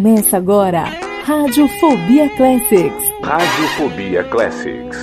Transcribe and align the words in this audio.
Começa 0.00 0.36
agora, 0.36 0.84
Radiofobia 1.24 2.28
Classics. 2.36 3.04
Radiofobia 3.20 4.22
Classics. 4.22 4.96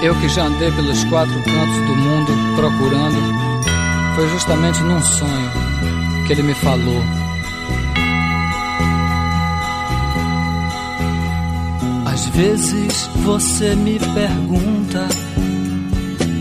Eu 0.00 0.14
que 0.20 0.28
já 0.28 0.44
andei 0.44 0.70
pelos 0.70 1.02
quatro 1.06 1.34
cantos 1.42 1.76
do 1.88 1.96
mundo 1.96 2.32
procurando, 2.54 4.14
foi 4.14 4.28
justamente 4.28 4.80
num 4.84 5.02
sonho 5.02 5.50
que 6.28 6.34
ele 6.34 6.44
me 6.44 6.54
falou. 6.54 7.02
Às 12.06 12.26
vezes 12.28 13.08
você 13.24 13.74
me 13.74 13.98
pergunta 13.98 15.08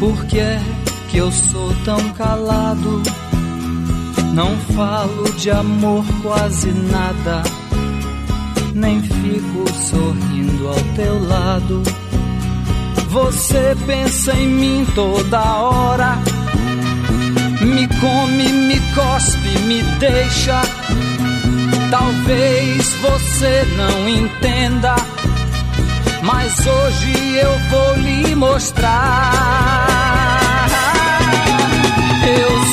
por 0.01 0.25
que 0.25 0.39
é 0.39 0.59
que 1.09 1.17
eu 1.17 1.31
sou 1.31 1.71
tão 1.85 2.09
calado? 2.13 3.03
Não 4.33 4.57
falo 4.75 5.31
de 5.33 5.51
amor 5.51 6.03
quase 6.23 6.71
nada, 6.71 7.43
nem 8.73 8.99
fico 8.99 9.71
sorrindo 9.71 10.69
ao 10.69 10.95
teu 10.95 11.23
lado. 11.27 11.83
Você 13.09 13.77
pensa 13.85 14.33
em 14.33 14.47
mim 14.47 14.87
toda 14.95 15.39
hora, 15.39 16.17
me 17.61 17.87
come, 17.87 18.51
me 18.51 18.79
cospe, 18.95 19.59
me 19.67 19.83
deixa. 19.99 20.63
Talvez 21.91 22.91
você 22.95 23.67
não 23.77 24.09
entenda 24.09 24.95
mas 26.23 26.53
hoje 26.65 27.37
eu 27.37 27.59
vou 27.69 27.95
lhe 27.95 28.35
mostrar. 28.35 29.90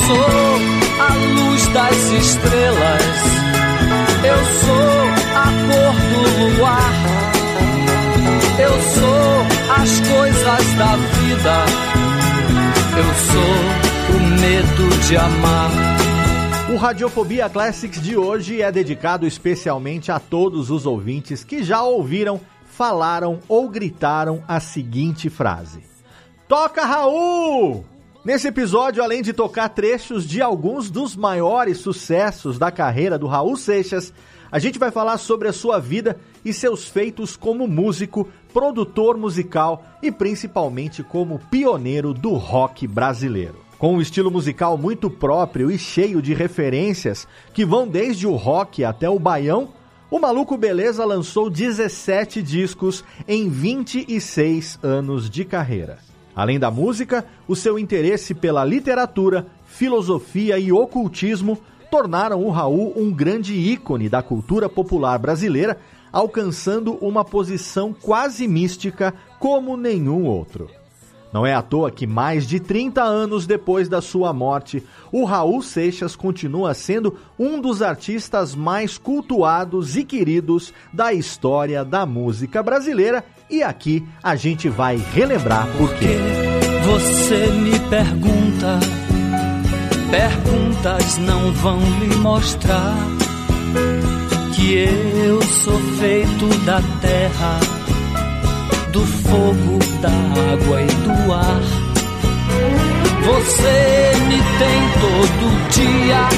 Sou 0.09 0.17
a 0.17 1.15
luz 1.17 1.69
das 1.69 2.11
estrelas, 2.13 3.13
eu 4.25 4.39
sou 4.65 4.89
a 5.37 5.45
cor 5.69 5.95
do 6.09 6.57
luar, 6.57 6.93
eu 8.59 8.73
sou 8.95 9.75
as 9.77 10.01
coisas 10.01 10.75
da 10.79 10.97
vida, 10.97 11.57
eu 12.97 13.09
sou 13.29 14.17
o 14.17 14.21
medo 14.41 14.99
de 15.07 15.15
amar. 15.19 15.71
O 16.73 16.77
Radiofobia 16.79 17.51
Classics 17.51 18.01
de 18.01 18.17
hoje 18.17 18.63
é 18.63 18.73
dedicado 18.73 19.27
especialmente 19.27 20.11
a 20.11 20.19
todos 20.19 20.71
os 20.71 20.87
ouvintes 20.87 21.45
que 21.45 21.63
já 21.63 21.83
ouviram 21.83 22.41
falaram 22.65 23.41
ou 23.47 23.69
gritaram 23.69 24.43
a 24.49 24.59
seguinte 24.59 25.29
frase: 25.29 25.83
Toca 26.49 26.87
Raul! 26.87 27.98
Nesse 28.29 28.47
episódio, 28.47 29.03
além 29.03 29.23
de 29.23 29.33
tocar 29.33 29.71
trechos 29.71 30.27
de 30.27 30.43
alguns 30.43 30.91
dos 30.91 31.17
maiores 31.17 31.79
sucessos 31.79 32.59
da 32.59 32.71
carreira 32.71 33.19
do 33.19 33.27
Raul 33.27 33.57
Seixas, 33.57 34.13
a 34.53 34.59
gente 34.59 34.79
vai 34.79 34.91
falar 34.91 35.17
sobre 35.17 35.49
a 35.49 35.53
sua 35.53 35.79
vida 35.79 36.21
e 36.45 36.53
seus 36.53 36.87
feitos 36.87 37.39
como 37.39 37.67
músico, 37.67 38.29
produtor 38.53 39.17
musical 39.17 39.83
e 40.03 40.13
principalmente 40.13 41.03
como 41.03 41.39
pioneiro 41.51 42.13
do 42.13 42.35
rock 42.35 42.87
brasileiro. 42.87 43.65
Com 43.79 43.95
um 43.95 44.01
estilo 44.03 44.31
musical 44.31 44.77
muito 44.77 45.09
próprio 45.09 45.71
e 45.71 45.79
cheio 45.79 46.21
de 46.21 46.35
referências 46.35 47.27
que 47.55 47.65
vão 47.65 47.89
desde 47.89 48.27
o 48.27 48.35
rock 48.35 48.85
até 48.85 49.09
o 49.09 49.19
baião, 49.19 49.71
o 50.11 50.19
Maluco 50.19 50.55
Beleza 50.59 51.03
lançou 51.03 51.49
17 51.49 52.43
discos 52.43 53.03
em 53.27 53.49
26 53.49 54.81
anos 54.83 55.31
de 55.31 55.47
carreira. 55.47 56.07
Além 56.39 56.57
da 56.57 56.71
música, 56.71 57.27
o 57.49 57.57
seu 57.57 57.77
interesse 57.77 58.33
pela 58.33 58.65
literatura, 58.65 59.49
filosofia 59.67 60.57
e 60.57 60.71
ocultismo 60.71 61.59
tornaram 61.91 62.45
o 62.45 62.51
Raul 62.51 62.93
um 62.97 63.11
grande 63.11 63.55
ícone 63.55 64.09
da 64.09 64.23
cultura 64.23 64.69
popular 64.69 65.19
brasileira, 65.19 65.81
alcançando 66.13 66.95
uma 67.05 67.25
posição 67.25 67.93
quase 67.93 68.47
mística 68.47 69.13
como 69.41 69.77
nenhum 69.77 70.27
outro. 70.27 70.71
Não 71.33 71.45
é 71.45 71.55
à 71.55 71.61
toa 71.61 71.91
que 71.91 72.07
mais 72.07 72.47
de 72.47 72.59
30 72.59 73.03
anos 73.03 73.47
depois 73.47 73.89
da 73.89 74.01
sua 74.01 74.33
morte, 74.33 74.83
o 75.13 75.25
Raul 75.25 75.63
Seixas 75.63 76.17
continua 76.17 76.73
sendo 76.75 77.17
um 77.39 77.61
dos 77.61 77.83
artistas 77.83 78.55
mais 78.55 78.97
cultuados 78.97 79.97
e 79.97 80.05
queridos 80.05 80.73
da 80.93 81.13
história 81.13 81.85
da 81.85 82.07
música 82.07 82.63
brasileira. 82.63 83.25
E 83.51 83.63
aqui 83.63 84.07
a 84.23 84.37
gente 84.37 84.69
vai 84.69 84.97
relembrar 84.97 85.69
por 85.77 85.93
quê. 85.95 86.17
Você 86.87 87.47
me 87.49 87.79
pergunta, 87.91 88.81
perguntas 90.11 91.19
não 91.19 91.53
vão 91.53 91.79
lhe 92.01 92.17
mostrar 92.17 92.97
que 94.55 94.75
eu 94.75 95.43
sou 95.43 95.79
feito 95.99 96.49
da 96.65 96.81
terra 97.01 97.78
do 98.93 99.05
fogo, 99.05 99.79
da 100.01 100.09
água 100.53 100.83
e 100.83 100.87
do 100.87 101.33
ar. 101.33 101.63
Você 103.25 104.13
me 104.27 104.39
tem 104.59 104.81
todo 105.01 105.45
dia, 105.71 106.29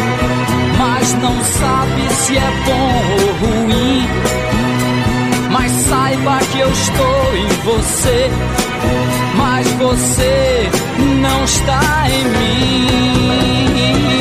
mas 0.78 1.12
não 1.14 1.44
sabe 1.44 2.14
se 2.14 2.36
é 2.36 2.50
bom 2.66 2.92
ou 3.12 3.32
ruim. 3.48 4.08
Mas 5.50 5.70
saiba 5.72 6.38
que 6.52 6.58
eu 6.60 6.70
estou 6.70 7.36
em 7.36 7.48
você, 7.64 8.30
mas 9.36 9.66
você 9.72 10.70
não 11.20 11.44
está 11.44 12.08
em 12.08 12.24
mim. 12.24 14.19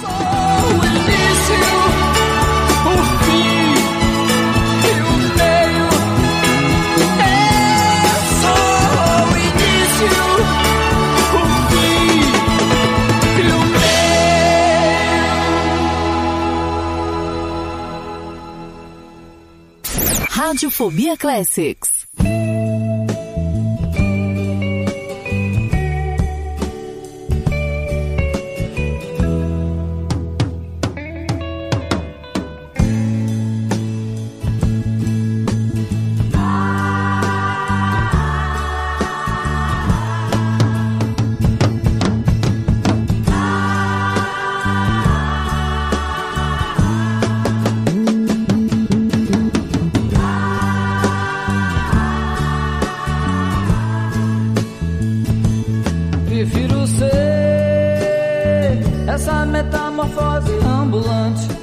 Radiofobia 20.48 21.18
Classics. 21.18 21.97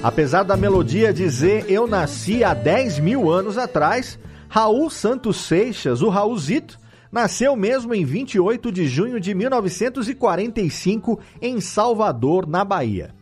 Apesar 0.04 0.42
da 0.42 0.54
melodia 0.54 1.14
dizer 1.14 1.64
eu 1.66 1.86
nasci 1.86 2.44
há 2.44 2.52
10 2.52 2.98
mil 2.98 3.30
anos 3.30 3.56
atrás, 3.56 4.18
Raul 4.50 4.90
Santos 4.90 5.38
Seixas, 5.38 6.02
o 6.02 6.10
Raulzito, 6.10 6.78
nasceu 7.10 7.56
mesmo 7.56 7.94
em 7.94 8.04
28 8.04 8.70
de 8.70 8.86
junho 8.86 9.18
de 9.18 9.34
1945 9.34 11.18
em 11.40 11.58
Salvador, 11.58 12.46
na 12.46 12.62
Bahia. 12.66 13.14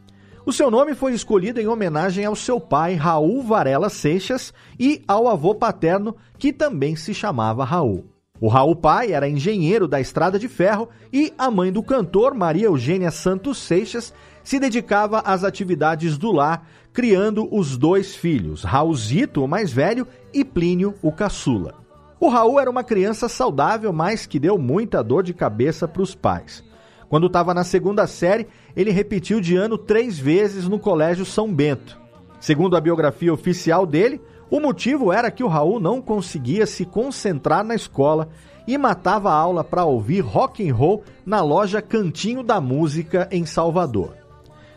O 0.45 0.53
seu 0.53 0.73
nome 0.73 0.97
foi 0.97 1.13
escolhido 1.15 1.61
em 1.61 1.69
homenagem 1.69 2.25
ao 2.25 2.35
seu 2.35 2.59
pai, 2.59 2.97
Raul 2.97 3.45
Varela 3.45 3.89
Seixas, 3.89 4.53
e 4.77 5.05
ao 5.07 5.29
avô 5.29 5.55
paterno, 5.55 6.17
que 6.37 6.53
também 6.53 6.97
se 6.97 7.15
chamava 7.15 7.65
Raul. 7.65 8.12
O 8.43 8.49
Raul 8.49 8.75
pai 8.75 9.13
era 9.13 9.29
engenheiro 9.29 9.87
da 9.87 10.01
Estrada 10.01 10.37
de 10.37 10.49
Ferro 10.49 10.89
e 11.13 11.33
a 11.39 11.49
mãe 11.49 11.71
do 11.71 11.81
cantor, 11.81 12.35
Maria 12.35 12.67
Eugênia 12.67 13.13
Santos 13.13 13.57
Seixas, 13.59 14.13
se 14.43 14.59
dedicava 14.59 15.21
às 15.21 15.45
atividades 15.45 16.19
do 16.19 16.33
lar, 16.33 16.67
criando 16.93 17.47
os 17.55 17.77
dois 17.77 18.17
filhos, 18.17 18.65
Raulzito, 18.65 19.45
o 19.45 19.47
mais 19.47 19.73
velho, 19.73 20.09
e 20.35 20.45
Plínio, 20.45 20.93
o 21.01 21.13
caçula. 21.13 21.75
O 22.19 22.29
Raul 22.29 22.59
era 22.59 22.69
uma 22.69 22.83
criança 22.83 23.29
saudável, 23.29 23.93
mas 23.93 24.27
que 24.27 24.41
deu 24.41 24.59
muita 24.59 25.05
dor 25.05 25.23
de 25.23 25.33
cabeça 25.33 25.87
para 25.87 26.03
os 26.03 26.13
pais. 26.13 26.65
Quando 27.09 27.29
estava 27.29 27.55
na 27.55 27.63
segunda 27.63 28.09
série, 28.09 28.49
ele 28.75 28.91
repetiu 28.91 29.41
de 29.41 29.55
ano 29.55 29.79
três 29.79 30.19
vezes 30.19 30.67
no 30.67 30.81
Colégio 30.81 31.25
São 31.25 31.55
Bento. 31.55 31.97
Segundo 32.41 32.77
a 32.77 32.81
biografia 32.81 33.33
oficial 33.33 33.87
dele, 33.87 34.21
o 34.53 34.61
motivo 34.61 35.11
era 35.11 35.31
que 35.31 35.43
o 35.43 35.49
Raul 35.49 35.81
não 35.81 36.03
conseguia 36.03 36.67
se 36.67 36.85
concentrar 36.85 37.65
na 37.65 37.75
escola 37.75 38.29
e 38.67 38.77
matava 38.77 39.31
a 39.31 39.35
aula 39.35 39.65
para 39.65 39.87
ouvir 39.87 40.21
rock 40.21 40.69
and 40.69 40.75
roll 40.75 41.03
na 41.25 41.41
loja 41.41 41.81
Cantinho 41.81 42.43
da 42.43 42.61
Música 42.61 43.27
em 43.33 43.47
Salvador. 43.47 44.15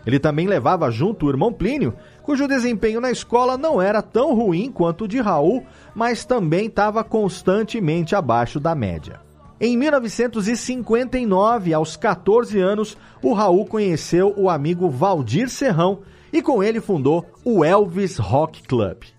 Ele 0.05 0.17
também 0.17 0.47
levava 0.47 0.89
junto 0.89 1.25
o 1.25 1.29
irmão 1.29 1.51
Plínio, 1.51 1.93
cujo 2.23 2.47
desempenho 2.47 3.01
na 3.01 3.11
escola 3.11 3.57
não 3.57 3.81
era 3.81 4.01
tão 4.01 4.33
ruim 4.33 4.71
quanto 4.71 5.03
o 5.03 5.07
de 5.09 5.19
Raul, 5.19 5.65
mas 5.93 6.23
também 6.23 6.67
estava 6.67 7.03
constantemente 7.03 8.15
abaixo 8.15 8.61
da 8.61 8.73
média. 8.73 9.19
Em 9.59 9.75
1959, 9.75 11.73
aos 11.73 11.97
14 11.97 12.57
anos, 12.61 12.97
o 13.21 13.33
Raul 13.33 13.65
conheceu 13.65 14.33
o 14.37 14.49
amigo 14.49 14.89
Valdir 14.89 15.49
Serrão 15.49 15.99
e 16.31 16.41
com 16.41 16.63
ele 16.63 16.79
fundou 16.79 17.25
o 17.43 17.65
Elvis 17.65 18.17
Rock 18.17 18.63
Club. 18.63 19.14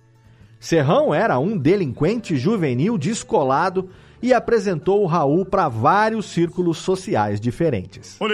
Serrão 0.67 1.15
era 1.15 1.39
um 1.39 1.57
delinquente 1.57 2.37
juvenil 2.37 2.99
descolado 2.99 3.89
e 4.21 4.35
apresentou 4.35 5.05
o 5.05 5.07
Raul 5.07 5.45
para 5.45 5.69
vários 5.69 6.27
círculos 6.27 6.79
sociais 6.79 7.41
diferentes. 7.41 8.17
Well, 8.21 8.33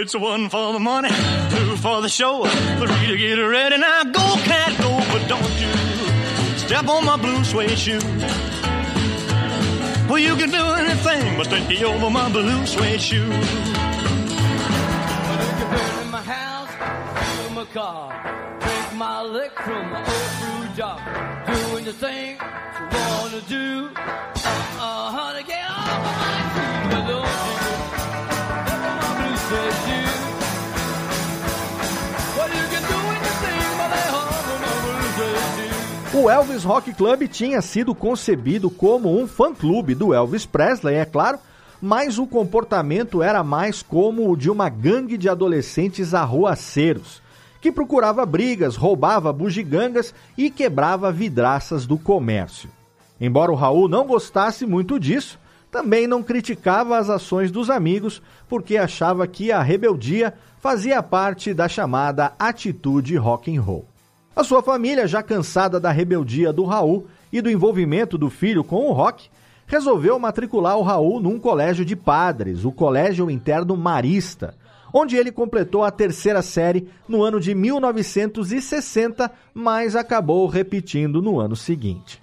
money, 0.81 1.11
show, 2.09 2.45
ready. 2.45 3.77
Go, 4.15 4.39
cat, 4.47 4.75
go, 4.81 4.93
my 7.03 7.19
blue 7.19 7.45
suede 7.45 7.77
shoe. 7.77 8.01
Well, 10.09 10.19
you 10.19 10.35
can 10.35 10.51
do 10.51 10.57
anything 10.57 11.37
but 11.37 11.51
take 11.51 11.69
me 11.69 11.85
over 11.85 12.09
my 12.09 12.31
blue 12.31 12.67
suede 12.67 12.99
shoe. 12.99 13.29
Well, 13.29 13.39
you 13.39 13.45
can 15.59 15.71
do 15.71 15.77
it 15.77 16.01
in 16.03 16.11
my 16.11 16.23
house, 16.23 16.71
in 17.47 17.53
my 17.55 17.67
car, 17.67 18.11
take 18.59 18.95
my 18.97 19.21
lick 19.23 19.53
from 19.53 19.91
my 19.91 19.99
old 19.99 20.07
blue 20.41 20.69
job, 20.75 20.99
doing 21.85 21.99
the 21.99 22.07
you 22.07 22.37
wanna 22.39 23.41
do. 23.49 23.91
Uh, 23.95 24.79
uh, 24.79 25.11
honey, 25.11 25.43
get 25.45 25.63
O 36.15 36.29
Elvis 36.31 36.63
Rock 36.63 36.93
Club 36.93 37.27
tinha 37.27 37.61
sido 37.63 37.95
concebido 37.95 38.71
como 38.71 39.19
um 39.19 39.27
fã-clube 39.27 39.95
do 39.95 40.13
Elvis 40.13 40.45
Presley, 40.45 40.97
é 40.97 41.07
claro, 41.07 41.39
mas 41.81 42.19
o 42.19 42.27
comportamento 42.27 43.23
era 43.23 43.43
mais 43.43 43.83
como 43.83 44.31
o 44.31 44.37
de 44.37 44.51
uma 44.51 44.69
gangue 44.69 45.17
de 45.17 45.29
adolescentes 45.29 46.13
arruaceiros, 46.13 47.23
que 47.63 47.71
procurava 47.71 48.27
brigas, 48.27 48.75
roubava 48.75 49.33
bugigangas 49.33 50.13
e 50.37 50.51
quebrava 50.51 51.13
vidraças 51.13 51.87
do 51.87 51.97
comércio. 51.97 52.69
Embora 53.21 53.53
o 53.53 53.55
Raul 53.55 53.89
não 53.89 54.05
gostasse 54.05 54.67
muito 54.67 54.99
disso, 54.99 55.39
também 55.71 56.09
não 56.09 56.25
criticava 56.25 56.99
as 56.99 57.09
ações 57.09 57.53
dos 57.53 57.71
amigos, 57.71 58.21
porque 58.49 58.77
achava 58.77 59.29
que 59.29 59.53
a 59.53 59.63
rebeldia 59.63 60.35
fazia 60.59 61.01
parte 61.05 61.55
da 61.55 61.69
chamada 61.69 62.33
atitude 62.37 63.17
rock 63.17 63.57
and 63.57 63.63
roll. 63.63 63.87
A 64.35 64.43
sua 64.43 64.61
família, 64.61 65.07
já 65.07 65.23
cansada 65.23 65.79
da 65.79 65.93
rebeldia 65.93 66.53
do 66.53 66.65
Raul 66.65 67.07
e 67.33 67.41
do 67.41 67.49
envolvimento 67.49 68.19
do 68.19 68.29
filho 68.29 68.65
com 68.65 68.89
o 68.89 68.93
rock, 68.93 69.31
resolveu 69.69 70.19
matricular 70.19 70.77
o 70.77 70.83
Raul 70.83 71.21
num 71.21 71.39
colégio 71.39 71.85
de 71.85 71.95
padres, 71.95 72.65
o 72.65 72.73
Colégio 72.73 73.31
Interno 73.31 73.77
Marista, 73.77 74.55
onde 74.93 75.17
ele 75.17 75.33
completou 75.33 75.83
a 75.83 75.91
terceira 75.91 76.43
série 76.43 76.89
no 77.09 77.23
ano 77.23 77.41
de 77.41 77.55
1960, 77.55 79.31
mas 79.55 79.97
acabou 79.97 80.47
repetindo 80.47 81.23
no 81.23 81.41
ano 81.41 81.57
seguinte. 81.57 82.23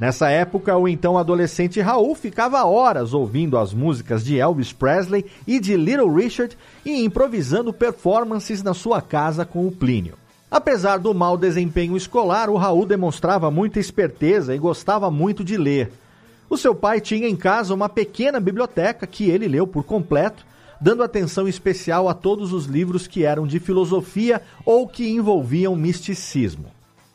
Nessa 0.00 0.28
época, 0.30 0.76
o 0.76 0.88
então 0.88 1.16
adolescente 1.16 1.80
Raul 1.80 2.14
ficava 2.16 2.64
horas 2.64 3.14
ouvindo 3.14 3.56
as 3.56 3.72
músicas 3.72 4.24
de 4.24 4.36
Elvis 4.36 4.72
Presley 4.72 5.24
e 5.46 5.60
de 5.60 5.76
Little 5.76 6.12
Richard 6.12 6.58
e 6.84 7.04
improvisando 7.04 7.72
performances 7.72 8.64
na 8.64 8.74
sua 8.74 9.00
casa 9.00 9.44
com 9.44 9.64
o 9.64 9.70
Plínio. 9.70 10.16
Apesar 10.50 10.98
do 10.98 11.14
mau 11.14 11.38
desempenho 11.38 11.96
escolar, 11.96 12.50
o 12.50 12.56
Raul 12.56 12.84
demonstrava 12.84 13.50
muita 13.50 13.78
esperteza 13.78 14.54
e 14.54 14.58
gostava 14.58 15.10
muito 15.10 15.44
de 15.44 15.56
ler. 15.56 15.92
O 16.50 16.58
seu 16.58 16.74
pai 16.74 17.00
tinha 17.00 17.28
em 17.28 17.36
casa 17.36 17.72
uma 17.72 17.88
pequena 17.88 18.38
biblioteca 18.38 19.06
que 19.06 19.30
ele 19.30 19.48
leu 19.48 19.66
por 19.66 19.84
completo, 19.84 20.44
dando 20.82 21.04
atenção 21.04 21.46
especial 21.46 22.08
a 22.08 22.14
todos 22.14 22.52
os 22.52 22.66
livros 22.66 23.06
que 23.06 23.24
eram 23.24 23.46
de 23.46 23.60
filosofia 23.60 24.42
ou 24.64 24.88
que 24.88 25.08
envolviam 25.08 25.76
misticismo. 25.76 26.66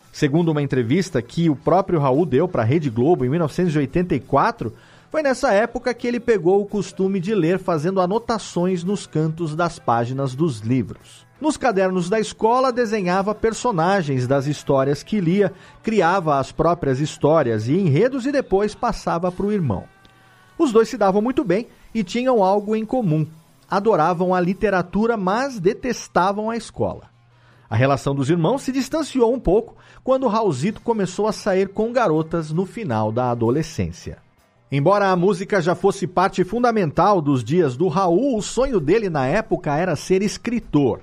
Segundo 0.10 0.52
uma 0.52 0.62
entrevista 0.62 1.22
que 1.22 1.50
o 1.50 1.56
próprio 1.56 2.00
Raul 2.00 2.26
deu 2.26 2.48
para 2.48 2.62
a 2.62 2.66
Rede 2.66 2.90
Globo 2.90 3.26
em 3.26 3.30
1984, 3.30 4.72
foi 5.12 5.22
nessa 5.22 5.52
época 5.52 5.94
que 5.94 6.08
ele 6.08 6.18
pegou 6.18 6.62
o 6.62 6.66
costume 6.66 7.20
de 7.20 7.36
ler 7.36 7.60
fazendo 7.60 8.00
anotações 8.00 8.86
nos 8.86 9.06
cantos 9.06 9.54
das 9.54 9.78
páginas 9.78 10.34
dos 10.34 10.62
livros. 10.62 11.28
Nos 11.40 11.58
cadernos 11.58 12.10
da 12.10 12.22
escola, 12.22 12.72
desenhava 12.72 13.36
personagens 13.36 14.26
das 14.26 14.48
histórias 14.48 15.04
que 15.04 15.20
lia, 15.20 15.52
criava 15.84 16.40
as 16.40 16.54
próprias 16.54 17.02
histórias 17.02 17.68
e 17.68 17.74
enredos 17.74 18.26
e 18.26 18.32
depois 18.32 18.74
passava 18.74 19.30
para 19.30 19.46
o 19.46 19.52
irmão. 19.52 19.84
Os 20.58 20.72
dois 20.72 20.88
se 20.88 20.98
davam 20.98 21.22
muito 21.22 21.44
bem 21.44 21.68
e 21.94 22.02
tinham 22.02 22.42
algo 22.42 22.74
em 22.74 22.86
comum. 22.86 23.28
Adoravam 23.70 24.34
a 24.34 24.40
literatura, 24.40 25.18
mas 25.18 25.60
detestavam 25.60 26.50
a 26.50 26.58
escola. 26.58 27.10
A 27.70 27.76
relação 27.76 28.16
dos 28.16 28.30
irmãos 28.30 28.62
se 28.62 28.72
distanciou 28.72 29.34
um 29.34 29.40
pouco 29.40 29.76
quando 30.04 30.28
Raulzito 30.28 30.82
começou 30.82 31.28
a 31.28 31.34
sair 31.34 31.68
com 31.68 31.92
garotas 31.92 32.52
no 32.52 32.66
final 32.66 33.12
da 33.12 33.30
adolescência. 33.30 34.20
Embora 34.72 35.10
a 35.10 35.16
música 35.16 35.62
já 35.62 35.76
fosse 35.76 36.08
parte 36.08 36.44
fundamental 36.44 37.22
dos 37.22 37.44
dias 37.44 37.76
do 37.76 37.88
Raul, 37.88 38.38
o 38.38 38.42
sonho 38.42 38.80
dele 38.80 39.10
na 39.10 39.26
época 39.26 39.76
era 39.76 39.96
ser 39.96 40.22
escritor. 40.22 41.02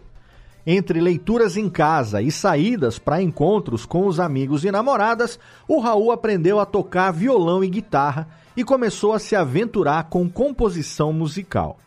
Entre 0.67 0.99
leituras 1.01 1.59
em 1.59 1.69
casa 1.69 2.23
e 2.23 2.31
saídas 2.31 2.99
para 2.99 3.21
encontros 3.21 3.85
com 3.85 4.07
os 4.07 4.19
amigos 4.19 4.65
e 4.65 4.71
namoradas, 4.71 5.39
o 5.69 5.79
Raul 5.79 6.13
aprendeu 6.13 6.59
a 6.59 6.65
tocar 6.65 7.11
violão 7.11 7.63
e 7.63 7.69
guitarra 7.69 8.27
e 8.57 8.65
começou 8.65 9.13
a 9.13 9.19
se 9.19 9.37
aventurar 9.37 10.05
com 10.05 10.29
composição 10.29 11.13
musical. 11.13 11.79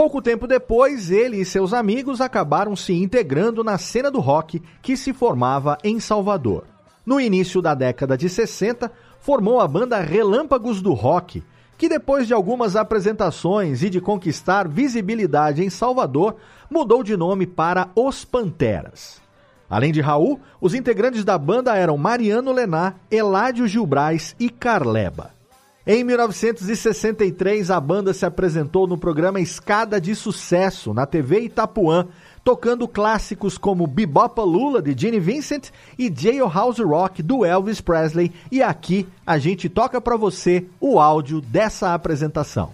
Pouco 0.00 0.22
tempo 0.22 0.46
depois, 0.46 1.10
ele 1.10 1.36
e 1.36 1.44
seus 1.44 1.74
amigos 1.74 2.22
acabaram 2.22 2.74
se 2.74 2.94
integrando 2.94 3.62
na 3.62 3.76
cena 3.76 4.10
do 4.10 4.18
rock 4.18 4.62
que 4.80 4.96
se 4.96 5.12
formava 5.12 5.76
em 5.84 6.00
Salvador. 6.00 6.64
No 7.04 7.20
início 7.20 7.60
da 7.60 7.74
década 7.74 8.16
de 8.16 8.26
60, 8.26 8.90
formou 9.18 9.60
a 9.60 9.68
banda 9.68 10.00
Relâmpagos 10.00 10.80
do 10.80 10.94
Rock, 10.94 11.44
que 11.76 11.86
depois 11.86 12.26
de 12.26 12.32
algumas 12.32 12.76
apresentações 12.76 13.82
e 13.82 13.90
de 13.90 14.00
conquistar 14.00 14.66
visibilidade 14.66 15.62
em 15.62 15.68
Salvador, 15.68 16.36
mudou 16.70 17.02
de 17.02 17.14
nome 17.14 17.46
para 17.46 17.90
Os 17.94 18.24
Panteras. 18.24 19.20
Além 19.68 19.92
de 19.92 20.00
Raul, 20.00 20.40
os 20.62 20.72
integrantes 20.72 21.26
da 21.26 21.36
banda 21.36 21.76
eram 21.76 21.98
Mariano 21.98 22.52
Lenar, 22.52 22.96
Eládio 23.10 23.66
Gilbrais 23.66 24.34
e 24.40 24.48
Carleba. 24.48 25.39
Em 25.86 26.04
1963, 26.04 27.70
a 27.70 27.80
banda 27.80 28.12
se 28.12 28.26
apresentou 28.26 28.86
no 28.86 28.98
programa 28.98 29.40
Escada 29.40 29.98
de 29.98 30.14
Sucesso, 30.14 30.92
na 30.92 31.06
TV 31.06 31.40
Itapuã, 31.40 32.06
tocando 32.44 32.86
clássicos 32.86 33.56
como 33.56 33.86
Bebop 33.86 34.38
Lula, 34.42 34.82
de 34.82 34.94
Gene 34.94 35.18
Vincent, 35.18 35.70
e 35.98 36.12
Jailhouse 36.14 36.82
Rock, 36.82 37.22
do 37.22 37.46
Elvis 37.46 37.80
Presley. 37.80 38.30
E 38.52 38.62
aqui 38.62 39.08
a 39.26 39.38
gente 39.38 39.70
toca 39.70 40.02
para 40.02 40.18
você 40.18 40.66
o 40.78 41.00
áudio 41.00 41.40
dessa 41.40 41.94
apresentação. 41.94 42.70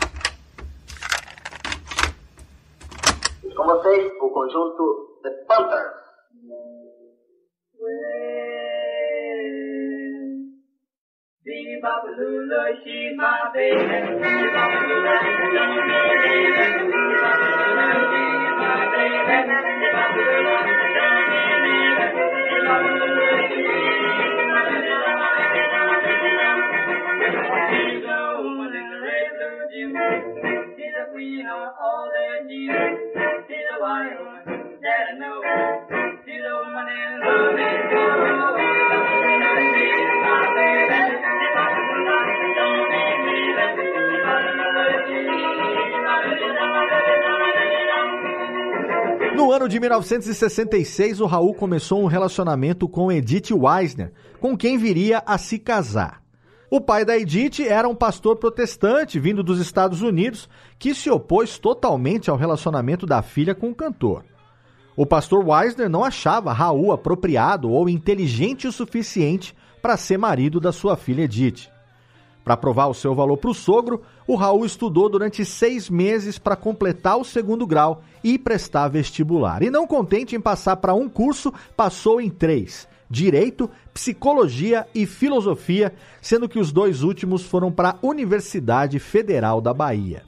Com 3.57 3.65
vocês, 3.65 4.13
o 4.21 4.31
conjunto 4.31 5.21
The 5.23 5.31
Panthers. 5.47 6.07
Bing 11.77 11.83
bop 11.83 12.05
lula, 12.09 12.73
she's 12.83 13.13
my 13.17 13.53
baby. 13.53 13.77
Bing 13.77 14.49
bop 14.57 14.73
lula, 14.81 15.17
don't 15.53 15.77
be 15.85 16.01
leaving. 16.25 16.89
Bing 16.89 17.21
bop 17.21 17.37
lula, 17.37 17.89
she's 18.09 18.49
my 18.57 18.81
baby. 18.97 19.37
Bing 19.37 19.93
bop 19.93 20.17
lula, 20.17 20.57
don't 20.97 21.21
be 21.29 21.45
leaving. 21.61 22.17
Bing 22.17 22.65
bop 22.65 22.81
lula, 22.81 23.29
she's 27.69 28.09
a 28.09 28.41
woman 28.41 28.73
in 28.73 28.87
the 28.89 28.99
red 29.05 29.29
blue 29.37 29.61
jeans. 29.69 30.01
She's 30.81 30.97
a 30.97 31.13
queen 31.13 31.45
on 31.45 31.69
all 31.77 32.09
their 32.09 32.41
jeans. 32.49 32.73
She's 33.53 33.69
a 33.69 33.77
white 33.85 34.17
woman 34.17 34.81
that 34.81 35.13
I 35.13 35.19
know. 35.21 35.45
She's 36.25 36.41
a 36.41 36.57
woman 36.57 36.89
in 36.89 37.21
love 37.21 37.53
and 37.53 37.81
sorrow. 37.93 38.57
She's 38.57 38.66
No 49.37 49.53
ano 49.53 49.69
de 49.69 49.79
1966, 49.79 51.21
o 51.21 51.27
Raul 51.27 51.53
começou 51.53 52.03
um 52.03 52.07
relacionamento 52.07 52.89
com 52.89 53.13
Edith 53.13 53.53
Weisner, 53.53 54.11
com 54.41 54.57
quem 54.57 54.79
viria 54.79 55.23
a 55.27 55.37
se 55.37 55.59
casar. 55.59 56.23
O 56.71 56.81
pai 56.81 57.05
da 57.05 57.19
Edith 57.19 57.61
era 57.61 57.87
um 57.87 57.95
pastor 57.95 58.37
protestante 58.37 59.21
vindo 59.21 59.43
dos 59.43 59.61
Estados 59.61 60.01
Unidos 60.01 60.49
que 60.79 60.95
se 60.95 61.11
opôs 61.11 61.59
totalmente 61.59 62.31
ao 62.31 62.37
relacionamento 62.39 63.05
da 63.05 63.21
filha 63.21 63.55
com 63.55 63.69
o 63.69 63.75
cantor. 63.75 64.25
O 64.97 65.05
pastor 65.05 65.47
Weisner 65.47 65.91
não 65.91 66.03
achava 66.03 66.55
Raul 66.55 66.91
apropriado 66.91 67.71
ou 67.71 67.91
inteligente 67.91 68.67
o 68.67 68.73
suficiente 68.73 69.55
para 69.83 69.99
ser 69.99 70.17
marido 70.17 70.59
da 70.59 70.73
sua 70.73 70.97
filha 70.97 71.25
Edith. 71.25 71.69
Para 72.47 72.57
provar 72.57 72.87
o 72.87 72.95
seu 72.95 73.13
valor 73.13 73.39
para 73.39 73.51
o 73.51 73.55
sogro, 73.55 74.03
o 74.25 74.37
Raul 74.37 74.65
estudou 74.65 75.09
durante 75.09 75.45
seis 75.45 75.91
meses 75.91 76.39
para 76.39 76.55
completar 76.55 77.19
o 77.19 77.25
segundo 77.25 77.67
grau 77.67 78.05
e 78.23 78.39
prestar 78.39 78.87
vestibular. 78.87 79.65
E 79.65 79.69
não 79.69 79.85
contente 79.85 80.37
em 80.37 80.41
passar 80.41 80.77
para 80.77 80.95
um 80.95 81.09
curso, 81.09 81.53
passou 81.77 82.21
em 82.21 82.31
três: 82.31 82.87
Direito, 83.11 83.69
Psicologia 83.93 84.87
e 84.95 85.07
Filosofia, 85.07 85.93
sendo 86.23 86.49
que 86.49 86.61
os 86.61 86.71
dois 86.71 87.03
últimos 87.03 87.43
foram 87.43 87.73
para 87.73 87.89
a 87.91 88.07
Universidade 88.07 89.01
Federal 89.01 89.61
da 89.61 89.75
Bahia. 89.75 90.23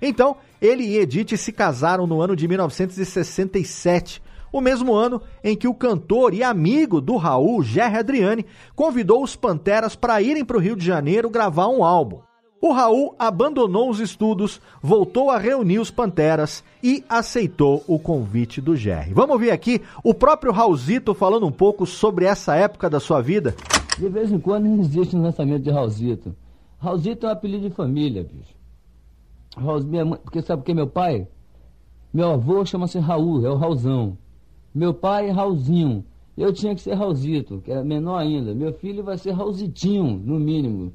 Então, 0.00 0.36
ele 0.62 0.84
e 0.84 0.98
Edith 0.98 1.36
se 1.36 1.50
casaram 1.50 2.06
no 2.06 2.22
ano 2.22 2.36
de 2.36 2.46
1967 2.46 4.22
o 4.52 4.60
mesmo 4.60 4.94
ano 4.94 5.20
em 5.42 5.56
que 5.56 5.68
o 5.68 5.74
cantor 5.74 6.34
e 6.34 6.42
amigo 6.42 7.00
do 7.00 7.16
Raul, 7.16 7.62
Jerry 7.62 7.96
Adriani, 7.96 8.46
convidou 8.74 9.22
os 9.22 9.36
Panteras 9.36 9.96
para 9.96 10.20
irem 10.20 10.44
para 10.44 10.56
o 10.56 10.60
Rio 10.60 10.76
de 10.76 10.84
Janeiro 10.84 11.30
gravar 11.30 11.68
um 11.68 11.84
álbum. 11.84 12.20
O 12.62 12.72
Raul 12.72 13.14
abandonou 13.18 13.88
os 13.88 14.00
estudos, 14.00 14.60
voltou 14.82 15.30
a 15.30 15.38
reunir 15.38 15.78
os 15.78 15.90
Panteras 15.90 16.62
e 16.82 17.02
aceitou 17.08 17.82
o 17.88 17.98
convite 17.98 18.60
do 18.60 18.76
Jerry. 18.76 19.14
Vamos 19.14 19.32
ouvir 19.32 19.50
aqui 19.50 19.80
o 20.04 20.12
próprio 20.12 20.52
Raulzito 20.52 21.14
falando 21.14 21.46
um 21.46 21.52
pouco 21.52 21.86
sobre 21.86 22.26
essa 22.26 22.54
época 22.54 22.90
da 22.90 23.00
sua 23.00 23.22
vida? 23.22 23.54
De 23.98 24.08
vez 24.10 24.30
em 24.30 24.38
quando 24.38 24.66
existe 24.78 25.16
um 25.16 25.22
lançamento 25.22 25.62
de 25.62 25.70
Raulzito. 25.70 26.36
Raulzito 26.78 27.24
é 27.24 27.30
um 27.30 27.32
apelido 27.32 27.68
de 27.68 27.74
família, 27.74 28.24
bicho. 28.24 28.54
Raul, 29.56 29.82
minha 29.82 30.04
mãe, 30.04 30.18
porque 30.22 30.42
sabe 30.42 30.62
que 30.62 30.74
meu 30.74 30.86
pai? 30.86 31.26
Meu 32.12 32.30
avô 32.30 32.64
chama-se 32.64 32.98
Raul, 32.98 33.44
é 33.46 33.50
o 33.50 33.56
Raulzão. 33.56 34.18
Meu 34.74 34.94
pai 34.94 35.28
é 35.28 35.30
Raulzinho. 35.30 36.04
Eu 36.36 36.52
tinha 36.52 36.74
que 36.74 36.80
ser 36.80 36.94
Raulzito, 36.94 37.60
que 37.60 37.70
é 37.70 37.82
menor 37.82 38.18
ainda. 38.18 38.54
Meu 38.54 38.72
filho 38.72 39.04
vai 39.04 39.18
ser 39.18 39.32
Raulzitinho, 39.32 40.18
no 40.24 40.38
mínimo. 40.38 40.92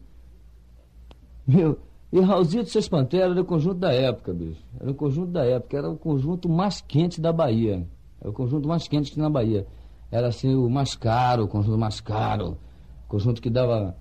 Meu, 1.45 1.77
e 2.11 2.19
Raulzito 2.19 2.69
seus 2.69 2.87
Panteras 2.87 3.31
era 3.31 3.41
o 3.41 3.45
conjunto 3.45 3.79
da 3.79 3.91
época, 3.91 4.33
bicho. 4.33 4.63
Era 4.79 4.89
o 4.89 4.95
conjunto 4.95 5.31
da 5.31 5.45
época, 5.45 5.77
era 5.77 5.89
o 5.89 5.97
conjunto 5.97 6.49
mais 6.49 6.81
quente 6.81 7.21
da 7.21 7.31
Bahia. 7.31 7.85
Era 8.19 8.29
o 8.29 8.33
conjunto 8.33 8.67
mais 8.67 8.87
quente 8.87 9.11
que 9.11 9.19
na 9.19 9.29
Bahia. 9.29 9.67
Era 10.09 10.27
assim 10.27 10.55
o 10.55 10.69
mais 10.69 10.95
caro, 10.95 11.43
o 11.43 11.47
conjunto 11.47 11.77
mais 11.77 11.99
caro. 11.99 12.57
O 13.05 13.09
conjunto 13.09 13.41
que 13.41 13.49
dava, 13.49 13.95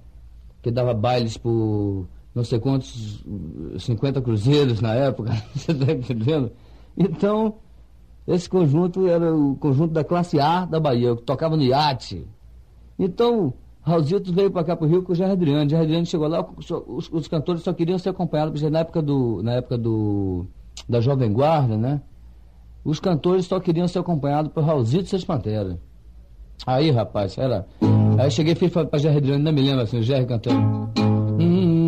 que 0.62 0.71
dava 0.71 0.95
bailes 0.95 1.37
por 1.37 2.07
não 2.35 2.43
sei 2.43 2.59
quantos, 2.59 3.25
50 3.78 4.21
cruzeiros 4.21 4.81
na 4.81 4.95
época. 4.95 5.33
Você 5.54 5.73
está 5.73 5.93
entendendo? 5.93 6.50
Então, 6.97 7.57
esse 8.26 8.49
conjunto 8.49 9.07
era 9.07 9.35
o 9.35 9.54
conjunto 9.57 9.93
da 9.93 10.02
classe 10.02 10.40
A 10.40 10.64
da 10.64 10.81
Bahia, 10.81 11.14
que 11.14 11.23
tocava 11.23 11.57
no 11.57 11.62
iate. 11.62 12.26
Então, 12.99 13.52
Raulzito 13.83 14.33
veio 14.33 14.50
para 14.50 14.64
cá 14.64 14.75
para 14.75 14.87
o 14.87 14.88
Rio 14.88 15.02
com 15.02 15.12
o 15.12 15.14
Jair 15.14 15.33
Adriano. 15.33 15.69
Jair 15.69 15.83
Adriano 15.83 16.07
chegou 16.07 16.26
lá, 16.26 16.47
os, 16.57 17.11
os, 17.12 17.28
cantores 17.28 17.62
só 17.62 17.73
queriam 17.73 17.99
ser 17.99 18.09
acompanhados, 18.09 18.52
porque 18.52 18.71
na 18.71 18.78
época, 18.78 19.02
do, 19.02 19.43
na 19.43 19.52
época 19.52 19.76
do, 19.76 20.47
da 20.88 21.00
Jovem 21.00 21.31
Guarda, 21.33 21.76
né? 21.76 22.00
Os 22.83 22.99
cantores 22.99 23.45
só 23.45 23.61
queriam 23.61 23.87
ser 23.87 23.99
acompanhados 23.99 24.50
por 24.52 24.64
Raulzito 24.64 25.14
e 25.14 25.25
Panteras. 25.25 25.76
Aí, 26.66 26.90
rapaz, 26.90 27.37
era. 27.37 27.66
Aí 28.19 28.31
cheguei 28.31 28.54
e 28.54 28.57
fiz 28.57 28.73
para 28.73 28.99
Jair 28.99 29.19
Adriano, 29.19 29.38
ainda 29.38 29.52
me 29.52 29.61
lembro 29.61 29.83
assim, 29.83 29.99
o 29.99 30.02
Jair 30.02 30.26
cantando. 30.26 31.13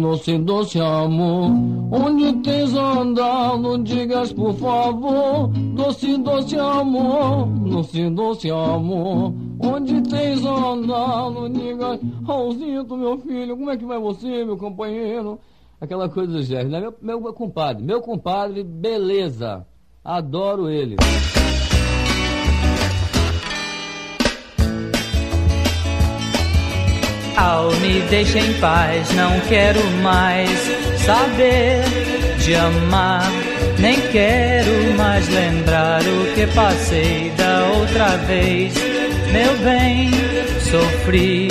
Doce, 0.07 0.39
doce 0.39 0.79
amor, 0.79 1.51
onde 1.91 2.33
tens 2.35 2.73
andado, 2.77 3.77
digas 3.79 4.33
por 4.33 4.55
favor. 4.55 5.49
Doce, 5.75 6.17
doce 6.19 6.57
amor, 6.57 7.47
doce, 7.69 8.09
doce 8.11 8.49
amor, 8.49 9.35
onde 9.59 10.01
tens 10.03 10.47
andado, 10.47 11.49
digas. 11.49 11.99
Raulzito, 12.25 12.97
meu 12.97 13.19
filho, 13.19 13.57
como 13.57 13.69
é 13.69 13.77
que 13.77 13.85
vai 13.85 13.99
você, 13.99 14.45
meu 14.45 14.57
companheiro? 14.57 15.41
Aquela 15.81 16.09
coisa 16.09 16.35
do 16.35 16.43
Jerry, 16.43 16.69
né? 16.69 16.89
Meu, 17.03 17.21
meu 17.21 17.35
compadre, 17.35 17.83
meu 17.83 18.01
compadre, 18.01 18.63
beleza, 18.63 19.67
adoro 20.05 20.71
ele. 20.71 20.95
Ao 27.37 27.71
me 27.77 28.01
deixa 28.09 28.39
em 28.39 28.55
paz, 28.55 29.15
não 29.15 29.39
quero 29.41 29.81
mais 30.03 30.51
saber 31.05 31.83
de 32.39 32.55
amar. 32.55 33.31
Nem 33.79 34.01
quero 34.11 34.97
mais 34.97 35.29
lembrar 35.29 36.01
o 36.01 36.35
que 36.35 36.47
passei 36.55 37.31
da 37.37 37.67
outra 37.79 38.17
vez. 38.27 38.73
Meu 39.33 39.59
bem, 39.59 40.11
sofri 40.63 41.49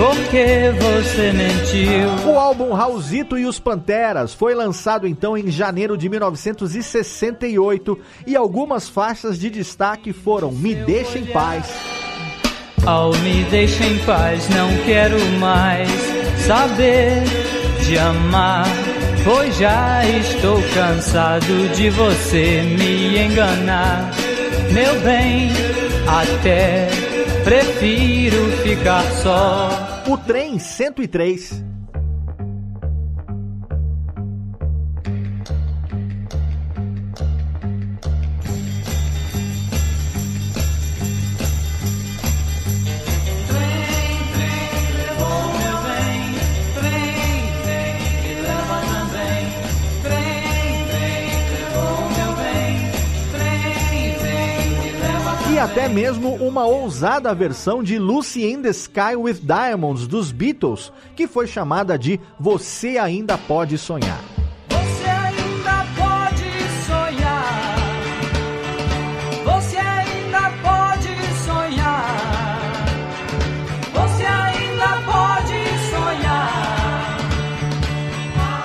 porque 0.00 0.72
você 0.80 1.30
mentiu. 1.32 2.32
O 2.32 2.38
álbum 2.38 2.72
Raulzito 2.72 3.38
e 3.38 3.44
os 3.44 3.60
Panteras 3.60 4.32
foi 4.32 4.54
lançado 4.54 5.06
então 5.06 5.36
em 5.36 5.50
janeiro 5.50 5.96
de 5.96 6.08
1968 6.08 7.98
e 8.26 8.34
algumas 8.34 8.88
faixas 8.88 9.38
de 9.38 9.50
destaque 9.50 10.12
foram 10.12 10.50
Me 10.50 10.74
Deixa 10.74 11.18
em 11.18 11.26
Paz. 11.26 11.99
Ao 12.86 13.12
me 13.18 13.44
deixa 13.44 13.84
em 13.84 13.98
paz, 13.98 14.48
não 14.48 14.68
quero 14.84 15.18
mais 15.38 15.88
saber 16.46 17.22
de 17.84 17.98
amar. 17.98 18.66
Pois 19.22 19.56
já 19.58 20.02
estou 20.06 20.60
cansado 20.74 21.68
de 21.74 21.90
você 21.90 22.62
me 22.62 23.18
enganar. 23.18 24.10
Meu 24.72 24.98
bem, 25.00 25.50
até 26.06 26.88
prefiro 27.44 28.50
ficar 28.62 29.04
só 29.22 30.02
o 30.08 30.16
trem 30.16 30.58
103. 30.58 31.69
Até 55.60 55.90
mesmo 55.90 56.36
uma 56.36 56.64
ousada 56.64 57.34
versão 57.34 57.82
de 57.82 57.98
Lucy 57.98 58.50
in 58.50 58.62
the 58.62 58.70
Sky 58.70 59.14
with 59.14 59.40
Diamonds 59.42 60.06
dos 60.06 60.32
Beatles, 60.32 60.90
que 61.14 61.26
foi 61.26 61.46
chamada 61.46 61.98
de 61.98 62.18
Você 62.38 62.96
Ainda 62.96 63.36
Pode 63.36 63.76
Sonhar. 63.76 64.29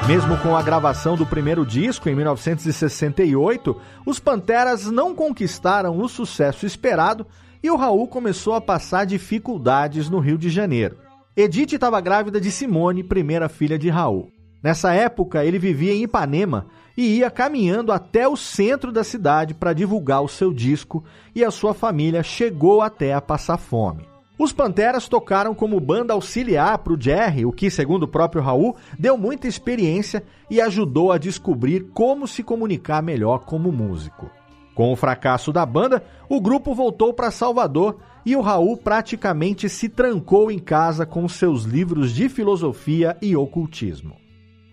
Mesmo 0.07 0.38
com 0.38 0.55
a 0.55 0.62
gravação 0.62 1.15
do 1.15 1.25
primeiro 1.25 1.65
disco 1.65 2.07
em 2.07 2.13
1968, 2.13 3.75
os 4.05 4.19
Panteras 4.19 4.85
não 4.85 5.15
conquistaram 5.15 5.97
o 5.97 6.07
sucesso 6.07 6.63
esperado 6.63 7.25
e 7.63 7.71
o 7.71 7.75
Raul 7.75 8.07
começou 8.07 8.53
a 8.53 8.62
passar 8.62 9.05
dificuldades 9.05 10.07
no 10.07 10.19
Rio 10.19 10.38
de 10.38 10.47
Janeiro. 10.47 10.97
Edith 11.35 11.74
estava 11.74 12.00
grávida 12.00 12.39
de 12.39 12.51
Simone, 12.51 13.03
primeira 13.03 13.50
filha 13.50 13.79
de 13.79 13.89
Raul. 13.89 14.29
Nessa 14.62 14.93
época, 14.93 15.43
ele 15.43 15.57
vivia 15.57 15.91
em 15.91 16.03
Ipanema 16.03 16.67
e 16.95 17.17
ia 17.17 17.31
caminhando 17.31 17.91
até 17.91 18.27
o 18.27 18.38
centro 18.38 18.91
da 18.91 19.03
cidade 19.03 19.55
para 19.55 19.74
divulgar 19.74 20.21
o 20.21 20.27
seu 20.27 20.53
disco, 20.53 21.03
e 21.33 21.43
a 21.43 21.50
sua 21.50 21.74
família 21.74 22.21
chegou 22.21 22.83
até 22.83 23.12
a 23.12 23.19
passar 23.19 23.57
fome. 23.57 24.14
Os 24.38 24.51
Panteras 24.51 25.08
tocaram 25.08 25.56
como 25.56 25.80
banda 25.80 26.13
auxiliar 26.13 26.77
para 26.80 26.94
o 26.94 27.01
Jerry, 27.01 27.46
o 27.46 27.54
que, 27.54 27.70
segundo 27.70 28.04
o 28.04 28.08
próprio 28.08 28.42
Raul, 28.42 28.75
deu 29.00 29.18
muita 29.18 29.48
experiência 29.48 30.24
e 30.50 30.60
ajudou 30.60 31.12
a 31.12 31.18
descobrir 31.18 31.88
como 31.94 32.27
se 32.27 32.44
comunicar 32.44 33.01
melhor 33.01 33.46
como 33.46 33.72
músico. 33.72 34.30
Com 34.75 34.92
o 34.92 34.96
fracasso 34.98 35.54
da 35.54 35.65
banda, 35.65 36.04
o 36.27 36.42
grupo 36.42 36.75
voltou 36.75 37.13
para 37.13 37.32
Salvador 37.32 37.98
e 38.25 38.36
o 38.36 38.42
Raul 38.42 38.75
praticamente 38.75 39.70
se 39.70 39.88
trancou 39.88 40.51
em 40.51 40.60
casa 40.60 41.06
com 41.06 41.30
seus 41.30 41.63
livros 41.63 42.13
de 42.13 42.27
filosofia 42.27 43.15
e 43.22 43.38
ocultismo. 43.38 44.18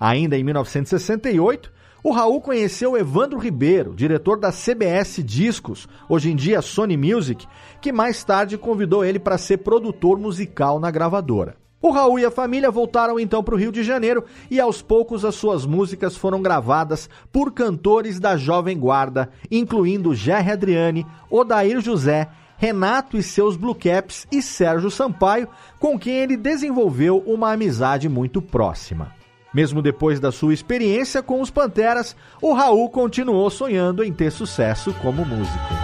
Ainda 0.00 0.36
em 0.36 0.42
1968, 0.42 1.72
o 2.02 2.10
Raul 2.10 2.40
conheceu 2.40 2.96
Evandro 2.96 3.38
Ribeiro, 3.38 3.94
diretor 3.94 4.36
da 4.36 4.50
CBS 4.50 5.22
Discos, 5.22 5.86
hoje 6.08 6.32
em 6.32 6.34
dia 6.34 6.60
Sony 6.60 6.96
Music, 6.96 7.46
que 7.82 7.92
mais 7.92 8.22
tarde 8.22 8.56
convidou 8.56 9.04
ele 9.04 9.18
para 9.18 9.36
ser 9.36 9.58
produtor 9.58 10.16
musical 10.16 10.78
na 10.78 10.90
gravadora. 10.90 11.56
O 11.82 11.90
Raul 11.90 12.20
e 12.20 12.24
a 12.24 12.30
família 12.30 12.70
voltaram 12.70 13.18
então 13.18 13.42
para 13.42 13.56
o 13.56 13.58
Rio 13.58 13.72
de 13.72 13.82
Janeiro 13.82 14.24
e 14.48 14.60
aos 14.60 14.80
poucos 14.80 15.24
as 15.24 15.34
suas 15.34 15.66
músicas 15.66 16.16
foram 16.16 16.40
gravadas 16.40 17.10
por 17.32 17.52
cantores 17.52 18.20
da 18.20 18.36
Jovem 18.36 18.78
Guarda, 18.78 19.30
incluindo 19.50 20.14
Jerry 20.14 20.52
Adriane, 20.52 21.04
Odair 21.28 21.80
José, 21.80 22.28
Renato 22.56 23.16
e 23.16 23.22
seus 23.22 23.56
Blue 23.56 23.74
Caps 23.74 24.28
e 24.30 24.40
Sérgio 24.40 24.92
Sampaio, 24.92 25.48
com 25.80 25.98
quem 25.98 26.14
ele 26.14 26.36
desenvolveu 26.36 27.18
uma 27.26 27.50
amizade 27.50 28.08
muito 28.08 28.40
próxima. 28.40 29.12
Mesmo 29.52 29.82
depois 29.82 30.20
da 30.20 30.30
sua 30.30 30.54
experiência 30.54 31.20
com 31.20 31.40
os 31.40 31.50
Panteras, 31.50 32.14
o 32.40 32.54
Raul 32.54 32.88
continuou 32.90 33.50
sonhando 33.50 34.04
em 34.04 34.12
ter 34.12 34.30
sucesso 34.30 34.94
como 35.02 35.26
músico. 35.26 35.74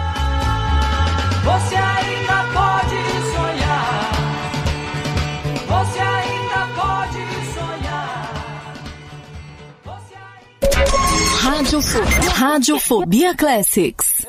Rádio, 11.59 11.79
Radiofobia 12.39 13.35
Classics. 13.35 14.25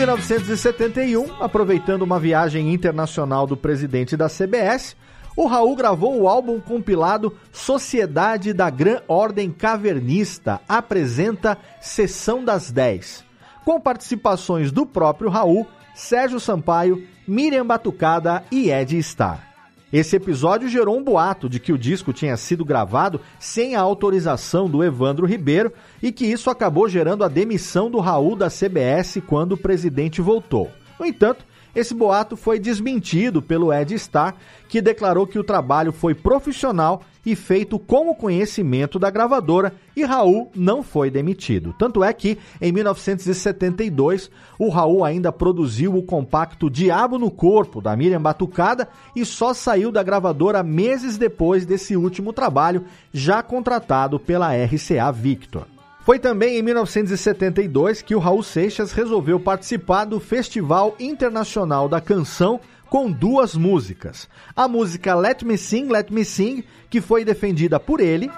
1971, 0.00 1.42
aproveitando 1.42 2.00
uma 2.00 2.18
viagem 2.18 2.72
internacional 2.72 3.46
do 3.46 3.54
presidente 3.54 4.16
da 4.16 4.30
CBS, 4.30 4.96
o 5.36 5.46
Raul 5.46 5.76
gravou 5.76 6.18
o 6.18 6.26
álbum 6.26 6.58
compilado 6.58 7.36
Sociedade 7.52 8.54
da 8.54 8.70
Gran 8.70 9.02
Ordem 9.06 9.50
Cavernista 9.50 10.58
apresenta 10.66 11.58
Sessão 11.82 12.42
das 12.42 12.70
10, 12.70 13.26
com 13.62 13.78
participações 13.78 14.72
do 14.72 14.86
próprio 14.86 15.28
Raul, 15.28 15.66
Sérgio 15.94 16.40
Sampaio, 16.40 17.06
Miriam 17.28 17.66
Batucada 17.66 18.42
e 18.50 18.70
Ed 18.70 18.96
Starr. 18.96 19.49
Esse 19.92 20.14
episódio 20.14 20.68
gerou 20.68 20.96
um 20.96 21.02
boato 21.02 21.48
de 21.48 21.58
que 21.58 21.72
o 21.72 21.78
disco 21.78 22.12
tinha 22.12 22.36
sido 22.36 22.64
gravado 22.64 23.20
sem 23.40 23.74
a 23.74 23.80
autorização 23.80 24.70
do 24.70 24.84
Evandro 24.84 25.26
Ribeiro 25.26 25.72
e 26.00 26.12
que 26.12 26.24
isso 26.24 26.48
acabou 26.48 26.88
gerando 26.88 27.24
a 27.24 27.28
demissão 27.28 27.90
do 27.90 27.98
Raul 27.98 28.36
da 28.36 28.48
CBS 28.48 29.20
quando 29.26 29.52
o 29.52 29.56
presidente 29.56 30.20
voltou. 30.20 30.70
No 30.98 31.04
entanto, 31.04 31.44
esse 31.74 31.94
boato 31.94 32.36
foi 32.36 32.58
desmentido 32.58 33.40
pelo 33.40 33.72
Ed 33.72 33.94
Starr, 33.94 34.34
que 34.68 34.80
declarou 34.80 35.26
que 35.26 35.38
o 35.38 35.44
trabalho 35.44 35.92
foi 35.92 36.14
profissional 36.14 37.02
e 37.24 37.36
feito 37.36 37.78
com 37.78 38.10
o 38.10 38.14
conhecimento 38.14 38.98
da 38.98 39.10
gravadora 39.10 39.74
e 39.94 40.04
Raul 40.04 40.50
não 40.54 40.82
foi 40.82 41.10
demitido. 41.10 41.74
Tanto 41.78 42.02
é 42.02 42.12
que, 42.12 42.38
em 42.60 42.72
1972, 42.72 44.30
o 44.58 44.68
Raul 44.68 45.04
ainda 45.04 45.30
produziu 45.30 45.96
o 45.96 46.02
compacto 46.02 46.70
Diabo 46.70 47.18
no 47.18 47.30
Corpo, 47.30 47.80
da 47.80 47.96
Miriam 47.96 48.22
Batucada, 48.22 48.88
e 49.14 49.24
só 49.24 49.52
saiu 49.52 49.92
da 49.92 50.02
gravadora 50.02 50.62
meses 50.62 51.18
depois 51.18 51.66
desse 51.66 51.96
último 51.96 52.32
trabalho, 52.32 52.84
já 53.12 53.42
contratado 53.42 54.18
pela 54.18 54.52
RCA 54.54 55.12
Victor. 55.12 55.66
Foi 56.02 56.18
também 56.18 56.58
em 56.58 56.62
1972 56.62 58.02
que 58.02 58.14
o 58.14 58.18
Raul 58.18 58.42
Seixas 58.42 58.92
resolveu 58.92 59.38
participar 59.38 60.06
do 60.06 60.18
Festival 60.18 60.96
Internacional 60.98 61.88
da 61.88 62.00
Canção 62.00 62.60
com 62.88 63.10
duas 63.10 63.54
músicas. 63.54 64.28
A 64.56 64.66
música 64.66 65.14
Let 65.14 65.42
Me 65.42 65.56
Sing, 65.56 65.88
Let 65.88 66.10
Me 66.10 66.24
Sing, 66.24 66.64
que 66.88 67.00
foi 67.00 67.24
defendida 67.24 67.78
por 67.78 68.00
ele, 68.00 68.30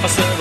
I 0.00 0.10
said, 0.10 0.38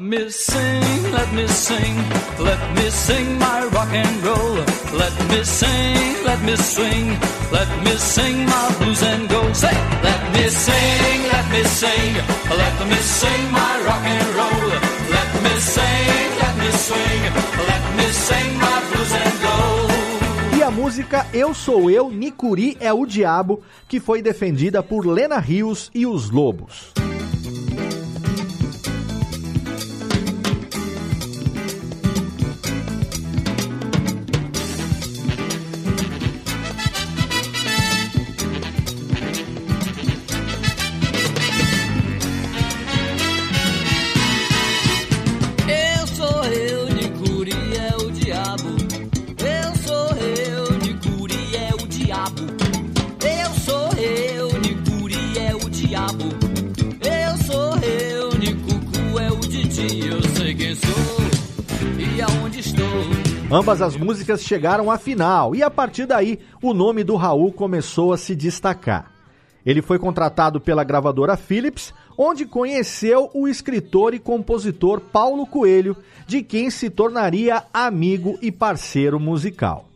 me 0.00 0.30
sing, 0.30 1.12
let 1.12 1.32
me 1.32 1.46
sing, 1.48 1.96
let 2.38 2.76
me 2.76 2.90
sing 2.90 3.38
my 3.38 3.64
rock 3.72 3.88
and 3.92 4.24
roll. 4.24 4.54
Let 4.94 5.14
me 5.30 5.42
sing, 5.44 6.24
let 6.24 6.40
me 6.42 6.56
swing, 6.56 7.18
let 7.50 7.68
me 7.84 7.92
sing 7.96 8.46
my 8.46 8.74
blues 8.78 9.02
and 9.02 9.28
go. 9.28 9.52
Say, 9.52 9.74
let 10.02 10.32
me 10.32 10.48
sing, 10.48 11.22
let 11.32 11.50
me 11.50 11.64
sing, 11.64 12.14
let 12.62 12.88
me 12.88 12.96
sing 12.96 13.52
my 13.52 13.82
rock 13.86 14.04
and 14.04 14.28
roll. 14.38 14.68
Let 15.10 15.42
me 15.42 15.60
sing, 15.60 16.28
let 16.42 16.54
me 16.56 16.70
swing, 16.86 17.22
let 17.66 17.96
me 17.96 18.06
sing 18.12 18.58
my 18.58 18.78
blues 18.90 19.12
and 19.12 19.34
go. 19.42 20.58
E 20.58 20.62
a 20.62 20.70
música 20.70 21.26
Eu 21.32 21.52
Sou 21.54 21.90
Eu, 21.90 22.10
Nicuri 22.10 22.76
é 22.80 22.92
o 22.92 23.04
Diabo, 23.04 23.62
que 23.88 23.98
foi 23.98 24.22
defendida 24.22 24.82
por 24.82 25.06
Lena 25.06 25.38
Rios 25.38 25.90
e 25.94 26.06
os 26.06 26.30
Lobos. 26.30 26.92
Ambas 63.50 63.80
as 63.80 63.96
músicas 63.96 64.42
chegaram 64.42 64.90
à 64.90 64.98
final 64.98 65.54
e 65.54 65.62
a 65.62 65.70
partir 65.70 66.04
daí 66.04 66.38
o 66.62 66.74
nome 66.74 67.02
do 67.02 67.16
Raul 67.16 67.50
começou 67.50 68.12
a 68.12 68.18
se 68.18 68.36
destacar. 68.36 69.10
Ele 69.64 69.80
foi 69.80 69.98
contratado 69.98 70.60
pela 70.60 70.84
gravadora 70.84 71.34
Philips, 71.34 71.94
onde 72.16 72.44
conheceu 72.44 73.30
o 73.32 73.48
escritor 73.48 74.12
e 74.12 74.18
compositor 74.18 75.00
Paulo 75.00 75.46
Coelho, 75.46 75.96
de 76.26 76.42
quem 76.42 76.68
se 76.68 76.90
tornaria 76.90 77.64
amigo 77.72 78.38
e 78.42 78.52
parceiro 78.52 79.18
musical. 79.18 79.86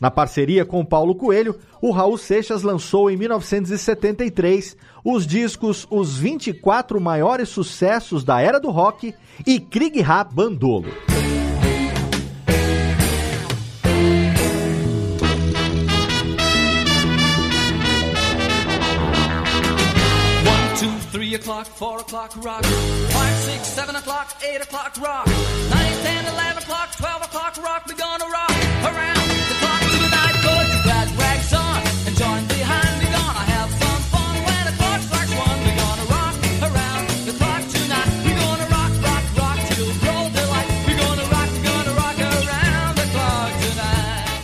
Na 0.00 0.10
parceria 0.10 0.64
com 0.64 0.82
Paulo 0.82 1.14
Coelho, 1.14 1.56
o 1.82 1.90
Raul 1.90 2.16
Seixas 2.16 2.62
lançou 2.62 3.10
em 3.10 3.16
1973 3.18 4.74
os 5.04 5.26
discos 5.26 5.86
Os 5.90 6.16
24 6.16 6.98
Maiores 6.98 7.50
Sucessos 7.50 8.24
da 8.24 8.40
Era 8.40 8.58
do 8.58 8.70
Rock 8.70 9.14
e 9.46 9.60
Krieg 9.60 10.00
Rap 10.00 10.32
Bandolo. 10.32 10.88
Three 21.30 21.38
o'clock, 21.38 21.66
four 21.66 22.00
o'clock, 22.00 22.32
rock. 22.44 22.64
Five, 22.64 23.36
six, 23.36 23.68
seven 23.68 23.94
o'clock, 23.94 24.34
eight 24.42 24.60
o'clock, 24.60 24.96
rock. 25.00 25.26
Nine, 25.26 25.92
ten, 26.02 26.24
eleven 26.26 26.60
o'clock, 26.62 26.96
twelve 26.96 27.22
o'clock, 27.22 27.56
rock. 27.62 27.84
We're 27.86 27.94
gonna 27.94 28.24
rock 28.24 28.50
around 28.82 29.49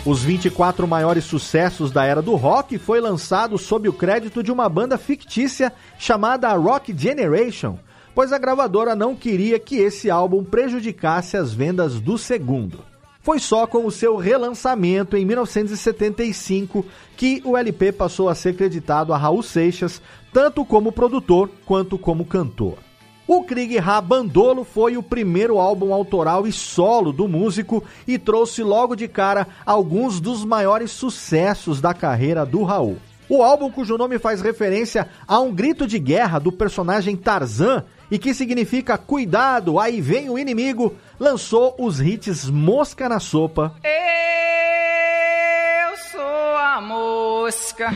Os 0.06 0.22
24 0.22 0.86
maiores 0.86 1.24
sucessos 1.24 1.90
da 1.90 2.04
era 2.04 2.22
do 2.22 2.36
rock 2.36 2.78
foi 2.78 3.00
lançado 3.00 3.58
sob 3.58 3.88
o 3.88 3.92
crédito 3.92 4.40
de 4.40 4.52
uma 4.52 4.68
banda 4.68 4.96
fictícia 4.96 5.72
chamada 5.98 6.52
Rock 6.52 6.94
Generation, 6.96 7.76
pois 8.14 8.32
a 8.32 8.38
gravadora 8.38 8.94
não 8.94 9.16
queria 9.16 9.58
que 9.58 9.78
esse 9.78 10.08
álbum 10.08 10.44
prejudicasse 10.44 11.36
as 11.36 11.52
vendas 11.52 11.98
do 11.98 12.16
segundo. 12.16 12.84
Foi 13.20 13.40
só 13.40 13.66
com 13.66 13.84
o 13.84 13.90
seu 13.90 14.14
relançamento 14.14 15.16
em 15.16 15.24
1975 15.24 16.86
que 17.16 17.42
o 17.44 17.56
LP 17.56 17.90
passou 17.90 18.28
a 18.28 18.34
ser 18.36 18.54
creditado 18.54 19.12
a 19.12 19.18
Raul 19.18 19.42
Seixas, 19.42 20.00
tanto 20.32 20.64
como 20.64 20.92
produtor 20.92 21.50
quanto 21.66 21.98
como 21.98 22.24
cantor. 22.24 22.85
O 23.28 23.42
Krieg 23.42 23.76
Bandolo 24.04 24.62
foi 24.62 24.96
o 24.96 25.02
primeiro 25.02 25.58
álbum 25.58 25.92
autoral 25.92 26.46
e 26.46 26.52
solo 26.52 27.12
do 27.12 27.26
músico 27.26 27.82
e 28.06 28.18
trouxe 28.18 28.62
logo 28.62 28.94
de 28.94 29.08
cara 29.08 29.48
alguns 29.64 30.20
dos 30.20 30.44
maiores 30.44 30.92
sucessos 30.92 31.80
da 31.80 31.92
carreira 31.92 32.46
do 32.46 32.62
Raul. 32.62 32.98
O 33.28 33.42
álbum, 33.42 33.68
cujo 33.68 33.98
nome 33.98 34.20
faz 34.20 34.40
referência 34.40 35.08
a 35.26 35.40
um 35.40 35.52
grito 35.52 35.88
de 35.88 35.98
guerra 35.98 36.38
do 36.38 36.52
personagem 36.52 37.16
Tarzan 37.16 37.82
e 38.08 38.16
que 38.16 38.32
significa 38.32 38.96
cuidado, 38.96 39.80
aí 39.80 40.00
vem 40.00 40.30
o 40.30 40.38
inimigo, 40.38 40.94
lançou 41.18 41.74
os 41.80 42.00
hits 42.00 42.48
Mosca 42.48 43.08
na 43.08 43.18
Sopa, 43.18 43.74
Eu 43.82 45.96
sou 46.12 46.56
a 46.56 46.80
mosca 46.80 47.90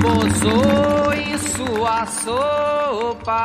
pousou 0.00 1.12
em 1.12 1.38
sua 1.38 2.06
sopa. 2.06 3.44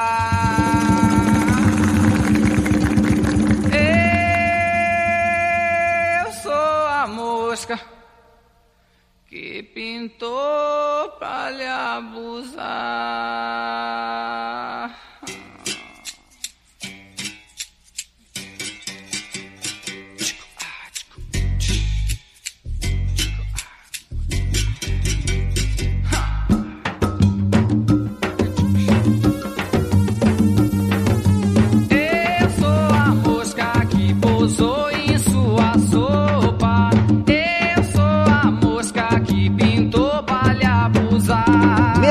Eu 6.25 6.31
sou 6.33 6.87
a 6.87 7.07
mosca 7.07 7.79
que 9.27 9.63
pintou 9.63 11.09
pra 11.19 11.49
lhe 11.51 11.65
abusar. 11.65 12.67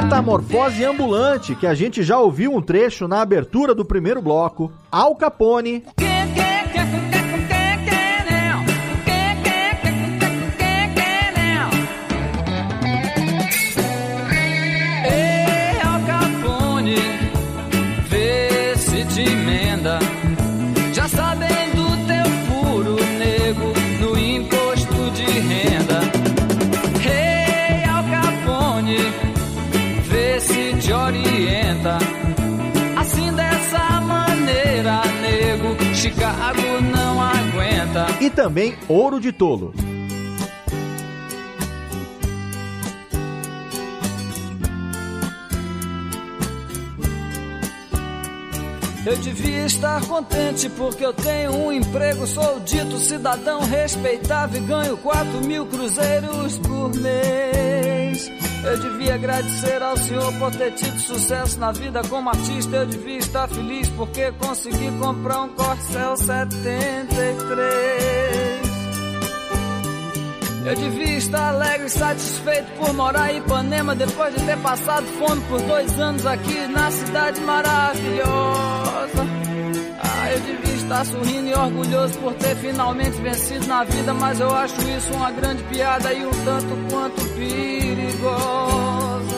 Metamorfose 0.07 0.85
Ambulante, 0.85 1.57
que 1.57 1.67
a 1.67 1.75
gente 1.75 2.01
já 2.05 2.17
ouviu 2.17 2.55
um 2.55 2.63
trecho 2.63 3.09
na 3.09 3.21
abertura 3.23 3.75
do 3.75 3.85
primeiro 3.85 4.23
bloco, 4.23 4.71
Al 4.91 5.17
Capone, 5.17 5.83
e 38.27 38.31
também 38.31 38.77
Ouro 38.89 39.21
de 39.21 39.31
Tolo. 39.31 39.73
Eu 49.07 49.17
devia 49.19 49.67
estar 49.67 50.05
contente 50.09 50.69
porque 50.71 51.07
eu 51.07 51.13
tenho 51.13 51.55
um 51.55 51.71
emprego, 51.71 52.27
sou 52.27 52.59
dito 52.59 52.99
cidadão 52.99 53.61
respeitável 53.61 54.61
e 54.61 54.67
ganho 54.67 54.97
4 54.97 55.47
mil 55.47 55.65
cruzeiros 55.67 56.59
por 56.59 56.93
mês. 56.97 57.86
Eu 58.67 58.79
devia 58.81 59.15
agradecer 59.15 59.81
ao 59.81 59.97
senhor 59.97 60.33
por 60.35 60.51
ter 60.51 60.73
tido 60.73 60.99
sucesso 60.99 61.61
na 61.61 61.71
vida 61.71 62.03
como 62.09 62.29
artista. 62.29 62.77
Eu 62.77 62.87
devia 62.87 63.19
estar 63.19 63.49
feliz 63.49 63.89
porque 63.91 64.33
consegui 64.33 64.91
comprar 64.99 65.43
um 65.43 65.51
Corcel 65.51 66.17
73. 66.17 68.67
Eu 70.67 70.75
devia 70.75 71.17
estar 71.17 71.51
alegre 71.51 71.87
e 71.87 71.91
satisfeito 71.91 72.67
por 72.77 72.93
morar 72.93 73.33
em 73.33 73.39
Ipanema 73.39 73.95
depois 73.95 74.35
de 74.35 74.45
ter 74.45 74.59
passado 74.59 75.07
fome 75.17 75.41
por 75.43 75.63
dois 75.63 76.01
anos 76.01 76.27
aqui 76.27 76.67
na 76.67 76.91
cidade 76.91 77.41
maravilhosa. 77.43 79.36
Eu 80.33 80.41
devia 80.41 80.75
estar 80.75 81.07
sorrindo 81.07 81.49
e 81.49 81.55
orgulhoso 81.55 82.19
por 82.19 82.35
ter 82.35 82.57
finalmente 82.57 83.21
vencido 83.21 83.67
na 83.67 83.85
vida, 83.85 84.13
mas 84.15 84.41
eu 84.41 84.53
acho 84.55 84.81
isso 84.89 85.13
uma 85.15 85.31
grande 85.31 85.63
piada 85.65 86.13
e 86.13 86.27
um 86.27 86.31
tanto 86.45 86.77
quanto 86.91 87.25
perigosa. 87.35 89.37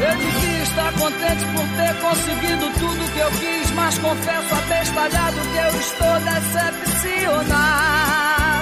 Eu 0.00 0.16
devia 0.16 0.62
estar 0.62 0.92
contente 0.92 1.44
por 1.54 1.66
ter 1.76 2.00
conseguido 2.00 2.70
tudo 2.78 3.12
que 3.12 3.18
eu 3.18 3.30
quis, 3.32 3.70
mas 3.72 3.98
confesso 3.98 4.54
abestalhado 4.54 5.40
que 5.40 5.58
eu 5.58 5.80
estou 5.80 6.20
decepcionado. 6.20 8.57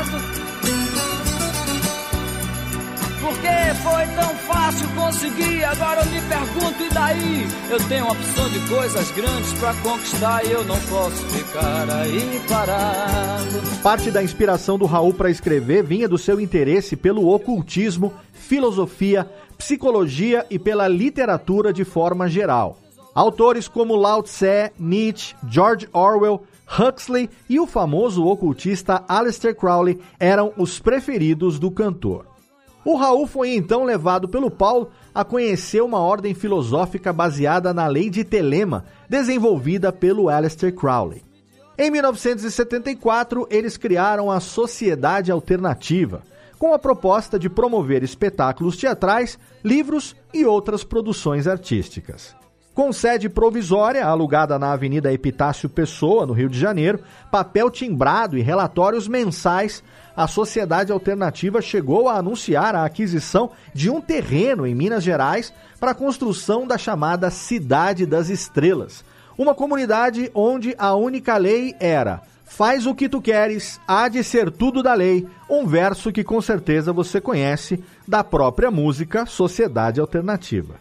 Porque 3.26 3.48
foi 3.82 4.06
tão 4.14 4.34
fácil 4.36 4.88
conseguir, 4.90 5.64
agora 5.64 6.02
eu 6.02 6.10
me 6.12 6.20
pergunto 6.20 6.80
e 6.80 6.94
daí? 6.94 7.48
Eu 7.68 7.88
tenho 7.88 8.04
uma 8.04 8.12
opção 8.12 8.48
de 8.50 8.60
coisas 8.68 9.10
grandes 9.10 9.52
pra 9.54 9.74
conquistar 9.82 10.46
e 10.46 10.52
eu 10.52 10.64
não 10.64 10.78
posso 10.82 11.26
ficar 11.26 11.90
aí 11.90 12.40
parado. 12.48 13.82
Parte 13.82 14.12
da 14.12 14.22
inspiração 14.22 14.78
do 14.78 14.86
Raul 14.86 15.12
para 15.12 15.28
escrever 15.28 15.82
vinha 15.82 16.08
do 16.08 16.16
seu 16.16 16.40
interesse 16.40 16.94
pelo 16.94 17.28
ocultismo, 17.28 18.14
filosofia, 18.32 19.28
psicologia 19.58 20.46
e 20.48 20.56
pela 20.56 20.86
literatura 20.86 21.72
de 21.72 21.84
forma 21.84 22.28
geral. 22.28 22.78
Autores 23.12 23.66
como 23.66 23.96
Lao 23.96 24.22
Tse, 24.22 24.70
Nietzsche, 24.78 25.34
George 25.50 25.88
Orwell, 25.92 26.44
Huxley 26.78 27.28
e 27.48 27.58
o 27.58 27.66
famoso 27.66 28.24
ocultista 28.24 29.02
Aleister 29.08 29.56
Crowley 29.56 30.00
eram 30.20 30.52
os 30.56 30.78
preferidos 30.78 31.58
do 31.58 31.72
cantor. 31.72 32.35
O 32.86 32.94
Raul 32.94 33.26
foi 33.26 33.56
então 33.56 33.82
levado 33.82 34.28
pelo 34.28 34.48
Paulo 34.48 34.92
a 35.12 35.24
conhecer 35.24 35.82
uma 35.82 35.98
ordem 35.98 36.34
filosófica 36.34 37.12
baseada 37.12 37.74
na 37.74 37.88
lei 37.88 38.08
de 38.08 38.22
Telema, 38.22 38.84
desenvolvida 39.08 39.92
pelo 39.92 40.28
Aleister 40.28 40.72
Crowley. 40.72 41.24
Em 41.76 41.90
1974, 41.90 43.44
eles 43.50 43.76
criaram 43.76 44.30
a 44.30 44.38
Sociedade 44.38 45.32
Alternativa, 45.32 46.22
com 46.60 46.72
a 46.72 46.78
proposta 46.78 47.40
de 47.40 47.50
promover 47.50 48.04
espetáculos 48.04 48.76
teatrais, 48.76 49.36
livros 49.64 50.14
e 50.32 50.46
outras 50.46 50.84
produções 50.84 51.48
artísticas. 51.48 52.36
Com 52.72 52.92
sede 52.92 53.28
provisória, 53.28 54.06
alugada 54.06 54.58
na 54.58 54.70
Avenida 54.70 55.10
Epitácio 55.12 55.66
Pessoa, 55.66 56.24
no 56.24 56.34
Rio 56.34 56.48
de 56.48 56.60
Janeiro, 56.60 57.00
papel 57.32 57.68
timbrado 57.68 58.38
e 58.38 58.42
relatórios 58.42 59.08
mensais, 59.08 59.82
a 60.16 60.26
Sociedade 60.26 60.90
Alternativa 60.90 61.60
chegou 61.60 62.08
a 62.08 62.16
anunciar 62.16 62.74
a 62.74 62.84
aquisição 62.84 63.50
de 63.74 63.90
um 63.90 64.00
terreno 64.00 64.66
em 64.66 64.74
Minas 64.74 65.04
Gerais 65.04 65.52
para 65.78 65.90
a 65.90 65.94
construção 65.94 66.66
da 66.66 66.78
chamada 66.78 67.30
Cidade 67.30 68.06
das 68.06 68.30
Estrelas, 68.30 69.04
uma 69.36 69.54
comunidade 69.54 70.30
onde 70.34 70.74
a 70.78 70.94
única 70.94 71.36
lei 71.36 71.76
era 71.78 72.22
Faz 72.46 72.86
o 72.86 72.94
que 72.94 73.08
tu 73.08 73.20
queres, 73.20 73.80
há 73.86 74.08
de 74.08 74.22
ser 74.22 74.50
tudo 74.50 74.82
da 74.82 74.94
lei, 74.94 75.26
um 75.50 75.66
verso 75.66 76.12
que 76.12 76.22
com 76.22 76.40
certeza 76.40 76.92
você 76.92 77.20
conhece 77.20 77.82
da 78.06 78.22
própria 78.22 78.70
música 78.70 79.26
Sociedade 79.26 80.00
Alternativa. 80.00 80.76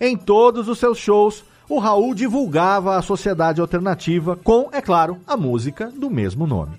Em 0.00 0.16
todos 0.16 0.68
os 0.68 0.78
seus 0.78 0.96
shows, 0.96 1.44
o 1.68 1.80
Raul 1.80 2.14
divulgava 2.14 2.96
a 2.96 3.02
Sociedade 3.02 3.60
Alternativa 3.60 4.36
com, 4.36 4.68
é 4.72 4.80
claro, 4.80 5.18
a 5.26 5.36
música 5.36 5.92
do 5.94 6.08
mesmo 6.08 6.46
nome. 6.46 6.78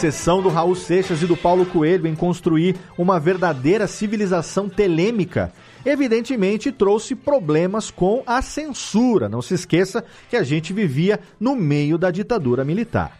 Obsessão 0.00 0.40
do 0.40 0.48
Raul 0.48 0.74
Seixas 0.74 1.22
e 1.22 1.26
do 1.26 1.36
Paulo 1.36 1.66
Coelho 1.66 2.06
em 2.06 2.14
construir 2.14 2.74
uma 2.96 3.20
verdadeira 3.20 3.86
civilização 3.86 4.66
telêmica, 4.66 5.52
evidentemente 5.84 6.72
trouxe 6.72 7.14
problemas 7.14 7.90
com 7.90 8.22
a 8.26 8.40
censura. 8.40 9.28
Não 9.28 9.42
se 9.42 9.52
esqueça 9.52 10.02
que 10.30 10.38
a 10.38 10.42
gente 10.42 10.72
vivia 10.72 11.20
no 11.38 11.54
meio 11.54 11.98
da 11.98 12.10
ditadura 12.10 12.64
militar. 12.64 13.12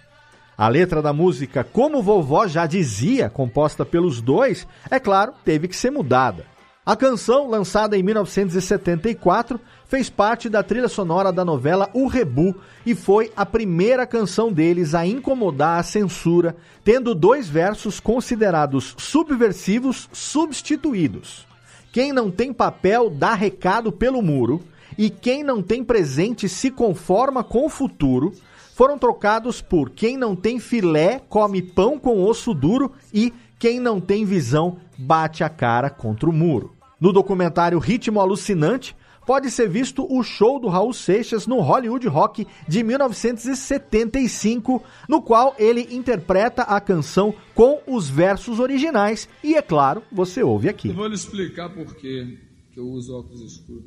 A 0.56 0.68
letra 0.68 1.02
da 1.02 1.12
música 1.12 1.62
Como 1.62 2.02
Vovó 2.02 2.46
Já 2.46 2.64
Dizia, 2.64 3.28
composta 3.28 3.84
pelos 3.84 4.22
dois, 4.22 4.66
é 4.90 4.98
claro, 4.98 5.34
teve 5.44 5.68
que 5.68 5.76
ser 5.76 5.90
mudada. 5.90 6.46
A 6.90 6.96
canção, 6.96 7.48
lançada 7.48 7.96
em 7.96 8.02
1974, 8.02 9.60
fez 9.86 10.10
parte 10.10 10.48
da 10.48 10.60
trilha 10.60 10.88
sonora 10.88 11.32
da 11.32 11.44
novela 11.44 11.88
O 11.94 12.08
Rebu 12.08 12.52
e 12.84 12.96
foi 12.96 13.30
a 13.36 13.46
primeira 13.46 14.04
canção 14.04 14.52
deles 14.52 14.92
a 14.92 15.06
incomodar 15.06 15.78
a 15.78 15.84
censura, 15.84 16.56
tendo 16.82 17.14
dois 17.14 17.48
versos 17.48 18.00
considerados 18.00 18.96
subversivos 18.98 20.08
substituídos. 20.12 21.46
Quem 21.92 22.12
não 22.12 22.28
tem 22.28 22.52
papel 22.52 23.08
dá 23.08 23.34
recado 23.34 23.92
pelo 23.92 24.20
muro 24.20 24.60
e 24.98 25.10
quem 25.10 25.44
não 25.44 25.62
tem 25.62 25.84
presente 25.84 26.48
se 26.48 26.72
conforma 26.72 27.44
com 27.44 27.66
o 27.66 27.70
futuro 27.70 28.32
foram 28.74 28.98
trocados 28.98 29.62
por 29.62 29.90
quem 29.90 30.16
não 30.16 30.34
tem 30.34 30.58
filé 30.58 31.20
come 31.28 31.62
pão 31.62 32.00
com 32.00 32.20
osso 32.24 32.52
duro 32.52 32.90
e 33.14 33.32
quem 33.60 33.78
não 33.78 34.00
tem 34.00 34.24
visão 34.24 34.78
bate 34.98 35.44
a 35.44 35.48
cara 35.48 35.88
contra 35.88 36.28
o 36.28 36.32
muro. 36.32 36.79
No 37.00 37.12
documentário 37.12 37.78
Ritmo 37.78 38.20
Alucinante, 38.20 38.94
pode 39.26 39.50
ser 39.50 39.68
visto 39.68 40.06
o 40.10 40.22
show 40.22 40.60
do 40.60 40.68
Raul 40.68 40.92
Seixas 40.92 41.46
no 41.46 41.60
Hollywood 41.60 42.06
Rock 42.08 42.46
de 42.68 42.82
1975, 42.82 44.82
no 45.08 45.22
qual 45.22 45.54
ele 45.58 45.94
interpreta 45.94 46.62
a 46.62 46.78
canção 46.80 47.34
com 47.54 47.80
os 47.86 48.10
versos 48.10 48.60
originais 48.60 49.28
e, 49.42 49.54
é 49.54 49.62
claro, 49.62 50.02
você 50.12 50.42
ouve 50.42 50.68
aqui. 50.68 50.88
Eu 50.88 50.94
vou 50.94 51.06
lhe 51.06 51.14
explicar 51.14 51.70
por 51.70 51.94
que 51.94 52.38
eu 52.76 52.86
uso 52.86 53.16
óculos 53.16 53.40
escuros. 53.40 53.84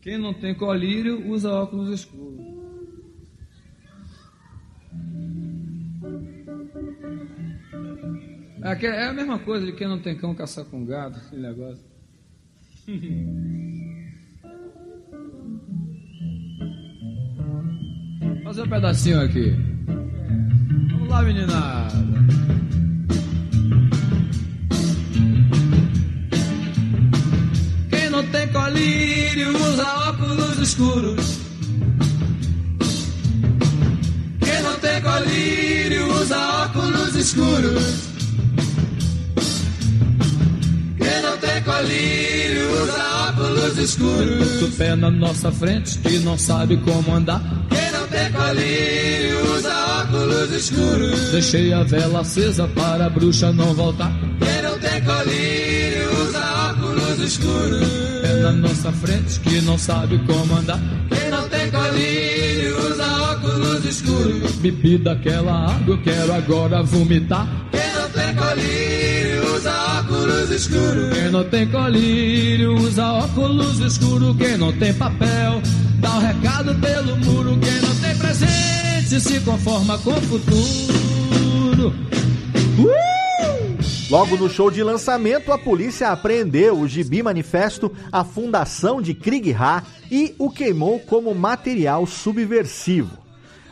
Quem 0.00 0.16
não 0.18 0.32
tem 0.34 0.54
colírio 0.54 1.28
usa 1.28 1.50
óculos 1.50 1.88
escuros. 1.88 2.40
É 8.62 9.06
a 9.06 9.12
mesma 9.12 9.40
coisa 9.40 9.66
de 9.66 9.72
quem 9.72 9.88
não 9.88 10.00
tem 10.00 10.16
cão 10.16 10.32
caçar 10.34 10.64
com 10.64 10.84
gado, 10.84 11.18
aquele 11.18 11.42
negócio. 11.42 11.91
Fazer 18.44 18.62
um 18.62 18.68
pedacinho 18.68 19.20
aqui. 19.20 19.56
Vamos 20.90 21.08
lá, 21.08 21.22
meninada. 21.22 21.92
Quem 27.88 28.10
não 28.10 28.26
tem 28.26 28.48
colírio 28.48 29.56
usa 29.56 30.08
óculos 30.08 30.58
escuros. 30.58 31.38
Quem 34.40 34.62
não 34.62 34.78
tem 34.80 35.00
colírio 35.00 36.12
usa 36.14 36.38
óculos 36.64 37.14
escuros. 37.14 38.11
Quem 41.12 41.20
não 41.20 41.36
tem 41.36 41.62
colírio 41.62 42.82
usa 42.82 43.28
óculos 43.28 43.78
escuros. 43.78 44.62
O 44.62 44.70
pé 44.78 44.96
na 44.96 45.10
nossa 45.10 45.52
frente 45.52 46.00
e 46.08 46.18
não 46.20 46.38
sabe 46.38 46.78
como 46.78 47.14
andar. 47.14 47.42
Quem 47.68 47.82
tem 48.12 48.32
colírio 48.32 49.54
usa 49.54 50.02
óculos 50.02 50.50
escuros. 50.52 51.30
Deixei 51.32 51.72
a 51.72 51.82
vela 51.82 52.20
acesa 52.20 52.68
para 52.68 53.06
a 53.06 53.10
bruxa 53.10 53.52
não 53.52 53.74
voltar. 53.74 54.12
Quem 54.38 54.62
não 54.62 54.78
tem 54.78 55.02
colírio 55.02 56.22
usa 56.22 56.70
óculos 56.70 57.18
escuros. 57.18 57.88
É 58.22 58.42
na 58.42 58.52
nossa 58.52 58.92
frente 58.92 59.40
que 59.40 59.60
não 59.62 59.78
sabe 59.78 60.18
como 60.26 60.56
andar. 60.56 60.80
Quem 61.08 61.30
não 61.30 61.48
tem 61.48 61.70
colírio 61.70 62.90
usa 62.90 63.32
óculos 63.32 63.84
escuros. 63.84 64.52
Bebi 64.56 64.98
daquela 64.98 65.72
água, 65.74 65.94
eu 65.94 66.02
quero 66.02 66.32
agora 66.32 66.82
vomitar. 66.82 67.48
Quem 67.70 67.92
não 67.94 68.08
tem 68.10 68.34
colírio 68.34 69.01
óculos 70.32 70.50
escuros. 70.50 71.18
Quem 71.18 71.30
não 71.30 71.44
tem 71.44 71.70
colírio 71.70 72.74
usa 72.74 73.12
óculos 73.12 73.78
escuros. 73.80 74.36
Quem 74.36 74.56
não 74.56 74.72
tem 74.72 74.94
papel 74.94 75.60
dá 76.00 76.14
o 76.14 76.16
um 76.16 76.20
recado 76.20 76.74
pelo 76.80 77.16
muro. 77.18 77.58
Quem 77.60 77.80
não 77.80 77.94
tem 77.96 78.16
presente 78.16 79.20
se 79.20 79.40
conforma 79.40 79.98
com 79.98 80.10
o 80.10 80.22
futuro. 80.22 81.94
Uh! 82.78 83.22
Logo 84.10 84.36
no 84.36 84.48
show 84.48 84.70
de 84.70 84.82
lançamento, 84.82 85.52
a 85.52 85.58
polícia 85.58 86.10
apreendeu 86.10 86.78
o 86.78 86.88
Gibi 86.88 87.22
Manifesto, 87.22 87.90
a 88.10 88.22
fundação 88.22 89.00
de 89.00 89.14
Krieg 89.14 89.54
Ha 89.54 89.82
e 90.10 90.34
o 90.38 90.50
queimou 90.50 91.00
como 91.00 91.34
material 91.34 92.06
subversivo. 92.06 93.16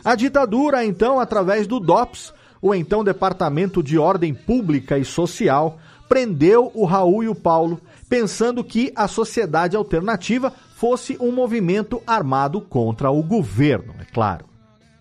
A 0.03 0.15
ditadura, 0.15 0.83
então, 0.83 1.19
através 1.19 1.67
do 1.67 1.79
DOPS, 1.79 2.33
o 2.59 2.73
então 2.73 3.03
Departamento 3.03 3.83
de 3.83 3.99
Ordem 3.99 4.33
Pública 4.33 4.97
e 4.97 5.05
Social, 5.05 5.79
prendeu 6.11 6.69
o 6.75 6.83
Raul 6.83 7.23
e 7.23 7.29
o 7.29 7.33
Paulo, 7.33 7.79
pensando 8.09 8.65
que 8.65 8.91
a 8.97 9.07
sociedade 9.07 9.77
alternativa 9.77 10.51
fosse 10.75 11.15
um 11.21 11.31
movimento 11.31 12.01
armado 12.05 12.59
contra 12.59 13.09
o 13.09 13.23
governo, 13.23 13.95
é 13.97 14.03
claro. 14.03 14.43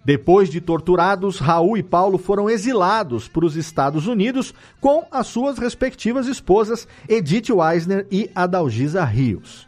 Depois 0.05 0.49
de 0.49 0.61
torturados, 0.61 1.41
Raul 1.41 1.77
e 1.77 1.83
Paulo 1.83 2.17
foram 2.17 2.49
exilados 2.49 3.27
para 3.27 3.45
os 3.45 3.57
Estados 3.57 4.07
Unidos 4.07 4.55
com 4.81 5.05
as 5.11 5.27
suas 5.27 5.59
respectivas 5.59 6.29
esposas, 6.29 6.87
Edith 7.09 7.51
Weisner 7.51 8.07
e 8.09 8.31
Adalgisa 8.33 9.03
Rios. 9.03 9.67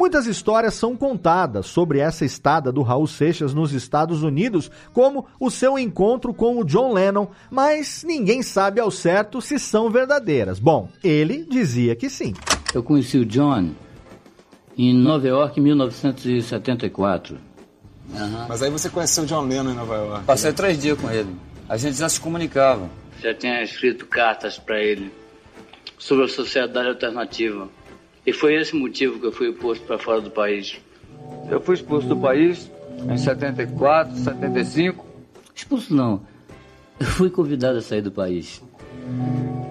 Muitas 0.00 0.26
histórias 0.26 0.72
são 0.72 0.96
contadas 0.96 1.66
sobre 1.66 1.98
essa 1.98 2.24
estada 2.24 2.72
do 2.72 2.80
Raul 2.80 3.06
Seixas 3.06 3.52
nos 3.52 3.74
Estados 3.74 4.22
Unidos, 4.22 4.70
como 4.94 5.26
o 5.38 5.50
seu 5.50 5.78
encontro 5.78 6.32
com 6.32 6.58
o 6.58 6.64
John 6.64 6.94
Lennon, 6.94 7.26
mas 7.50 8.02
ninguém 8.02 8.42
sabe 8.42 8.80
ao 8.80 8.90
certo 8.90 9.42
se 9.42 9.58
são 9.58 9.90
verdadeiras. 9.90 10.58
Bom, 10.58 10.88
ele 11.04 11.44
dizia 11.44 11.94
que 11.94 12.08
sim. 12.08 12.32
Eu 12.72 12.82
conheci 12.82 13.18
o 13.18 13.26
John 13.26 13.72
em 14.74 14.94
Nova 14.94 15.28
York 15.28 15.60
em 15.60 15.64
1974. 15.64 17.36
Uhum. 18.08 18.46
Mas 18.48 18.62
aí 18.62 18.70
você 18.70 18.88
conheceu 18.88 19.24
o 19.24 19.26
John 19.26 19.42
Lennon 19.42 19.72
em 19.72 19.74
Nova 19.74 19.96
York? 19.96 20.24
Passei 20.24 20.48
né? 20.48 20.56
três 20.56 20.80
dias 20.80 20.98
com 20.98 21.10
ele. 21.10 21.36
A 21.68 21.76
gente 21.76 21.98
já 21.98 22.08
se 22.08 22.18
comunicava. 22.18 22.88
Já 23.20 23.34
tinha 23.34 23.62
escrito 23.62 24.06
cartas 24.06 24.58
para 24.58 24.80
ele 24.82 25.12
sobre 25.98 26.24
a 26.24 26.28
sociedade 26.28 26.88
alternativa. 26.88 27.68
E 28.30 28.32
foi 28.32 28.54
esse 28.54 28.76
motivo 28.76 29.18
que 29.18 29.26
eu 29.26 29.32
fui 29.32 29.52
posto 29.52 29.84
para 29.84 29.98
fora 29.98 30.20
do 30.20 30.30
país. 30.30 30.78
Eu 31.50 31.60
fui 31.60 31.74
expulso 31.74 32.06
do 32.06 32.16
país 32.16 32.70
em 33.10 33.18
74, 33.18 34.16
75. 34.16 35.04
Expulso 35.52 35.92
não. 35.92 36.22
Eu 37.00 37.06
fui 37.06 37.28
convidado 37.28 37.78
a 37.78 37.82
sair 37.82 38.02
do 38.02 38.12
país. 38.12 38.62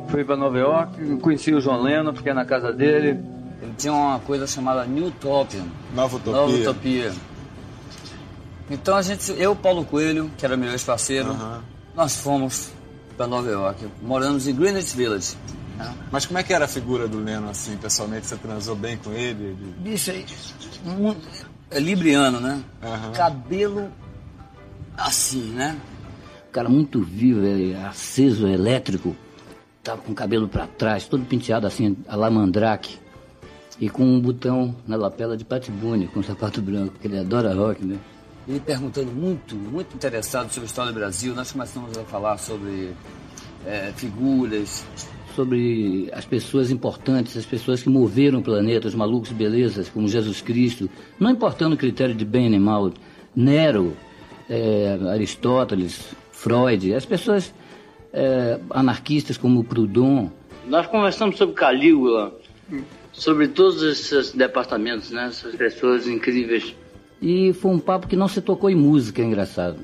Fui 0.10 0.26
para 0.26 0.36
Nova 0.36 0.58
York, 0.58 1.18
conheci 1.22 1.54
o 1.54 1.62
João 1.62 1.82
Leno, 1.82 2.14
fiquei 2.14 2.34
na 2.34 2.44
casa 2.44 2.74
dele. 2.74 3.24
Ele 3.62 3.74
tinha 3.78 3.94
uma 3.94 4.20
coisa 4.20 4.46
chamada 4.46 4.86
New 4.86 5.06
Utopia. 5.06 5.64
Nova 5.96 6.18
Utopia. 6.18 6.34
Nova 6.34 6.54
Utopia. 6.54 7.14
Então 8.70 8.98
a 8.98 9.02
gente, 9.02 9.32
eu, 9.38 9.56
Paulo 9.56 9.86
Coelho, 9.86 10.30
que 10.38 10.46
era 10.46 10.58
meu 10.58 10.70
ex-parceiro, 10.72 11.32
uhum. 11.32 11.62
nós 11.96 12.18
fomos 12.18 12.74
para 13.16 13.26
Nova 13.26 13.50
York. 13.50 13.88
Moramos 14.02 14.50
em 14.50 14.54
Greenwich 14.54 14.98
Village. 14.98 15.38
Mas 16.12 16.26
como 16.26 16.40
é 16.40 16.44
que 16.44 16.54
era 16.54 16.66
a 16.66 16.68
figura 16.68 17.08
do 17.08 17.20
Leno, 17.20 17.50
assim, 17.50 17.78
pessoalmente? 17.78 18.28
Você 18.28 18.36
transou 18.36 18.76
bem 18.76 18.98
com 18.98 19.12
ele? 19.12 19.56
Bicho, 19.78 20.12
é 21.72 21.80
libriano, 21.80 22.40
né? 22.40 22.64
Uhum. 22.82 23.12
Cabelo 23.14 23.92
assim, 24.98 25.52
né? 25.52 25.78
O 26.50 26.52
cara 26.52 26.68
muito 26.68 27.02
vivo, 27.02 27.46
é 27.46 27.86
aceso, 27.86 28.48
é 28.48 28.54
elétrico. 28.54 29.16
Tava 29.84 30.02
com 30.02 30.12
o 30.12 30.16
cabelo 30.16 30.48
para 30.48 30.68
trás, 30.68 31.06
todo 31.06 31.24
penteado 31.26 31.66
assim, 31.66 31.96
a 32.08 32.16
la 32.16 32.30
mandrake. 32.30 33.00
E 33.80 33.90
com 33.90 34.04
um 34.04 34.20
botão 34.20 34.76
na 34.86 34.98
lapela 34.98 35.38
de 35.38 35.46
patibune, 35.46 36.08
com 36.08 36.20
um 36.20 36.24
sapato 36.24 36.62
branco, 36.62 36.94
porque 36.94 37.08
ele 37.08 37.20
adora 37.20 37.54
rock, 37.54 37.86
né? 37.86 37.98
Ele 38.48 38.60
perguntando 38.60 39.12
muito, 39.12 39.56
muito 39.56 39.96
interessado 39.96 40.50
sobre 40.50 40.66
a 40.66 40.66
história 40.66 40.92
do 40.92 41.00
Brasil. 41.00 41.34
Nós 41.34 41.52
começamos 41.52 41.98
a 41.98 42.04
falar 42.04 42.38
sobre 42.38 42.94
é, 43.66 43.94
figuras, 43.96 44.84
sobre 45.40 46.10
as 46.12 46.26
pessoas 46.26 46.70
importantes, 46.70 47.38
as 47.38 47.46
pessoas 47.46 47.82
que 47.82 47.88
moveram 47.88 48.40
o 48.40 48.44
planeta, 48.44 48.90
os 48.90 48.94
malucos 48.94 49.32
belezas, 49.32 49.88
como 49.88 50.06
Jesus 50.06 50.42
Cristo, 50.42 50.90
não 51.18 51.32
importando 51.32 51.76
o 51.76 51.78
critério 51.78 52.14
de 52.14 52.26
bem 52.26 52.50
nem 52.50 52.60
mal, 52.60 52.92
Nero, 53.34 53.96
é, 54.50 55.00
Aristóteles, 55.14 56.14
Freud, 56.34 56.94
as 56.94 57.06
pessoas 57.06 57.54
é, 58.12 58.60
anarquistas 58.70 59.38
como 59.38 59.64
Proudhon. 59.64 60.30
Nós 60.68 60.88
conversamos 60.88 61.38
sobre 61.38 61.56
Calígula, 61.56 62.38
sobre 63.14 63.48
todos 63.48 63.82
esses 63.82 64.34
departamentos, 64.34 65.10
né? 65.12 65.28
essas 65.28 65.56
pessoas 65.56 66.06
incríveis. 66.06 66.76
E 67.22 67.54
foi 67.54 67.72
um 67.72 67.80
papo 67.80 68.10
que 68.10 68.18
não 68.18 68.28
se 68.28 68.42
tocou 68.42 68.70
em 68.70 68.76
música, 68.76 69.22
é 69.22 69.26
engraçado. 69.26 69.78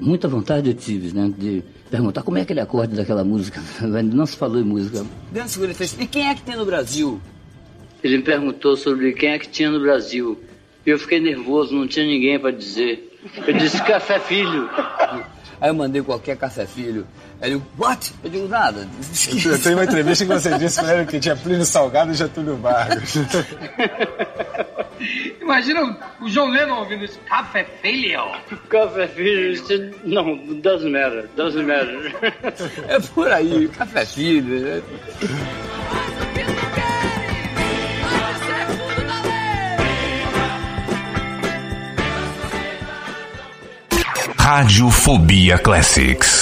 Muita 0.00 0.26
vontade 0.26 0.70
eu 0.70 0.74
tive, 0.74 1.14
né? 1.14 1.30
De 1.36 1.62
perguntar 1.92 2.22
como 2.22 2.38
é 2.38 2.40
aquele 2.40 2.60
acorde 2.60 2.96
daquela 2.96 3.22
música. 3.22 3.60
Não 3.84 4.24
se 4.24 4.34
falou 4.34 4.58
em 4.58 4.64
música. 4.64 5.04
Dentro 5.30 5.62
ele 5.62 5.74
fez. 5.74 5.94
E 6.00 6.06
quem 6.06 6.26
é 6.26 6.34
que 6.34 6.42
tem 6.42 6.56
no 6.56 6.64
Brasil? 6.64 7.20
Ele 8.02 8.16
me 8.16 8.22
perguntou 8.22 8.76
sobre 8.78 9.12
quem 9.12 9.32
é 9.32 9.38
que 9.38 9.48
tinha 9.48 9.70
no 9.70 9.78
Brasil. 9.78 10.42
E 10.86 10.90
eu 10.90 10.98
fiquei 10.98 11.20
nervoso, 11.20 11.72
não 11.72 11.86
tinha 11.86 12.04
ninguém 12.04 12.36
para 12.36 12.50
dizer. 12.50 13.16
Eu 13.46 13.52
disse 13.54 13.80
Café 13.84 14.18
Filho. 14.18 14.68
Aí 15.60 15.70
eu 15.70 15.74
mandei 15.74 16.02
qualquer 16.02 16.36
Café 16.36 16.66
Filho. 16.66 17.06
Aí 17.40 17.52
ele, 17.52 17.62
what? 17.78 18.12
Eu 18.24 18.30
digo, 18.30 18.48
nada. 18.48 18.88
Eu 19.44 19.62
tenho 19.62 19.76
uma 19.76 19.84
entrevista 19.84 20.24
que 20.24 20.32
você 20.32 20.58
disse 20.58 20.80
pra 20.80 20.96
ele 20.96 21.06
que 21.06 21.20
tinha 21.20 21.36
Plínio 21.36 21.64
Salgado 21.64 22.10
e 22.10 22.14
Getúlio 22.14 22.56
Vargas. 22.56 23.14
Imagina 25.40 25.98
o 26.20 26.28
João 26.28 26.48
Lennon 26.48 26.80
ouvindo 26.80 27.04
isso. 27.04 27.18
Café 27.26 27.64
Filho. 27.80 28.22
Café 28.68 29.06
Filho. 29.08 29.94
Não, 30.04 30.36
doesn't 30.60 30.90
matter. 30.90 31.28
Doesn't 31.36 31.66
matter. 31.66 32.14
É 32.88 33.00
por 33.00 33.30
aí. 33.30 33.68
Café 33.68 34.06
Filho. 34.06 34.60
Né? 34.60 34.82
Radiofobia 44.38 45.56
Classics. 45.56 46.41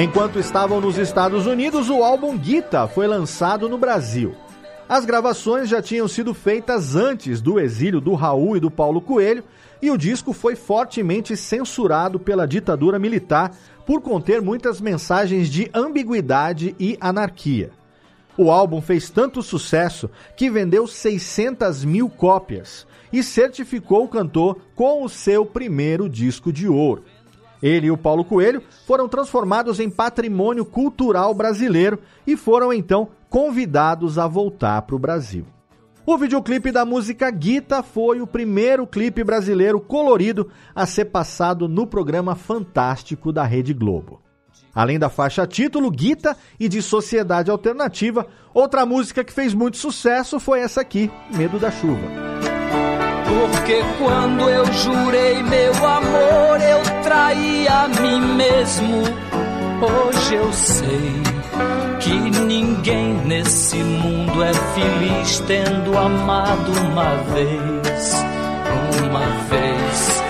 Enquanto 0.00 0.38
estavam 0.38 0.80
nos 0.80 0.96
Estados 0.96 1.44
Unidos, 1.44 1.90
o 1.90 2.04
álbum 2.04 2.38
Guita 2.38 2.86
foi 2.86 3.08
lançado 3.08 3.68
no 3.68 3.76
Brasil. 3.76 4.32
As 4.88 5.04
gravações 5.04 5.68
já 5.68 5.82
tinham 5.82 6.06
sido 6.06 6.32
feitas 6.32 6.94
antes 6.94 7.40
do 7.40 7.58
exílio 7.58 8.00
do 8.00 8.14
Raul 8.14 8.56
e 8.56 8.60
do 8.60 8.70
Paulo 8.70 9.00
Coelho 9.00 9.42
e 9.82 9.90
o 9.90 9.98
disco 9.98 10.32
foi 10.32 10.54
fortemente 10.54 11.36
censurado 11.36 12.20
pela 12.20 12.46
ditadura 12.46 12.96
militar 12.96 13.50
por 13.84 14.00
conter 14.00 14.40
muitas 14.40 14.80
mensagens 14.80 15.48
de 15.48 15.68
ambiguidade 15.74 16.76
e 16.78 16.96
anarquia. 17.00 17.72
O 18.36 18.52
álbum 18.52 18.80
fez 18.80 19.10
tanto 19.10 19.42
sucesso 19.42 20.08
que 20.36 20.48
vendeu 20.48 20.86
600 20.86 21.84
mil 21.84 22.08
cópias 22.08 22.86
e 23.12 23.20
certificou 23.20 24.04
o 24.04 24.08
cantor 24.08 24.58
com 24.76 25.02
o 25.02 25.08
seu 25.08 25.44
primeiro 25.44 26.08
disco 26.08 26.52
de 26.52 26.68
ouro. 26.68 27.02
Ele 27.62 27.88
e 27.88 27.90
o 27.90 27.96
Paulo 27.96 28.24
Coelho 28.24 28.62
foram 28.86 29.08
transformados 29.08 29.80
em 29.80 29.90
patrimônio 29.90 30.64
cultural 30.64 31.34
brasileiro 31.34 31.98
e 32.26 32.36
foram 32.36 32.72
então 32.72 33.08
convidados 33.28 34.18
a 34.18 34.26
voltar 34.26 34.82
para 34.82 34.96
o 34.96 34.98
Brasil. 34.98 35.44
O 36.06 36.16
videoclipe 36.16 36.72
da 36.72 36.86
música 36.86 37.30
Guita 37.30 37.82
foi 37.82 38.22
o 38.22 38.26
primeiro 38.26 38.86
clipe 38.86 39.22
brasileiro 39.22 39.78
colorido 39.78 40.50
a 40.74 40.86
ser 40.86 41.06
passado 41.06 41.68
no 41.68 41.86
programa 41.86 42.34
Fantástico 42.34 43.30
da 43.30 43.44
Rede 43.44 43.74
Globo. 43.74 44.22
Além 44.74 44.98
da 44.98 45.10
faixa 45.10 45.46
título, 45.46 45.90
Guita 45.90 46.34
e 46.58 46.66
de 46.66 46.80
Sociedade 46.80 47.50
Alternativa, 47.50 48.26
outra 48.54 48.86
música 48.86 49.22
que 49.22 49.32
fez 49.32 49.52
muito 49.52 49.76
sucesso 49.76 50.40
foi 50.40 50.60
essa 50.60 50.80
aqui, 50.80 51.10
Medo 51.34 51.58
da 51.58 51.70
Chuva. 51.70 52.47
Porque 53.38 53.84
quando 53.98 54.50
eu 54.50 54.64
jurei 54.72 55.42
meu 55.44 55.72
amor, 55.86 56.60
eu 56.60 57.02
traí 57.04 57.68
a 57.68 57.86
mim 57.86 58.20
mesmo. 58.34 59.04
Hoje 59.80 60.34
eu 60.34 60.52
sei 60.52 61.22
que 62.00 62.18
ninguém 62.18 63.14
nesse 63.26 63.76
mundo 63.76 64.42
é 64.42 64.52
feliz 64.52 65.38
tendo 65.46 65.96
amado 65.96 66.72
uma 66.90 67.14
vez. 67.32 68.24
Uma 69.04 69.26
vez. 69.48 70.22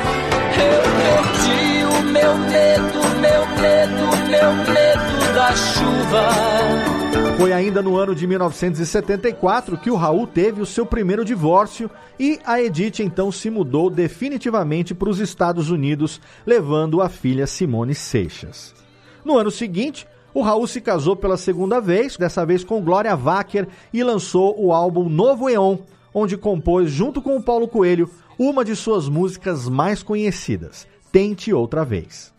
Eu 0.58 0.82
perdi 0.98 1.84
o 1.84 2.02
meu 2.12 2.36
medo, 2.36 2.98
meu 3.20 3.46
medo, 3.56 4.04
meu 4.28 4.52
medo 4.74 5.34
da 5.34 5.54
chuva. 5.56 7.17
Foi 7.38 7.52
ainda 7.52 7.80
no 7.80 7.96
ano 7.96 8.16
de 8.16 8.26
1974 8.26 9.78
que 9.78 9.92
o 9.92 9.94
Raul 9.94 10.26
teve 10.26 10.60
o 10.60 10.66
seu 10.66 10.84
primeiro 10.84 11.24
divórcio 11.24 11.88
e 12.18 12.40
a 12.44 12.60
Edith 12.60 12.98
então 12.98 13.30
se 13.30 13.48
mudou 13.48 13.88
definitivamente 13.88 14.92
para 14.92 15.08
os 15.08 15.20
Estados 15.20 15.70
Unidos, 15.70 16.20
levando 16.44 17.00
a 17.00 17.08
filha 17.08 17.46
Simone 17.46 17.94
Seixas. 17.94 18.74
No 19.24 19.38
ano 19.38 19.52
seguinte, 19.52 20.04
o 20.34 20.42
Raul 20.42 20.66
se 20.66 20.80
casou 20.80 21.14
pela 21.14 21.36
segunda 21.36 21.80
vez, 21.80 22.16
dessa 22.16 22.44
vez 22.44 22.64
com 22.64 22.82
Glória 22.82 23.14
Wacker, 23.14 23.68
e 23.92 24.02
lançou 24.02 24.60
o 24.60 24.72
álbum 24.72 25.08
Novo 25.08 25.48
Eon, 25.48 25.78
onde 26.12 26.36
compôs, 26.36 26.90
junto 26.90 27.22
com 27.22 27.36
o 27.36 27.42
Paulo 27.42 27.68
Coelho, 27.68 28.10
uma 28.36 28.64
de 28.64 28.74
suas 28.74 29.08
músicas 29.08 29.68
mais 29.68 30.02
conhecidas, 30.02 30.88
Tente 31.12 31.52
Outra 31.52 31.84
Vez. 31.84 32.34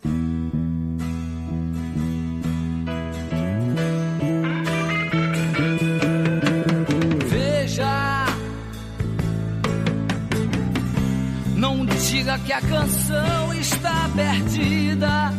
Diga 12.20 12.38
que 12.40 12.52
a 12.52 12.60
canção 12.60 13.54
está 13.54 14.10
perdida. 14.14 15.32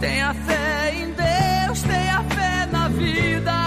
Tenha 0.00 0.34
fé 0.34 0.94
em 0.94 1.12
Deus, 1.12 1.82
tenha 1.82 2.22
fé 2.24 2.66
na 2.72 2.88
vida. 2.88 3.63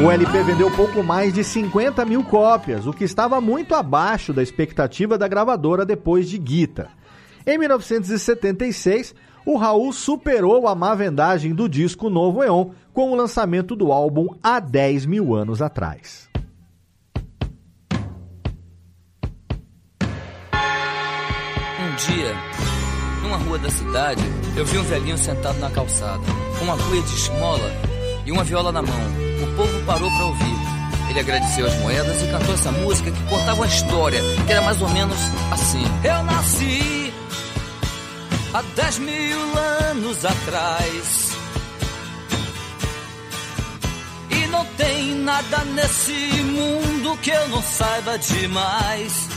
O 0.00 0.12
LP 0.12 0.44
vendeu 0.44 0.70
pouco 0.70 1.02
mais 1.02 1.34
de 1.34 1.42
50 1.42 2.04
mil 2.04 2.22
cópias, 2.22 2.86
o 2.86 2.92
que 2.92 3.02
estava 3.02 3.40
muito 3.40 3.74
abaixo 3.74 4.32
da 4.32 4.40
expectativa 4.40 5.18
da 5.18 5.26
gravadora 5.26 5.84
depois 5.84 6.28
de 6.30 6.38
Guita. 6.38 6.88
Em 7.44 7.58
1976, 7.58 9.12
o 9.44 9.56
Raul 9.56 9.92
superou 9.92 10.68
a 10.68 10.74
má 10.74 10.94
vendagem 10.94 11.52
do 11.52 11.68
disco 11.68 12.08
Novo 12.08 12.44
Eon 12.44 12.70
com 12.94 13.10
o 13.10 13.16
lançamento 13.16 13.74
do 13.74 13.90
álbum 13.90 14.28
há 14.40 14.60
10 14.60 15.04
mil 15.04 15.34
anos 15.34 15.60
atrás. 15.60 16.28
Um 21.80 21.96
dia, 21.96 22.36
numa 23.20 23.36
rua 23.38 23.58
da 23.58 23.68
cidade, 23.68 24.22
eu 24.56 24.64
vi 24.64 24.78
um 24.78 24.84
velhinho 24.84 25.18
sentado 25.18 25.58
na 25.58 25.70
calçada, 25.70 26.22
com 26.56 26.64
uma 26.66 26.76
cuia 26.76 27.02
de 27.02 27.14
esmola 27.14 27.72
e 28.24 28.30
uma 28.30 28.44
viola 28.44 28.70
na 28.70 28.80
mão. 28.80 29.27
O 29.42 29.56
povo 29.56 29.82
parou 29.84 30.10
para 30.10 30.24
ouvir. 30.24 30.58
Ele 31.10 31.20
agradeceu 31.20 31.66
as 31.66 31.74
moedas 31.76 32.22
e 32.22 32.26
cantou 32.26 32.54
essa 32.54 32.72
música 32.72 33.10
que 33.10 33.22
contava 33.24 33.54
uma 33.54 33.66
história, 33.66 34.20
que 34.46 34.52
era 34.52 34.62
mais 34.62 34.80
ou 34.82 34.88
menos 34.90 35.16
assim. 35.50 35.84
Eu 36.04 36.22
nasci 36.24 37.12
há 38.52 38.62
10 38.62 38.98
mil 38.98 39.58
anos 39.90 40.24
atrás. 40.24 41.28
E 44.30 44.46
não 44.48 44.64
tem 44.76 45.14
nada 45.16 45.64
nesse 45.74 46.42
mundo 46.42 47.16
que 47.22 47.30
eu 47.30 47.48
não 47.48 47.62
saiba 47.62 48.18
demais. 48.18 49.28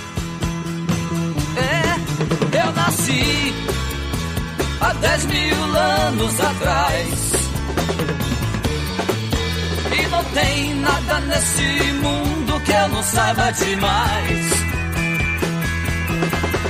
É, 1.58 2.62
eu 2.66 2.72
nasci 2.74 3.54
há 4.82 4.94
10 4.94 5.26
mil 5.26 5.78
anos 5.78 6.40
atrás. 6.40 7.32
Não 10.22 10.32
tem 10.34 10.76
nada 10.76 11.20
nesse 11.22 11.94
mundo 11.94 12.60
que 12.62 12.72
eu 12.72 12.88
não 12.90 13.02
saiba 13.02 13.52
demais. 13.54 14.52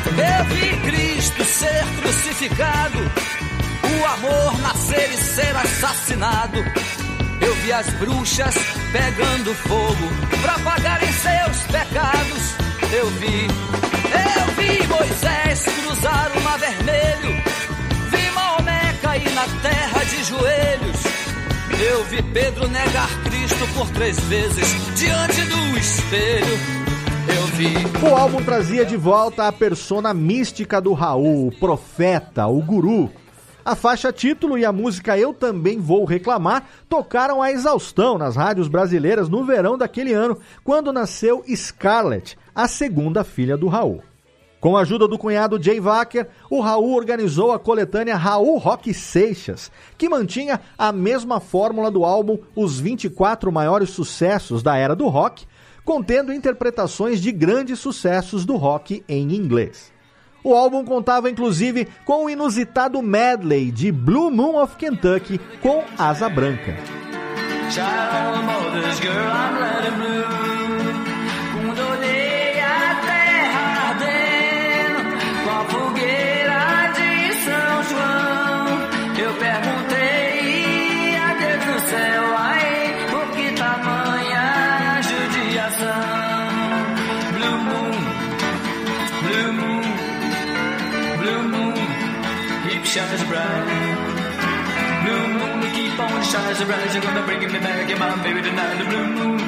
Eu 0.08 0.46
vi 0.46 0.78
Cristo 0.90 1.44
ser 1.44 1.86
crucificado, 2.00 3.00
o 3.84 4.06
amor 4.06 4.58
nascer 4.62 5.10
e 5.12 5.18
ser 5.18 5.54
assassinado. 5.54 6.60
Eu 7.42 7.54
vi 7.56 7.74
as 7.74 7.90
bruxas 7.96 8.56
pegando 8.94 9.54
fogo 9.56 10.08
pra 10.42 10.58
pagarem 10.60 11.12
seus 11.12 11.58
pecados. 11.64 12.56
Eu 12.94 13.10
vi, 13.10 13.48
eu 14.30 14.56
vi 14.56 14.88
Moisés 14.88 15.64
cruzar 15.76 16.32
o 16.38 16.42
mar 16.42 16.58
vermelho, 16.58 17.44
vi 18.12 18.32
Maomé 18.32 18.96
cair 19.02 19.30
na 19.32 19.44
terra 19.62 20.06
de 20.06 20.24
joelhos. 20.24 21.01
Eu 21.84 22.04
vi 22.04 22.22
Pedro 22.22 22.68
negar 22.68 23.10
Cristo 23.24 23.68
por 23.76 23.90
três 23.90 24.20
vezes 24.26 24.68
diante 24.96 25.42
do 25.42 25.80
espelho. 25.80 26.60
Eu 27.28 27.48
vi. 27.48 28.08
O 28.08 28.16
álbum 28.16 28.44
trazia 28.44 28.86
de 28.86 28.96
volta 28.96 29.48
a 29.48 29.52
persona 29.52 30.14
mística 30.14 30.80
do 30.80 30.94
Raul, 30.94 31.48
o 31.48 31.52
profeta, 31.52 32.46
o 32.46 32.62
guru. 32.62 33.10
A 33.66 33.76
faixa 33.76 34.14
título 34.14 34.60
e 34.60 34.66
a 34.66 34.72
música 34.72 35.18
Eu 35.18 35.34
Também 35.34 35.80
Vou 35.80 36.06
Reclamar 36.06 36.68
tocaram 36.88 37.42
a 37.42 37.52
exaustão 37.52 38.16
nas 38.16 38.36
rádios 38.36 38.68
brasileiras 38.68 39.28
no 39.28 39.44
verão 39.44 39.76
daquele 39.76 40.14
ano, 40.14 40.38
quando 40.64 40.94
nasceu 40.94 41.44
Scarlett, 41.48 42.38
a 42.54 42.68
segunda 42.68 43.24
filha 43.24 43.58
do 43.58 43.68
Raul. 43.68 44.04
Com 44.62 44.78
a 44.78 44.82
ajuda 44.82 45.08
do 45.08 45.18
cunhado 45.18 45.62
Jay 45.62 45.80
Wacker, 45.80 46.28
o 46.48 46.62
Raul 46.62 46.94
organizou 46.94 47.52
a 47.52 47.58
coletânea 47.58 48.16
Raul 48.16 48.60
Rock 48.60 48.94
Seixas, 48.94 49.72
que 49.98 50.08
mantinha 50.08 50.62
a 50.78 50.92
mesma 50.92 51.40
fórmula 51.40 51.90
do 51.90 52.06
álbum 52.06 52.38
Os 52.56 52.80
24 52.80 53.52
Maiores 53.52 53.90
Sucessos 53.90 54.62
da 54.62 54.78
Era 54.78 54.96
do 54.96 55.08
Rock, 55.08 55.48
contendo 55.84 56.32
interpretações 56.32 57.20
de 57.20 57.32
grandes 57.32 57.80
sucessos 57.80 58.46
do 58.46 58.56
rock 58.56 59.04
em 59.10 59.34
inglês. 59.34 59.92
O 60.44 60.54
álbum 60.54 60.86
contava 60.86 61.28
inclusive 61.28 61.88
com 62.06 62.26
o 62.26 62.30
inusitado 62.30 63.02
medley 63.02 63.72
de 63.72 63.92
Blue 63.92 64.30
Moon 64.30 64.62
of 64.62 64.76
Kentucky 64.76 65.40
com 65.60 65.84
Asa 65.98 66.30
Branca. 66.30 66.78
Child 67.72 68.42
Blue 96.42 96.58
moon, 96.58 96.58
keep 96.58 96.58
on 96.58 96.58
shining 96.58 96.58
so 96.58 96.66
bright. 96.66 96.94
You're 96.94 97.04
gonna 97.04 97.26
bring 97.26 97.40
me 97.40 97.60
back 97.60 97.90
in 97.90 98.00
my 98.00 98.24
baby 98.24 98.42
tonight. 98.42 98.78
The 98.78 98.86
blue 98.86 99.08
moon, 99.08 99.40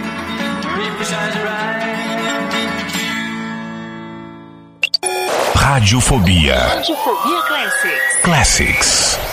Radiofobia. 5.55 6.59
Radiofobia 6.61 7.41
Classics. 7.47 8.21
Classics. 8.23 9.32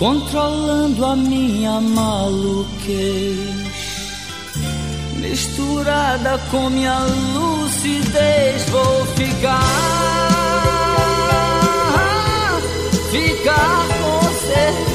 Controlando 0.00 1.04
a 1.04 1.14
minha 1.14 1.78
maluquez, 1.78 3.36
misturada 5.16 6.38
com 6.50 6.70
minha 6.70 7.00
lucidez, 7.34 8.64
vou 8.70 9.04
ficar, 9.08 9.60
ficar 13.10 13.86
com 14.00 14.22
certeza, 14.46 14.89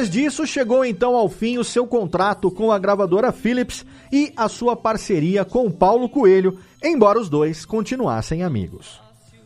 Depois 0.00 0.14
disso, 0.14 0.46
chegou 0.46 0.82
então 0.82 1.14
ao 1.14 1.28
fim 1.28 1.58
o 1.58 1.64
seu 1.64 1.86
contrato 1.86 2.50
com 2.50 2.72
a 2.72 2.78
gravadora 2.78 3.30
Philips 3.32 3.84
e 4.10 4.32
a 4.34 4.48
sua 4.48 4.74
parceria 4.74 5.44
com 5.44 5.70
Paulo 5.70 6.08
Coelho, 6.08 6.58
embora 6.82 7.20
os 7.20 7.28
dois 7.28 7.66
continuassem 7.66 8.42
amigos. 8.42 8.98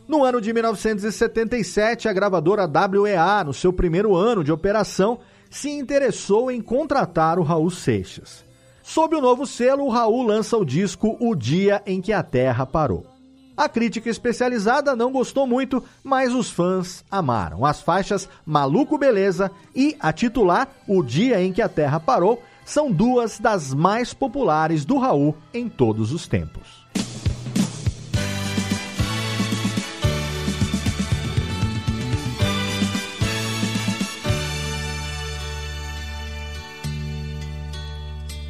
No 0.07 0.23
ano 0.23 0.41
de 0.41 0.53
1977, 0.53 2.09
a 2.09 2.13
gravadora 2.13 2.71
WEA, 2.71 3.43
no 3.45 3.53
seu 3.53 3.73
primeiro 3.73 4.15
ano 4.15 4.45
de 4.45 4.53
operação, 4.53 5.19
se 5.51 5.71
interessou 5.71 6.53
em 6.53 6.61
contratar 6.61 7.37
o 7.41 7.43
Raul 7.43 7.69
Seixas. 7.69 8.45
Sob 8.81 9.17
o 9.17 9.21
novo 9.21 9.49
selo, 9.49 9.87
o 9.87 9.91
Raul 9.91 10.23
lança 10.23 10.57
o 10.57 10.65
disco 10.65 11.17
O 11.19 11.35
Dia 11.35 11.83
em 11.85 12.01
que 12.01 12.13
a 12.13 12.23
Terra 12.23 12.65
Parou. 12.65 13.14
A 13.57 13.69
crítica 13.69 14.11
especializada 14.11 14.97
não 14.97 15.13
gostou 15.13 15.47
muito, 15.47 15.83
mas 16.03 16.35
os 16.35 16.51
fãs 16.51 17.05
amaram. 17.11 17.65
As 17.65 17.81
faixas 17.81 18.29
Maluco 18.45 18.99
Beleza 18.99 19.51
e 19.75 19.97
a 20.01 20.13
titular 20.13 20.69
O 20.89 21.03
Dia 21.03 21.41
em 21.41 21.53
que 21.53 21.63
a 21.63 21.69
Terra 21.69 22.01
Parou 22.01 22.43
são 22.65 22.91
duas 22.91 23.39
das 23.39 23.73
mais 23.73 24.13
populares 24.13 24.85
do 24.85 24.99
Raul 24.99 25.37
em 25.53 25.69
todos 25.69 26.13
os 26.13 26.27
tempos. 26.27 26.85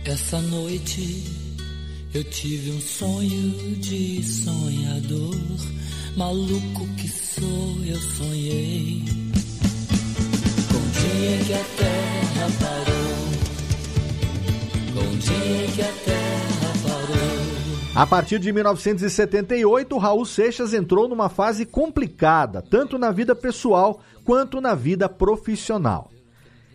Essa 0.06 0.40
noite 0.40 1.33
eu 2.14 2.22
tive 2.22 2.70
um 2.70 2.80
sonho 2.80 3.74
de 3.76 4.22
sonhador, 4.22 5.34
maluco 6.16 6.86
que 6.96 7.08
sou, 7.08 7.84
eu 7.84 7.96
sonhei. 7.96 9.02
Com 10.70 10.78
o 10.78 10.90
dia 10.92 11.34
em 11.34 11.44
que 11.44 11.52
a 11.52 11.64
terra 11.76 12.50
parou, 12.60 13.14
com 14.94 15.12
o 15.12 15.16
dia 15.16 15.64
em 15.64 15.70
que 15.72 15.82
a 15.82 15.92
terra 16.04 16.72
parou. 16.84 18.00
A 18.00 18.06
partir 18.06 18.38
de 18.38 18.52
1978, 18.52 19.98
Raul 19.98 20.24
Seixas 20.24 20.72
entrou 20.72 21.08
numa 21.08 21.28
fase 21.28 21.66
complicada, 21.66 22.62
tanto 22.62 22.96
na 22.96 23.10
vida 23.10 23.34
pessoal 23.34 24.00
quanto 24.24 24.60
na 24.60 24.76
vida 24.76 25.08
profissional. 25.08 26.12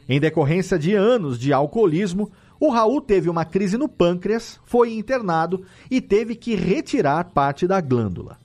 Em 0.10 0.20
decorrência 0.20 0.78
de 0.78 0.94
anos 0.96 1.40
de 1.40 1.54
alcoolismo, 1.54 2.30
o 2.60 2.70
Raul 2.70 3.00
teve 3.00 3.30
uma 3.30 3.46
crise 3.46 3.78
no 3.78 3.88
pâncreas, 3.88 4.60
foi 4.66 4.94
internado 4.94 5.64
e 5.90 6.02
teve 6.02 6.36
que 6.36 6.56
retirar 6.56 7.24
parte 7.26 7.66
da 7.66 7.80
glândula. 7.80 8.38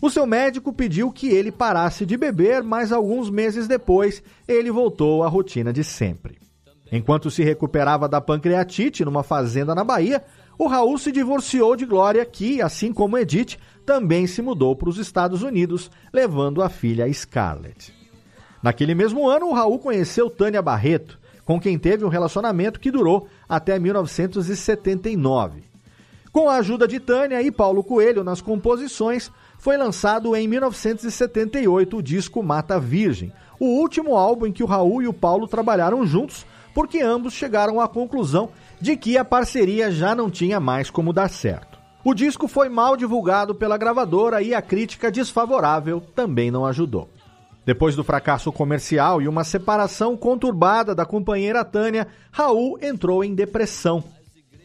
O 0.00 0.08
seu 0.08 0.26
médico 0.26 0.72
pediu 0.72 1.12
que 1.12 1.28
ele 1.28 1.52
parasse 1.52 2.06
de 2.06 2.16
beber, 2.16 2.62
mas 2.62 2.90
alguns 2.90 3.28
meses 3.28 3.68
depois 3.68 4.22
ele 4.48 4.70
voltou 4.70 5.22
à 5.22 5.28
rotina 5.28 5.74
de 5.74 5.84
sempre. 5.84 6.38
Enquanto 6.90 7.30
se 7.30 7.44
recuperava 7.44 8.08
da 8.08 8.18
pancreatite 8.18 9.04
numa 9.04 9.22
fazenda 9.22 9.74
na 9.74 9.84
Bahia, 9.84 10.24
o 10.58 10.66
Raul 10.66 10.96
se 10.96 11.12
divorciou 11.12 11.76
de 11.76 11.84
Glória, 11.84 12.24
que, 12.24 12.62
assim 12.62 12.92
como 12.92 13.16
Edith, 13.18 13.58
também 13.84 14.26
se 14.26 14.40
mudou 14.40 14.74
para 14.74 14.88
os 14.88 14.98
Estados 14.98 15.42
Unidos, 15.42 15.90
levando 16.12 16.62
a 16.62 16.70
filha 16.70 17.10
Scarlett. 17.12 17.94
Naquele 18.62 18.94
mesmo 18.94 19.28
ano, 19.28 19.46
o 19.46 19.52
Raul 19.52 19.78
conheceu 19.78 20.30
Tânia 20.30 20.60
Barreto, 20.62 21.19
com 21.50 21.58
quem 21.58 21.76
teve 21.76 22.04
um 22.04 22.08
relacionamento 22.08 22.78
que 22.78 22.92
durou 22.92 23.26
até 23.48 23.76
1979. 23.76 25.64
Com 26.30 26.48
a 26.48 26.58
ajuda 26.58 26.86
de 26.86 27.00
Tânia 27.00 27.42
e 27.42 27.50
Paulo 27.50 27.82
Coelho 27.82 28.22
nas 28.22 28.40
composições, 28.40 29.32
foi 29.58 29.76
lançado 29.76 30.36
em 30.36 30.46
1978 30.46 31.96
o 31.96 32.00
disco 32.00 32.40
Mata 32.40 32.78
Virgem, 32.78 33.32
o 33.58 33.64
último 33.64 34.16
álbum 34.16 34.46
em 34.46 34.52
que 34.52 34.62
o 34.62 34.66
Raul 34.66 35.02
e 35.02 35.08
o 35.08 35.12
Paulo 35.12 35.48
trabalharam 35.48 36.06
juntos, 36.06 36.46
porque 36.72 37.00
ambos 37.00 37.32
chegaram 37.32 37.80
à 37.80 37.88
conclusão 37.88 38.50
de 38.80 38.96
que 38.96 39.18
a 39.18 39.24
parceria 39.24 39.90
já 39.90 40.14
não 40.14 40.30
tinha 40.30 40.60
mais 40.60 40.88
como 40.88 41.12
dar 41.12 41.28
certo. 41.28 41.80
O 42.04 42.14
disco 42.14 42.46
foi 42.46 42.68
mal 42.68 42.96
divulgado 42.96 43.56
pela 43.56 43.76
gravadora 43.76 44.40
e 44.40 44.54
a 44.54 44.62
crítica 44.62 45.10
desfavorável 45.10 46.00
também 46.14 46.48
não 46.48 46.64
ajudou. 46.64 47.10
Depois 47.70 47.94
do 47.94 48.02
fracasso 48.02 48.50
comercial 48.50 49.22
e 49.22 49.28
uma 49.28 49.44
separação 49.44 50.16
conturbada 50.16 50.92
da 50.92 51.06
companheira 51.06 51.64
Tânia, 51.64 52.08
Raul 52.32 52.76
entrou 52.82 53.22
em 53.22 53.32
depressão. 53.32 54.02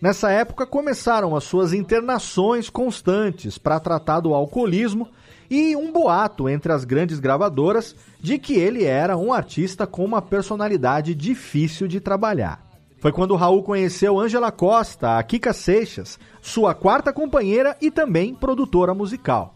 Nessa 0.02 0.32
época 0.32 0.66
começaram 0.66 1.36
as 1.36 1.44
suas 1.44 1.72
internações 1.72 2.68
constantes 2.68 3.60
para 3.60 3.80
tratar 3.80 4.22
do 4.22 4.34
alcoolismo 4.34 5.08
e 5.52 5.76
um 5.76 5.92
boato 5.92 6.50
entre 6.50 6.72
as 6.74 6.84
grandes 6.84 7.20
gravadoras 7.20 7.96
de 8.20 8.40
que 8.40 8.56
ele 8.56 8.86
era 8.86 9.16
um 9.16 9.32
artista 9.32 9.86
com 9.86 10.04
uma 10.04 10.20
personalidade 10.20 11.14
difícil 11.14 11.88
de 11.88 12.00
trabalhar. 12.00 12.66
Foi 12.98 13.12
quando 13.12 13.36
Raul 13.36 13.62
conheceu 13.62 14.20
Ângela 14.20 14.52
Costa, 14.52 15.20
a 15.20 15.22
Kika 15.22 15.54
Seixas, 15.54 16.18
sua 16.42 16.74
quarta 16.74 17.14
companheira 17.14 17.78
e 17.80 17.92
também 17.92 18.34
produtora 18.34 18.96
musical. 18.96 19.55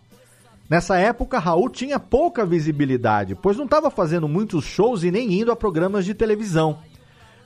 Nessa 0.70 0.98
época, 1.00 1.40
Raul 1.40 1.68
tinha 1.68 2.00
pouca 2.00 2.46
visibilidade, 2.46 3.34
pois 3.34 3.58
não 3.58 3.66
estava 3.66 3.90
fazendo 3.90 4.28
muitos 4.28 4.64
shows 4.66 5.04
e 5.04 5.10
nem 5.10 5.42
indo 5.42 5.52
a 5.52 5.56
programas 5.56 6.06
de 6.06 6.14
televisão. 6.14 6.78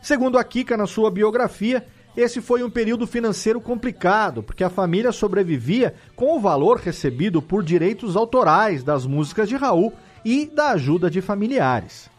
Segundo 0.01 0.38
a 0.38 0.43
Kika 0.43 0.76
na 0.76 0.86
sua 0.86 1.09
biografia, 1.09 1.86
esse 2.17 2.41
foi 2.41 2.61
um 2.63 2.69
período 2.69 3.07
financeiro 3.07 3.61
complicado, 3.61 4.43
porque 4.43 4.61
a 4.61 4.69
família 4.69 5.13
sobrevivia 5.13 5.95
com 6.17 6.36
o 6.36 6.39
valor 6.41 6.78
recebido 6.78 7.41
por 7.41 7.63
direitos 7.63 8.17
autorais 8.17 8.84
das 8.84 9.05
músicas 9.05 9.47
de 9.47 9.55
Raul 9.55 9.93
e 10.26 10.45
da 10.45 10.71
ajuda 10.71 11.09
de 11.09 11.21
familiares. 11.21 12.09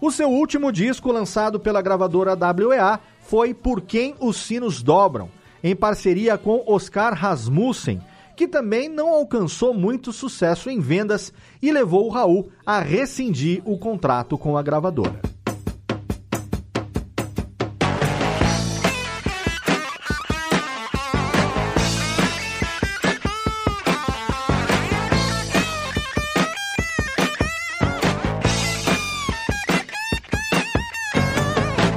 O 0.00 0.12
seu 0.12 0.30
último 0.30 0.70
disco, 0.70 1.10
lançado 1.10 1.58
pela 1.58 1.82
gravadora 1.82 2.38
WEA, 2.38 3.00
foi 3.20 3.52
Por 3.52 3.82
Quem 3.82 4.14
os 4.20 4.36
Sinos 4.36 4.80
Dobram, 4.80 5.28
em 5.62 5.74
parceria 5.74 6.38
com 6.38 6.62
Oscar 6.66 7.12
Rasmussen, 7.14 8.00
que 8.40 8.48
também 8.48 8.88
não 8.88 9.10
alcançou 9.10 9.74
muito 9.74 10.14
sucesso 10.14 10.70
em 10.70 10.80
vendas 10.80 11.30
e 11.60 11.70
levou 11.70 12.06
o 12.06 12.08
Raul 12.08 12.50
a 12.64 12.80
rescindir 12.80 13.60
o 13.66 13.76
contrato 13.76 14.38
com 14.38 14.56
a 14.56 14.62
gravadora. 14.62 15.20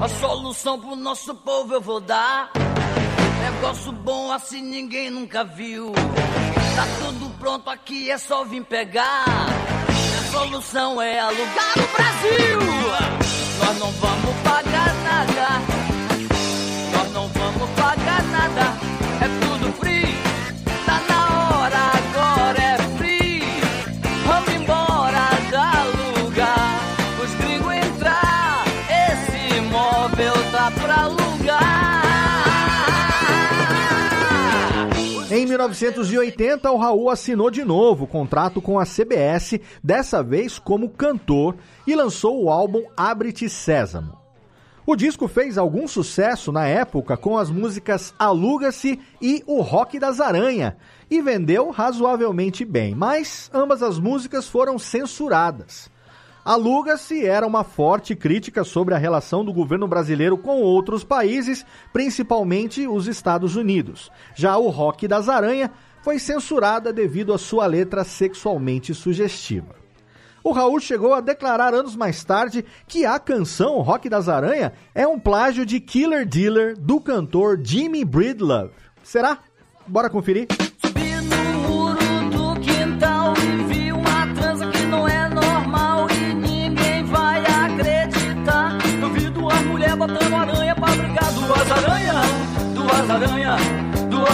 A 0.02 0.10
solução 0.20 0.78
pro 0.78 0.98
nosso 0.98 1.34
povo 1.36 1.74
eu 1.74 1.80
vou 1.80 2.02
dar. 2.02 2.52
Negócio 3.44 3.92
bom 3.92 4.32
assim 4.32 4.62
ninguém 4.62 5.10
nunca 5.10 5.44
viu. 5.44 5.92
Tá 6.76 6.88
tudo 7.00 7.30
pronto 7.38 7.70
aqui, 7.70 8.10
é 8.10 8.18
só 8.18 8.46
vir 8.46 8.64
pegar. 8.64 9.26
A 9.28 10.32
solução 10.32 11.02
é 11.02 11.20
alugar 11.20 11.74
o 11.78 11.96
Brasil. 11.96 12.60
Nós 13.60 13.80
não 13.80 13.92
vamos 13.92 14.36
pagar 14.44 14.94
nada. 15.04 15.73
Em 35.36 35.48
1980, 35.48 36.72
o 36.72 36.78
Raul 36.78 37.10
assinou 37.10 37.50
de 37.50 37.66
novo 37.66 38.04
o 38.04 38.08
contrato 38.08 38.62
com 38.62 38.78
a 38.78 38.86
CBS, 38.86 39.60
dessa 39.84 40.22
vez 40.22 40.60
como 40.60 40.88
cantor, 40.88 41.56
e 41.88 41.96
lançou 41.96 42.44
o 42.44 42.52
álbum 42.52 42.84
Abre-te 42.96 43.50
Sésamo. 43.50 44.16
O 44.86 44.96
disco 44.96 45.28
fez 45.28 45.58
algum 45.58 45.88
sucesso 45.88 46.52
na 46.52 46.68
época 46.68 47.18
com 47.18 47.36
as 47.36 47.50
músicas 47.50 48.14
Aluga-se 48.20 49.00
e 49.20 49.44
O 49.48 49.62
Rock 49.62 49.98
das 49.98 50.20
Aranha, 50.20 50.78
e 51.10 51.20
vendeu 51.20 51.72
razoavelmente 51.72 52.64
bem, 52.64 52.94
mas 52.94 53.50
ambas 53.52 53.82
as 53.82 53.98
músicas 53.98 54.48
foram 54.48 54.78
censuradas. 54.78 55.90
Aluga-se 56.46 57.26
era 57.26 57.48
uma 57.48 57.64
forte 57.64 58.16
crítica 58.16 58.66
sobre 58.66 58.94
a 58.94 58.98
relação 58.98 59.46
do 59.46 59.54
governo 59.54 59.88
brasileiro 59.88 60.38
com 60.38 60.62
outros 60.62 61.02
países, 61.02 61.66
principalmente 61.94 62.86
os 62.86 63.08
Estados 63.08 63.56
Unidos. 63.56 64.12
Já 64.36 64.58
o 64.58 64.70
Rock 64.70 65.08
das 65.08 65.30
Aranha 65.30 65.72
foi 66.02 66.20
censurada 66.20 66.92
devido 66.92 67.34
à 67.34 67.38
sua 67.38 67.66
letra 67.66 68.04
sexualmente 68.04 68.94
sugestiva. 68.94 69.76
O 70.44 70.52
Raul 70.52 70.82
chegou 70.82 71.14
a 71.14 71.22
declarar 71.22 71.74
anos 71.74 71.96
mais 71.96 72.22
tarde 72.26 72.66
que 72.86 73.06
a 73.06 73.18
canção 73.18 73.80
Rock 73.80 74.10
das 74.10 74.28
Aranha 74.28 74.74
é 74.94 75.08
um 75.08 75.18
plágio 75.18 75.66
de 75.66 75.80
Killer 75.80 76.28
Dealer 76.28 76.78
do 76.78 77.00
cantor 77.00 77.58
Jimmy 77.64 78.04
Breedlove. 78.04 78.74
Será? 79.02 79.40
Bora 79.88 80.10
conferir? 80.10 80.48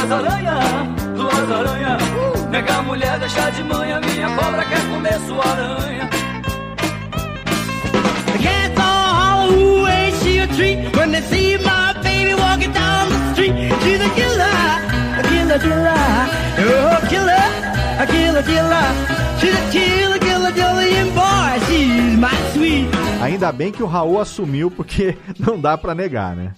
Duas 0.09 0.25
aranha, 0.25 0.59
duas 1.15 1.51
aranha. 1.51 1.97
Nega 2.49 2.73
a 2.77 2.81
mulher 2.81 3.19
deixar 3.19 3.51
de 3.51 3.63
manhã, 3.63 4.01
minha 4.01 4.35
cobra 4.35 4.65
quer 4.65 4.81
comer 4.89 5.19
sua 5.27 5.45
aranha. 5.45 6.09
Cats 8.41 8.79
all 8.81 9.87
ain't 9.87 10.15
she 10.23 10.39
a 10.39 10.47
treat? 10.47 10.97
When 10.97 11.11
they 11.11 11.21
see 11.21 11.57
my 11.57 11.93
baby 12.01 12.33
walking 12.33 12.71
down 12.71 13.09
the 13.09 13.33
street, 13.33 13.53
she's 13.83 14.01
a 14.01 14.09
killer, 14.17 14.59
a 15.19 15.23
killer, 15.29 15.59
killer, 15.59 16.25
oh, 16.59 17.07
killer, 17.07 17.47
a 17.99 18.07
killer, 18.07 18.43
killer. 18.43 18.89
She's 19.39 19.53
a 19.53 19.71
killer, 19.71 20.19
killer, 20.19 20.51
killer, 20.51 20.87
and 20.99 21.13
boy, 21.13 21.65
she's 21.67 22.17
my 22.17 22.33
sweet. 22.53 22.89
Ainda 23.21 23.51
bem 23.51 23.71
que 23.71 23.83
o 23.83 23.85
Raul 23.85 24.19
assumiu, 24.19 24.71
porque 24.71 25.15
não 25.37 25.59
dá 25.59 25.77
pra 25.77 25.93
negar, 25.93 26.35
né? 26.35 26.53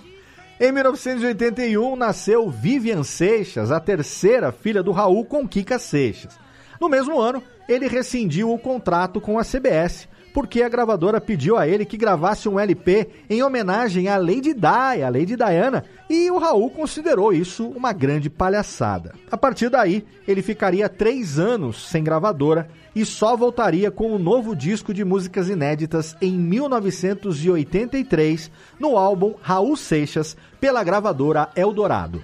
Em 0.63 0.71
1981 0.71 1.95
nasceu 1.95 2.47
Vivian 2.47 3.01
Seixas, 3.01 3.71
a 3.71 3.79
terceira 3.79 4.51
filha 4.51 4.83
do 4.83 4.91
Raul 4.91 5.25
com 5.25 5.47
Kika 5.47 5.79
Seixas. 5.79 6.37
No 6.79 6.87
mesmo 6.87 7.19
ano, 7.19 7.41
ele 7.67 7.87
rescindiu 7.87 8.53
o 8.53 8.59
contrato 8.59 9.19
com 9.19 9.39
a 9.39 9.43
CBS, 9.43 10.07
porque 10.33 10.63
a 10.63 10.69
gravadora 10.69 11.21
pediu 11.21 11.57
a 11.57 11.67
ele 11.67 11.85
que 11.85 11.97
gravasse 11.97 12.47
um 12.47 12.57
LP 12.59 13.07
em 13.29 13.43
homenagem 13.43 14.07
à 14.07 14.15
Lady 14.17 14.53
Di, 14.53 15.03
a 15.03 15.09
Lady 15.09 15.35
Diana, 15.35 15.83
e 16.09 16.31
o 16.31 16.37
Raul 16.37 16.69
considerou 16.69 17.33
isso 17.33 17.67
uma 17.69 17.91
grande 17.93 18.29
palhaçada. 18.29 19.13
A 19.29 19.37
partir 19.37 19.69
daí, 19.69 20.05
ele 20.27 20.41
ficaria 20.41 20.89
três 20.89 21.39
anos 21.39 21.87
sem 21.89 22.03
gravadora 22.03 22.67
e 22.95 23.05
só 23.05 23.37
voltaria 23.37 23.91
com 23.91 24.13
um 24.13 24.19
novo 24.19 24.55
disco 24.55 24.93
de 24.93 25.05
músicas 25.05 25.49
inéditas 25.49 26.15
em 26.21 26.37
1983, 26.37 28.51
no 28.79 28.97
álbum 28.97 29.35
Raul 29.41 29.75
Seixas, 29.77 30.37
pela 30.59 30.83
gravadora 30.83 31.49
Eldorado. 31.55 32.23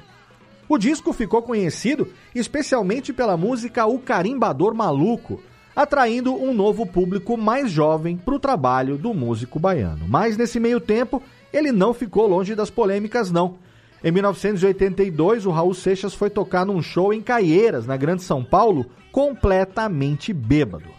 O 0.69 0.77
disco 0.77 1.13
ficou 1.13 1.41
conhecido 1.41 2.11
especialmente 2.35 3.13
pela 3.13 3.37
música 3.37 3.85
O 3.85 3.99
Carimbador 3.99 4.75
Maluco, 4.75 5.41
atraindo 5.77 6.33
um 6.33 6.55
novo 6.55 6.87
público 6.87 7.37
mais 7.37 7.69
jovem 7.69 8.17
para 8.17 8.33
o 8.33 8.39
trabalho 8.39 8.97
do 8.97 9.13
músico 9.13 9.59
baiano. 9.59 10.07
Mas 10.07 10.35
nesse 10.35 10.59
meio 10.59 10.79
tempo, 10.79 11.21
ele 11.53 11.71
não 11.71 11.93
ficou 11.93 12.25
longe 12.25 12.55
das 12.55 12.71
polêmicas, 12.71 13.29
não. 13.31 13.59
Em 14.03 14.11
1982, 14.11 15.45
o 15.45 15.51
Raul 15.51 15.75
Seixas 15.75 16.15
foi 16.15 16.31
tocar 16.31 16.65
num 16.65 16.81
show 16.81 17.13
em 17.13 17.21
Caieiras, 17.21 17.85
na 17.85 17.95
Grande 17.95 18.23
São 18.23 18.43
Paulo, 18.43 18.87
completamente 19.11 20.33
bêbado. 20.33 20.89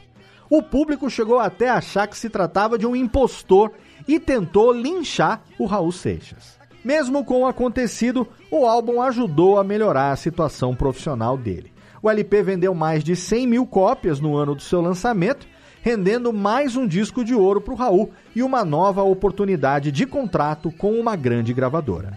O 0.48 0.62
público 0.62 1.10
chegou 1.10 1.40
até 1.40 1.68
a 1.68 1.78
achar 1.78 2.06
que 2.06 2.16
se 2.16 2.30
tratava 2.30 2.78
de 2.78 2.86
um 2.86 2.94
impostor 2.94 3.72
e 4.06 4.20
tentou 4.20 4.72
linchar 4.72 5.42
o 5.58 5.66
Raul 5.66 5.90
Seixas. 5.90 6.56
Mesmo 6.84 7.24
com 7.24 7.42
o 7.42 7.46
acontecido, 7.46 8.28
o 8.48 8.64
álbum 8.64 9.02
ajudou 9.02 9.58
a 9.58 9.64
melhorar 9.64 10.12
a 10.12 10.16
situação 10.16 10.72
profissional 10.72 11.36
dele. 11.36 11.72
O 12.02 12.08
LP 12.08 12.42
vendeu 12.42 12.74
mais 12.74 13.02
de 13.02 13.16
100 13.16 13.46
mil 13.46 13.66
cópias 13.66 14.20
no 14.20 14.36
ano 14.36 14.54
do 14.54 14.62
seu 14.62 14.80
lançamento, 14.80 15.46
rendendo 15.82 16.32
mais 16.32 16.76
um 16.76 16.86
disco 16.86 17.24
de 17.24 17.34
ouro 17.34 17.60
para 17.60 17.74
o 17.74 17.76
Raul 17.76 18.10
e 18.34 18.42
uma 18.42 18.64
nova 18.64 19.02
oportunidade 19.02 19.90
de 19.90 20.06
contrato 20.06 20.70
com 20.70 20.92
uma 20.92 21.16
grande 21.16 21.52
gravadora. 21.52 22.14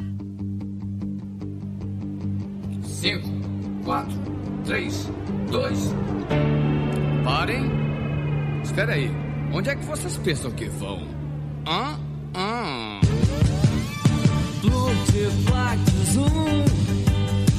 5, 2.83 3.27
4, 3.83 4.11
3, 4.65 5.09
2. 5.49 5.95
Parem. 7.23 7.71
Espera 8.63 8.93
aí. 8.93 9.11
Onde 9.53 9.69
é 9.69 9.75
que 9.75 9.85
vocês 9.85 10.17
pensam 10.17 10.51
que 10.51 10.65
vão? 10.65 11.01
Hã? 11.67 11.99
Hã? 12.35 13.01
Multiplax 14.63 16.17
um 16.17 16.91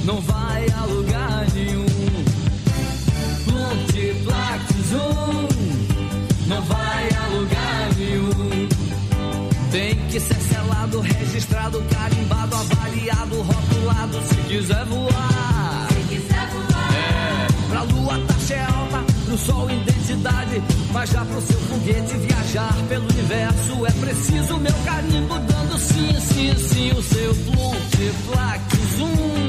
não 0.04 0.20
vai 0.20 0.66
a 0.70 0.84
lugar 0.84 1.46
nenhum. 1.54 1.81
Um 4.22 5.48
não 6.46 6.62
vai 6.62 7.08
a 7.10 7.26
lugar 7.28 7.88
nenhum. 7.96 8.68
Tem 9.70 9.96
que 10.08 10.20
ser 10.20 10.34
selado, 10.34 11.00
registrado, 11.00 11.82
carimbado, 11.90 12.56
avaliado, 12.56 13.42
rotulado. 13.42 14.18
Se 14.28 14.36
quiser 14.48 14.84
voar, 14.84 15.88
se 15.88 16.14
quiser 16.14 16.48
voar. 16.50 17.48
Pra 17.70 17.82
lua 17.82 18.18
taxa 18.26 18.54
é 18.54 18.64
alta, 18.64 19.04
pro 19.24 19.38
sol 19.38 19.70
identidade. 19.70 20.62
Mas 20.92 21.10
já 21.10 21.24
pro 21.24 21.40
seu 21.40 21.58
foguete 21.60 22.16
viajar 22.18 22.74
pelo 22.88 23.04
universo 23.04 23.86
é 23.86 23.90
preciso 23.92 24.58
meu 24.58 24.74
carimbo 24.84 25.38
dando 25.38 25.78
sim, 25.78 26.20
sim, 26.20 26.54
sim. 26.58 26.92
O 26.92 27.02
seu 27.02 27.34
multiplax 27.56 28.62
um 29.00 29.48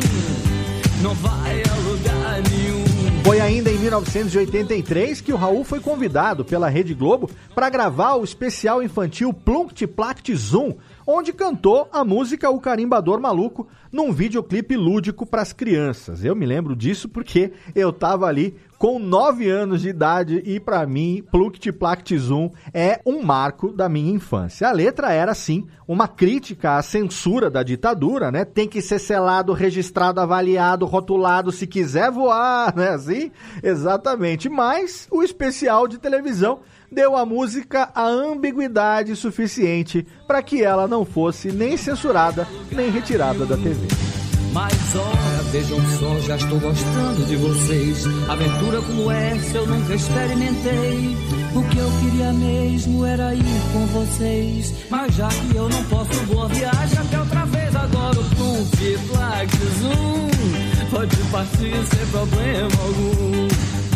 não 1.04 1.14
vai 1.16 1.62
a 1.70 1.76
lugar 1.90 2.42
nenhum. 2.50 2.93
Foi 3.24 3.40
ainda 3.40 3.72
em 3.72 3.78
1983 3.78 5.22
que 5.22 5.32
o 5.32 5.38
Raul 5.38 5.64
foi 5.64 5.80
convidado 5.80 6.44
pela 6.44 6.68
Rede 6.68 6.94
Globo 6.94 7.30
para 7.56 7.70
gravar 7.70 8.16
o 8.16 8.24
especial 8.24 8.84
infantil 8.84 9.32
Plunct 9.32 9.88
Plact 9.88 10.36
Zoom, 10.36 10.74
onde 11.08 11.32
cantou 11.32 11.88
a 11.94 12.04
música 12.04 12.50
O 12.50 12.60
Carimbador 12.60 13.22
Maluco 13.22 13.66
num 13.94 14.12
videoclipe 14.12 14.76
lúdico 14.76 15.24
para 15.24 15.44
as 15.44 15.54
crianças. 15.54 16.26
Eu 16.26 16.36
me 16.36 16.48
lembro 16.48 16.76
disso 16.76 17.08
porque 17.08 17.54
eu 17.76 17.94
tava 17.94 18.26
ali 18.26 18.56
com 18.80 18.98
9 18.98 19.48
anos 19.50 19.82
de 19.84 19.90
idade 19.90 20.42
e 20.46 20.60
para 20.60 20.86
mim 20.86 21.24
Plunct 21.32 21.72
Plact 21.72 22.18
Zoom 22.18 22.50
é 22.74 23.00
um 23.06 23.22
marco 23.22 23.72
da 23.72 23.88
minha 23.88 24.12
infância. 24.12 24.68
A 24.68 24.72
letra 24.72 25.14
era 25.14 25.34
sim 25.36 25.68
uma 25.88 26.08
crítica 26.08 26.76
à 26.76 26.82
censura 26.82 27.52
da 27.52 27.62
ditadura, 27.62 28.32
né? 28.32 28.44
Tem 28.44 28.68
que 28.68 28.82
ser 28.82 29.00
selado, 29.00 29.54
registrado, 29.54 30.20
avaliado, 30.20 30.86
rotulado 30.86 31.52
se 31.52 31.68
quiser 31.68 32.12
voar, 32.12 32.74
né? 32.76 32.90
Assim? 32.90 33.32
Exatamente. 33.62 34.50
Mas 34.50 35.08
o 35.12 35.22
especial 35.22 35.88
de 35.88 36.00
televisão 36.00 36.60
deu 36.94 37.18
à 37.18 37.26
música 37.26 37.90
a 37.94 38.06
ambiguidade 38.06 39.16
suficiente 39.16 40.06
para 40.28 40.42
que 40.42 40.64
ela 40.64 40.88
não 40.88 41.04
fosse 41.04 41.52
nem 41.52 41.76
censurada 41.76 42.48
nem 42.72 42.90
retirada 42.90 43.46
da 43.46 43.58
TV. 43.58 43.88
Mas 44.54 44.96
ora, 44.96 45.44
vejam 45.52 45.80
só, 45.98 46.20
já 46.20 46.36
estou 46.36 46.60
gostando 46.60 47.26
de 47.26 47.36
vocês. 47.38 48.06
Aventura 48.30 48.82
como 48.84 49.10
essa 49.10 49.58
eu 49.58 49.66
nunca 49.66 49.96
experimentei. 49.96 51.18
O 51.56 51.64
que 51.70 51.78
eu 51.80 51.92
queria 52.00 52.32
mesmo 52.34 53.04
era 53.04 53.34
ir 53.34 53.62
com 53.74 53.86
vocês. 53.88 54.76
Mas 54.92 55.16
já 55.16 55.28
que 55.28 55.56
eu 55.56 55.68
não 55.68 55.84
posso, 55.86 56.26
boa 56.28 56.48
viagem 56.50 57.00
até 57.00 57.20
outra 57.20 57.46
vez. 57.46 57.76
Agora 57.76 58.20
o 58.20 58.36
Plump 58.36 58.74
Zoom 59.80 60.30
pode 60.92 61.18
partir 61.32 61.88
sem 61.88 62.08
problema 62.12 62.70
algum. 62.84 63.93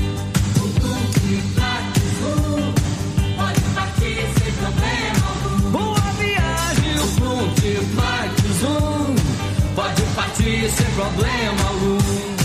Sem 10.70 10.86
problema 10.96 11.68
algum. 11.68 11.98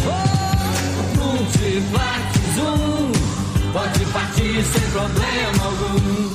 Oh, 0.04 0.42
Plump 1.90 2.32
Zoom 2.54 3.12
pode 3.72 4.04
partir 4.12 4.64
sem 4.64 4.90
problema 4.90 5.64
algum. 5.64 6.32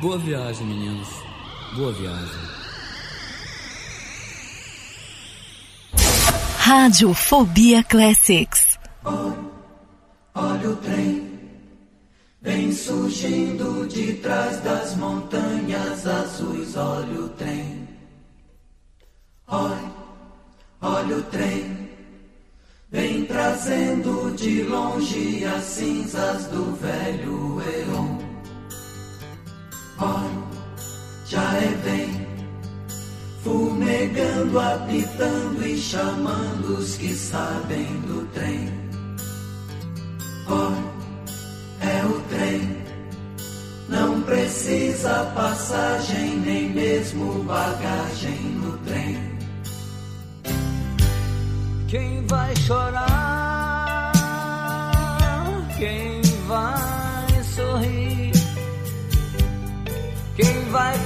Boa 0.00 0.18
viagem, 0.18 0.66
meninos. 0.66 1.08
Boa 1.74 1.92
viagem. 1.92 2.48
Rádio 6.58 7.14
Fobia 7.14 7.82
Classics. 7.82 8.78
Olha 10.34 10.70
o 10.70 10.76
trem, 10.76 11.17
vem 12.40 12.72
surgindo 12.72 13.86
de 13.88 14.14
trás 14.14 14.60
das 14.60 14.94
montanhas 14.96 16.06
azuis. 16.06 16.76
Olha 16.76 17.20
o 17.20 17.28
trem, 17.30 17.88
olha, 19.46 19.92
olha 20.80 21.16
o 21.16 21.22
trem, 21.24 21.90
vem 22.90 23.24
trazendo 23.24 24.34
de 24.36 24.62
longe 24.62 25.44
as 25.44 25.64
cinzas 25.64 26.46
do 26.46 26.76
velho 26.76 27.60
Eon. 27.60 28.18
Olha, 30.00 30.48
já 31.26 31.54
é 31.54 31.68
bem, 31.84 32.28
fumegando, 33.42 34.60
apitando 34.60 35.66
e 35.66 35.76
chamando 35.76 36.78
os 36.78 36.96
que 36.96 37.12
sabem 37.14 38.00
do 38.02 38.24
trem. 38.32 38.68
Olha, 40.46 40.97
é 41.80 42.04
o 42.04 42.20
trem, 42.28 42.82
não 43.88 44.22
precisa 44.22 45.24
passagem, 45.34 46.36
nem 46.40 46.70
mesmo 46.70 47.44
bagagem 47.44 48.38
no 48.62 48.76
trem. 48.78 49.38
Quem 51.88 52.26
vai 52.26 52.54
chorar? 52.56 54.12
Quem 55.78 56.20
vai 56.46 57.42
sorrir? 57.44 58.32
Quem 60.36 60.64
vai 60.70 60.98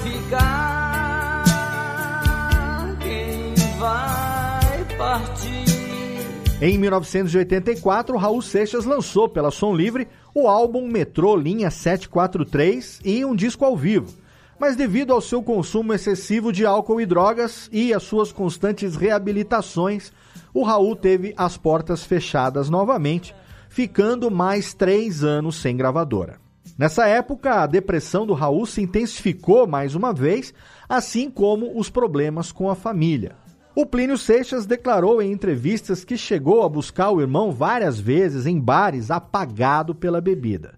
Em 6.65 6.79
1984, 6.79 8.17
Raul 8.17 8.41
Seixas 8.41 8.85
lançou 8.85 9.29
pela 9.29 9.51
Som 9.51 9.75
Livre 9.75 10.07
o 10.33 10.47
álbum 10.47 10.87
Metrô 10.87 11.35
Linha 11.35 11.73
743 11.73 13.01
e 13.05 13.25
um 13.25 13.35
disco 13.35 13.65
ao 13.65 13.77
vivo. 13.77 14.15
Mas 14.61 14.77
devido 14.77 15.13
ao 15.13 15.21
seu 15.21 15.43
consumo 15.43 15.93
excessivo 15.93 16.53
de 16.53 16.65
álcool 16.65 17.01
e 17.01 17.05
drogas 17.05 17.69
e 17.73 17.93
às 17.93 18.05
suas 18.05 18.31
constantes 18.31 18.95
reabilitações, 18.95 20.13
o 20.55 20.63
Raul 20.63 20.95
teve 20.95 21.35
as 21.37 21.57
portas 21.57 22.05
fechadas 22.05 22.71
novamente, 22.71 23.35
ficando 23.69 24.31
mais 24.31 24.73
três 24.73 25.25
anos 25.25 25.57
sem 25.57 25.77
gravadora. 25.77 26.39
Nessa 26.79 27.09
época, 27.09 27.55
a 27.55 27.67
depressão 27.67 28.25
do 28.25 28.35
Raul 28.35 28.67
se 28.67 28.81
intensificou 28.81 29.67
mais 29.67 29.97
uma 29.97 30.13
vez, 30.13 30.55
assim 30.89 31.29
como 31.29 31.77
os 31.77 31.91
problemas 31.91 32.53
com 32.53 32.71
a 32.71 32.77
família. 32.77 33.35
O 33.75 33.87
Plínio 33.87 34.18
Seixas 34.18 34.66
declarou 34.66 35.23
em 35.23 35.33
entrevistas 35.33 36.05
que 36.05 36.18
chegou 36.18 36.62
a 36.62 36.68
buscar 36.68 37.11
o 37.11 37.23
irmão 37.23 37.51
várias 37.51 37.99
vezes 37.99 38.45
em 38.45 38.61
bares 38.61 39.11
apagado 39.11 39.95
pela 39.95 40.20
bebida. 40.20 40.75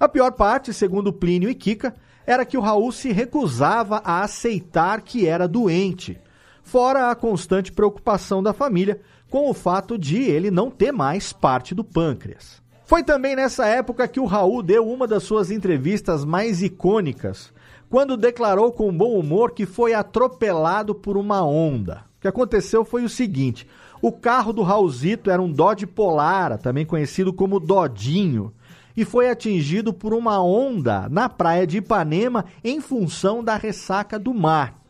A 0.00 0.08
pior 0.08 0.32
parte, 0.32 0.72
segundo 0.72 1.12
Plínio 1.12 1.50
e 1.50 1.54
Kika, 1.54 1.94
era 2.26 2.46
que 2.46 2.56
o 2.56 2.62
Raul 2.62 2.90
se 2.92 3.12
recusava 3.12 4.00
a 4.02 4.22
aceitar 4.22 5.02
que 5.02 5.26
era 5.26 5.46
doente, 5.46 6.18
fora 6.62 7.10
a 7.10 7.14
constante 7.14 7.70
preocupação 7.70 8.42
da 8.42 8.54
família 8.54 9.02
com 9.28 9.50
o 9.50 9.54
fato 9.54 9.98
de 9.98 10.22
ele 10.22 10.50
não 10.50 10.70
ter 10.70 10.92
mais 10.92 11.30
parte 11.30 11.74
do 11.74 11.84
pâncreas. 11.84 12.62
Foi 12.86 13.02
também 13.02 13.36
nessa 13.36 13.66
época 13.66 14.08
que 14.08 14.20
o 14.20 14.24
Raul 14.24 14.62
deu 14.62 14.88
uma 14.88 15.06
das 15.06 15.24
suas 15.24 15.50
entrevistas 15.50 16.24
mais 16.24 16.62
icônicas, 16.62 17.52
quando 17.90 18.16
declarou 18.16 18.72
com 18.72 18.96
bom 18.96 19.18
humor 19.18 19.52
que 19.52 19.66
foi 19.66 19.92
atropelado 19.92 20.94
por 20.94 21.18
uma 21.18 21.44
onda. 21.44 22.13
Que 22.24 22.28
aconteceu 22.28 22.86
foi 22.86 23.04
o 23.04 23.08
seguinte: 23.08 23.68
o 24.00 24.10
carro 24.10 24.50
do 24.50 24.62
Raulzito 24.62 25.30
era 25.30 25.42
um 25.42 25.52
Dodge 25.52 25.86
Polara, 25.86 26.56
também 26.56 26.86
conhecido 26.86 27.34
como 27.34 27.60
Dodinho, 27.60 28.50
e 28.96 29.04
foi 29.04 29.28
atingido 29.28 29.92
por 29.92 30.14
uma 30.14 30.42
onda 30.42 31.06
na 31.10 31.28
praia 31.28 31.66
de 31.66 31.76
Ipanema 31.76 32.46
em 32.64 32.80
função 32.80 33.44
da 33.44 33.56
ressaca 33.56 34.18
do 34.18 34.32
mar. 34.32 34.80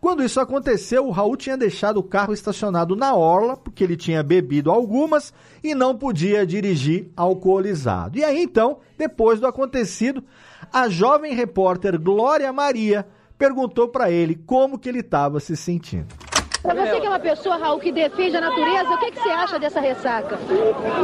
Quando 0.00 0.24
isso 0.24 0.40
aconteceu, 0.40 1.06
o 1.06 1.12
Raul 1.12 1.36
tinha 1.36 1.56
deixado 1.56 1.98
o 1.98 2.02
carro 2.02 2.34
estacionado 2.34 2.96
na 2.96 3.14
orla, 3.14 3.56
porque 3.56 3.84
ele 3.84 3.96
tinha 3.96 4.20
bebido 4.20 4.68
algumas 4.68 5.32
e 5.62 5.76
não 5.76 5.96
podia 5.96 6.44
dirigir 6.44 7.12
alcoolizado. 7.16 8.18
E 8.18 8.24
aí 8.24 8.42
então, 8.42 8.78
depois 8.98 9.38
do 9.38 9.46
acontecido, 9.46 10.24
a 10.72 10.88
jovem 10.88 11.32
repórter 11.32 11.96
Glória 11.96 12.52
Maria 12.52 13.06
perguntou 13.38 13.86
para 13.86 14.10
ele 14.10 14.34
como 14.34 14.76
que 14.76 14.88
ele 14.88 14.98
estava 14.98 15.38
se 15.38 15.56
sentindo. 15.56 16.21
Pra 16.62 16.74
você 16.74 17.00
que 17.00 17.06
é 17.06 17.08
uma 17.08 17.18
pessoa, 17.18 17.56
Raul, 17.56 17.80
que 17.80 17.90
defende 17.90 18.36
a 18.36 18.40
natureza, 18.40 18.90
o 18.90 18.98
que, 18.98 19.10
que 19.10 19.20
você 19.20 19.30
acha 19.30 19.58
dessa 19.58 19.80
ressaca? 19.80 20.38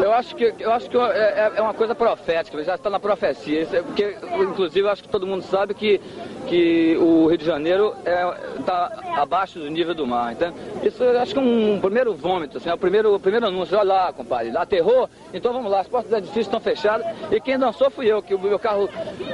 Eu 0.00 0.12
acho 0.12 0.36
que, 0.36 0.54
eu 0.58 0.72
acho 0.72 0.88
que 0.88 0.96
é, 0.96 1.52
é 1.56 1.60
uma 1.60 1.74
coisa 1.74 1.96
profética, 1.96 2.62
já 2.62 2.76
está 2.76 2.88
na 2.88 3.00
profecia. 3.00 3.66
É 3.72 3.82
porque, 3.82 4.16
inclusive, 4.38 4.86
eu 4.86 4.90
acho 4.90 5.02
que 5.02 5.08
todo 5.08 5.26
mundo 5.26 5.42
sabe 5.42 5.74
que, 5.74 6.00
que 6.46 6.96
o 6.98 7.26
Rio 7.26 7.38
de 7.38 7.44
Janeiro 7.44 7.94
está 8.58 9.02
é, 9.04 9.20
abaixo 9.20 9.58
do 9.58 9.68
nível 9.68 9.94
do 9.94 10.06
mar. 10.06 10.32
Então, 10.32 10.54
isso 10.82 11.02
eu 11.02 11.20
acho 11.20 11.34
que 11.34 11.40
é 11.40 11.42
um 11.42 11.80
primeiro 11.80 12.14
vômito, 12.14 12.58
assim, 12.58 12.70
é 12.70 12.74
o 12.74 12.78
primeiro, 12.78 13.16
o 13.16 13.20
primeiro 13.20 13.46
anúncio. 13.46 13.76
Olha 13.76 13.88
lá, 13.88 14.12
compadre, 14.12 14.52
lá 14.52 14.62
aterrou, 14.62 15.10
então 15.34 15.52
vamos 15.52 15.70
lá, 15.70 15.80
as 15.80 15.88
portas 15.88 16.10
do 16.10 16.16
edifício 16.18 16.42
estão 16.42 16.60
fechadas. 16.60 17.04
E 17.32 17.40
quem 17.40 17.58
dançou 17.58 17.90
fui 17.90 18.06
eu, 18.06 18.22
que 18.22 18.34
o 18.34 18.38
meu 18.38 18.60
carro, 18.60 18.88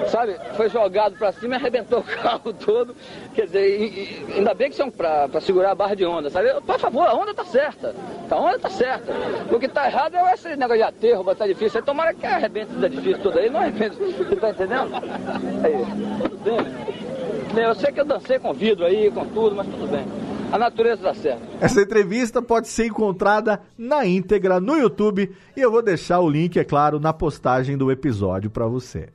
sabe, 0.09 0.39
foi 0.57 0.71
jogado 0.71 1.17
para 1.19 1.33
cima 1.33 1.55
e 1.55 1.59
arrebentou 1.59 1.99
o 1.99 2.03
carro 2.23 2.53
todo. 2.53 2.97
Quer 3.35 3.45
dizer, 3.45 3.81
e, 3.81 3.85
e, 3.85 4.39
ainda 4.39 4.55
bem 4.55 4.71
que 4.71 4.77
são 4.77 4.91
para 4.91 5.29
segurar 5.43 5.73
a 5.73 5.75
barra 5.75 5.95
de 5.95 6.05
onda, 6.15 6.31
sabe? 6.31 6.49
Por 6.61 6.79
favor, 6.79 7.07
a 7.07 7.15
onda 7.15 7.35
tá 7.35 7.45
certa. 7.45 7.95
A 8.31 8.37
onda 8.37 8.59
tá 8.59 8.71
certa. 8.71 9.13
O 9.51 9.59
que 9.59 9.69
tá 9.69 9.87
errado 9.87 10.17
é 10.17 10.35
esse 10.35 10.49
negócio 10.57 10.77
de 10.77 10.83
aterro, 10.83 11.25
botar 11.25 11.47
difícil. 11.47 11.81
Aí 11.81 11.87
tomara 11.87 12.15
que 12.15 12.27
arrebente 12.27 12.75
os 12.75 12.83
edifícios 12.83 13.23
tudo 13.23 13.39
aí, 13.39 13.51
não 13.51 13.61
arrebente. 13.61 13.97
Você 13.97 14.37
tá 14.37 14.51
entendendo? 14.51 14.91
Aí, 14.95 16.21
tudo 16.23 16.39
bem. 16.45 17.65
Eu 17.65 17.75
sei 17.75 17.93
que 17.93 18.01
eu 18.01 18.05
dancei 18.05 18.39
com 18.39 18.53
vidro 18.53 18.85
aí, 18.85 19.11
com 19.11 19.25
tudo, 19.27 19.55
mas 19.55 19.67
tudo 19.67 19.87
bem. 19.87 20.05
A 20.51 20.59
natureza 20.59 21.03
dá 21.03 21.15
certo. 21.15 21.43
Essa 21.61 21.83
entrevista 21.83 22.41
pode 22.41 22.69
ser 22.69 22.87
encontrada 22.87 23.61
na 23.77 24.07
íntegra 24.07 24.61
no 24.61 24.77
YouTube 24.77 25.35
e 25.57 25.61
eu 25.61 25.71
vou 25.71 25.83
deixar 25.83 26.21
o 26.21 26.29
link, 26.31 26.59
é 26.59 26.65
claro, 26.65 27.01
na 27.01 27.13
postagem 27.13 27.77
do 27.77 27.91
episódio 27.91 28.51
para 28.51 28.67
você. 28.67 29.09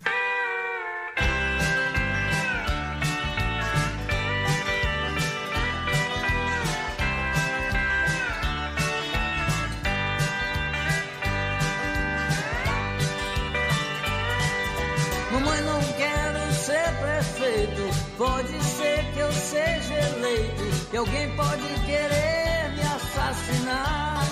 Prefeito. 17.70 18.17
Pode 18.17 18.63
ser 18.63 19.05
que 19.13 19.20
eu 19.20 19.32
seja 19.32 19.93
eleito. 19.93 20.89
Que 20.89 20.97
alguém 20.97 21.36
pode 21.36 21.67
querer 21.86 22.72
me 22.76 22.82
assassinar. 22.82 24.26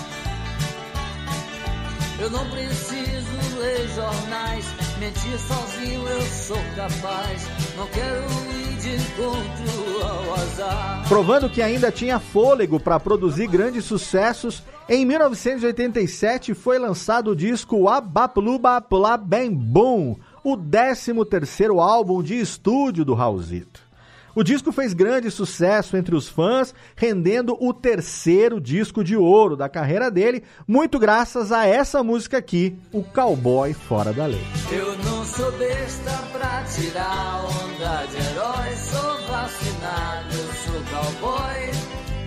Eu 2.20 2.30
não 2.30 2.50
preciso 2.50 3.58
ler 3.58 3.88
jornais. 3.94 4.64
Mentir 4.98 5.38
sozinho 5.38 6.06
eu 6.08 6.22
sou 6.22 6.58
capaz. 6.74 7.46
Não 7.76 7.86
quero 7.86 8.24
ir 8.52 8.76
de 8.78 8.96
encontro 8.96 10.02
ao 10.02 10.34
azar. 10.34 11.04
Provando 11.08 11.48
que 11.48 11.62
ainda 11.62 11.92
tinha 11.92 12.18
fôlego 12.18 12.80
para 12.80 12.98
produzir 12.98 13.46
grandes 13.46 13.84
sucessos, 13.84 14.62
em 14.88 15.04
1987 15.04 16.54
foi 16.54 16.78
lançado 16.78 17.30
o 17.30 17.36
disco 17.36 17.88
Abapluba 17.88 18.80
Pula 18.80 19.16
Bem 19.16 19.52
Boom, 19.54 20.16
o 20.52 20.56
13º 20.56 21.80
álbum 21.80 22.22
de 22.22 22.38
estúdio 22.38 23.04
do 23.04 23.14
Raulzito. 23.14 23.88
O 24.34 24.44
disco 24.44 24.70
fez 24.70 24.94
grande 24.94 25.30
sucesso 25.30 25.96
entre 25.96 26.14
os 26.14 26.28
fãs, 26.28 26.72
rendendo 26.94 27.56
o 27.60 27.74
terceiro 27.74 28.60
disco 28.60 29.02
de 29.02 29.16
ouro 29.16 29.56
da 29.56 29.68
carreira 29.68 30.10
dele, 30.10 30.44
muito 30.66 30.98
graças 30.98 31.50
a 31.50 31.66
essa 31.66 32.04
música 32.04 32.38
aqui, 32.38 32.78
O 32.92 33.02
Cowboy 33.02 33.74
Fora 33.74 34.12
da 34.12 34.26
Lei. 34.26 34.40
Eu 34.70 34.96
não 34.98 35.24
sou 35.24 35.50
besta 35.58 36.12
pra 36.32 36.62
tirar 36.64 37.44
onda 37.44 38.06
de 38.06 38.16
herói, 38.16 38.76
sou 38.76 39.26
vacinado, 39.26 40.36
sou 40.64 40.80
cowboy, 40.92 41.70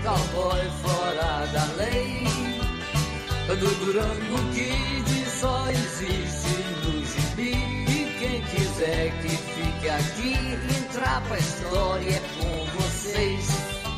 cowboy 0.03 0.61
fora 0.81 1.47
da 1.53 1.65
lei. 1.77 2.21
Do 3.47 3.85
Durango 3.85 4.51
Kid 4.53 5.29
só 5.29 5.69
existe 5.69 6.20
fique 8.85 9.89
aqui, 9.89 10.33
entrar 10.79 11.21
pra 11.27 11.37
história 11.37 12.09
é 12.09 12.21
com 12.39 12.81
vocês. 12.81 13.47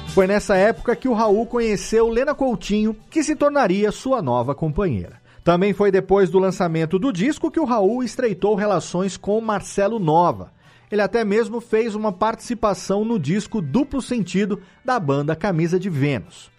Foi 0.09 0.27
nessa 0.27 0.55
época 0.57 0.95
que 0.95 1.07
o 1.07 1.13
Raul 1.13 1.45
conheceu 1.45 2.09
Lena 2.09 2.35
Coutinho, 2.35 2.95
que 3.09 3.23
se 3.23 3.35
tornaria 3.35 3.91
sua 3.91 4.21
nova 4.21 4.53
companheira. 4.53 5.21
Também 5.43 5.73
foi 5.73 5.91
depois 5.91 6.29
do 6.29 6.39
lançamento 6.39 6.99
do 6.99 7.11
disco 7.11 7.49
que 7.49 7.59
o 7.59 7.65
Raul 7.65 8.03
estreitou 8.03 8.55
relações 8.55 9.17
com 9.17 9.39
Marcelo 9.41 9.99
Nova. 9.99 10.51
Ele 10.91 11.01
até 11.01 11.23
mesmo 11.23 11.59
fez 11.59 11.95
uma 11.95 12.11
participação 12.11 13.03
no 13.03 13.17
disco 13.17 13.61
Duplo 13.61 14.01
Sentido 14.01 14.61
da 14.85 14.99
banda 14.99 15.35
Camisa 15.35 15.79
de 15.79 15.89
Vênus. 15.89 16.52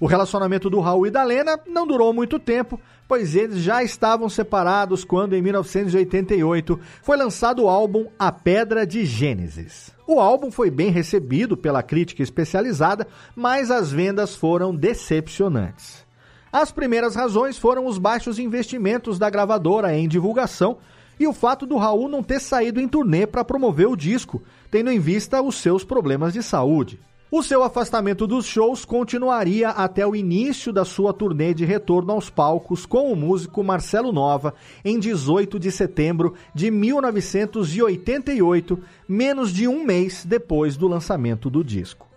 O 0.00 0.06
relacionamento 0.06 0.70
do 0.70 0.80
Raul 0.80 1.06
e 1.06 1.10
da 1.10 1.22
Lena 1.22 1.60
não 1.66 1.86
durou 1.86 2.10
muito 2.14 2.38
tempo, 2.38 2.80
pois 3.06 3.36
eles 3.36 3.58
já 3.58 3.82
estavam 3.82 4.30
separados 4.30 5.04
quando, 5.04 5.36
em 5.36 5.42
1988, 5.42 6.80
foi 7.02 7.18
lançado 7.18 7.64
o 7.64 7.68
álbum 7.68 8.06
A 8.18 8.32
Pedra 8.32 8.86
de 8.86 9.04
Gênesis. 9.04 9.90
O 10.06 10.18
álbum 10.18 10.50
foi 10.50 10.70
bem 10.70 10.90
recebido 10.90 11.54
pela 11.54 11.82
crítica 11.82 12.22
especializada, 12.22 13.06
mas 13.36 13.70
as 13.70 13.92
vendas 13.92 14.34
foram 14.34 14.74
decepcionantes. 14.74 16.02
As 16.50 16.72
primeiras 16.72 17.14
razões 17.14 17.58
foram 17.58 17.84
os 17.84 17.98
baixos 17.98 18.38
investimentos 18.38 19.18
da 19.18 19.28
gravadora 19.28 19.94
em 19.94 20.08
divulgação 20.08 20.78
e 21.18 21.26
o 21.26 21.34
fato 21.34 21.66
do 21.66 21.76
Raul 21.76 22.08
não 22.08 22.22
ter 22.22 22.40
saído 22.40 22.80
em 22.80 22.88
turnê 22.88 23.26
para 23.26 23.44
promover 23.44 23.86
o 23.86 23.94
disco, 23.94 24.42
tendo 24.70 24.90
em 24.90 24.98
vista 24.98 25.42
os 25.42 25.56
seus 25.56 25.84
problemas 25.84 26.32
de 26.32 26.42
saúde. 26.42 26.98
O 27.32 27.44
seu 27.44 27.62
afastamento 27.62 28.26
dos 28.26 28.44
shows 28.44 28.84
continuaria 28.84 29.68
até 29.68 30.04
o 30.04 30.16
início 30.16 30.72
da 30.72 30.84
sua 30.84 31.12
turnê 31.12 31.54
de 31.54 31.64
retorno 31.64 32.10
aos 32.10 32.28
palcos 32.28 32.84
com 32.84 33.12
o 33.12 33.14
músico 33.14 33.62
Marcelo 33.62 34.10
Nova 34.10 34.52
em 34.84 34.98
18 34.98 35.56
de 35.56 35.70
setembro 35.70 36.34
de 36.52 36.72
1988, 36.72 38.82
menos 39.08 39.52
de 39.52 39.68
um 39.68 39.84
mês 39.84 40.24
depois 40.24 40.76
do 40.76 40.88
lançamento 40.88 41.48
do 41.48 41.62
disco. 41.62 42.08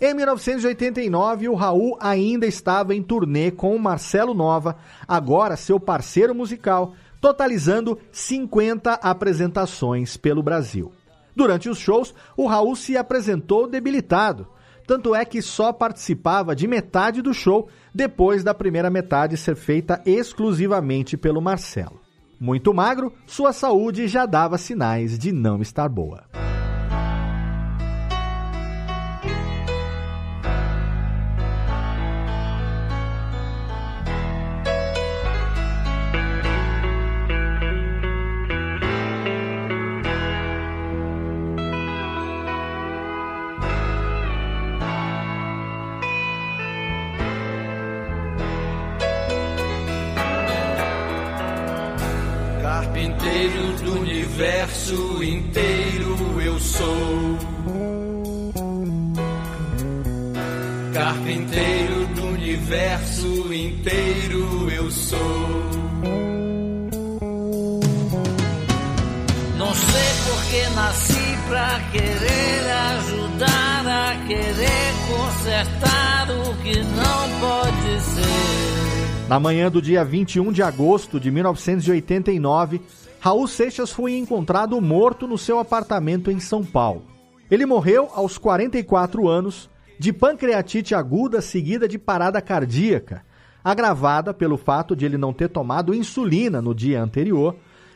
Em 0.00 0.14
1989, 0.14 1.48
o 1.48 1.56
Raul 1.56 1.98
ainda 2.00 2.46
estava 2.46 2.94
em 2.94 3.02
turnê 3.02 3.50
com 3.50 3.74
o 3.74 3.80
Marcelo 3.80 4.34
Nova, 4.34 4.76
agora 5.06 5.56
seu 5.56 5.80
parceiro 5.80 6.32
musical, 6.32 6.94
totalizando 7.20 7.98
50 8.12 8.92
apresentações 8.92 10.16
pelo 10.16 10.44
Brasil. 10.44 10.92
Durante 11.34 11.68
os 11.68 11.78
shows, 11.78 12.14
o 12.36 12.46
Raul 12.46 12.76
se 12.76 12.96
apresentou 12.96 13.66
debilitado 13.66 14.46
tanto 14.90 15.14
é 15.14 15.24
que 15.24 15.40
só 15.40 15.72
participava 15.72 16.56
de 16.56 16.66
metade 16.66 17.22
do 17.22 17.32
show 17.32 17.68
depois 17.94 18.42
da 18.42 18.52
primeira 18.52 18.90
metade 18.90 19.36
ser 19.36 19.54
feita 19.54 20.02
exclusivamente 20.04 21.16
pelo 21.16 21.40
Marcelo. 21.40 22.00
Muito 22.40 22.74
magro, 22.74 23.12
sua 23.24 23.52
saúde 23.52 24.08
já 24.08 24.26
dava 24.26 24.58
sinais 24.58 25.16
de 25.16 25.30
não 25.30 25.62
estar 25.62 25.88
boa. 25.88 26.24
Na 79.30 79.38
manhã 79.38 79.70
do 79.70 79.80
dia 79.80 80.04
21 80.04 80.50
de 80.50 80.60
agosto 80.60 81.20
de 81.20 81.30
1989, 81.30 82.80
Raul 83.20 83.46
Seixas 83.46 83.92
foi 83.92 84.16
encontrado 84.16 84.80
morto 84.80 85.24
no 85.28 85.38
seu 85.38 85.60
apartamento 85.60 86.32
em 86.32 86.40
São 86.40 86.64
Paulo. 86.64 87.04
Ele 87.48 87.64
morreu 87.64 88.10
aos 88.12 88.36
44 88.36 89.28
anos 89.28 89.70
de 90.00 90.12
pancreatite 90.12 90.96
aguda 90.96 91.40
seguida 91.40 91.86
de 91.86 91.96
parada 91.96 92.42
cardíaca, 92.42 93.24
agravada 93.62 94.34
pelo 94.34 94.56
fato 94.56 94.96
de 94.96 95.04
ele 95.04 95.16
não 95.16 95.32
ter 95.32 95.48
tomado 95.48 95.94
insulina 95.94 96.60
no 96.60 96.74
dia 96.74 97.00
anterior, 97.00 97.54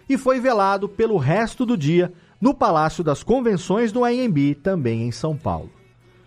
e 0.09 0.17
foi 0.17 0.39
velado 0.39 0.89
pelo 0.89 1.17
resto 1.17 1.67
do 1.67 1.77
dia 1.77 2.13
no 2.41 2.55
Palácio 2.55 3.03
das 3.03 3.25
Convenções 3.25 3.91
do 3.91 4.05
AMB, 4.05 4.55
também 4.63 5.03
em 5.03 5.11
São 5.11 5.37
Paulo. 5.37 5.73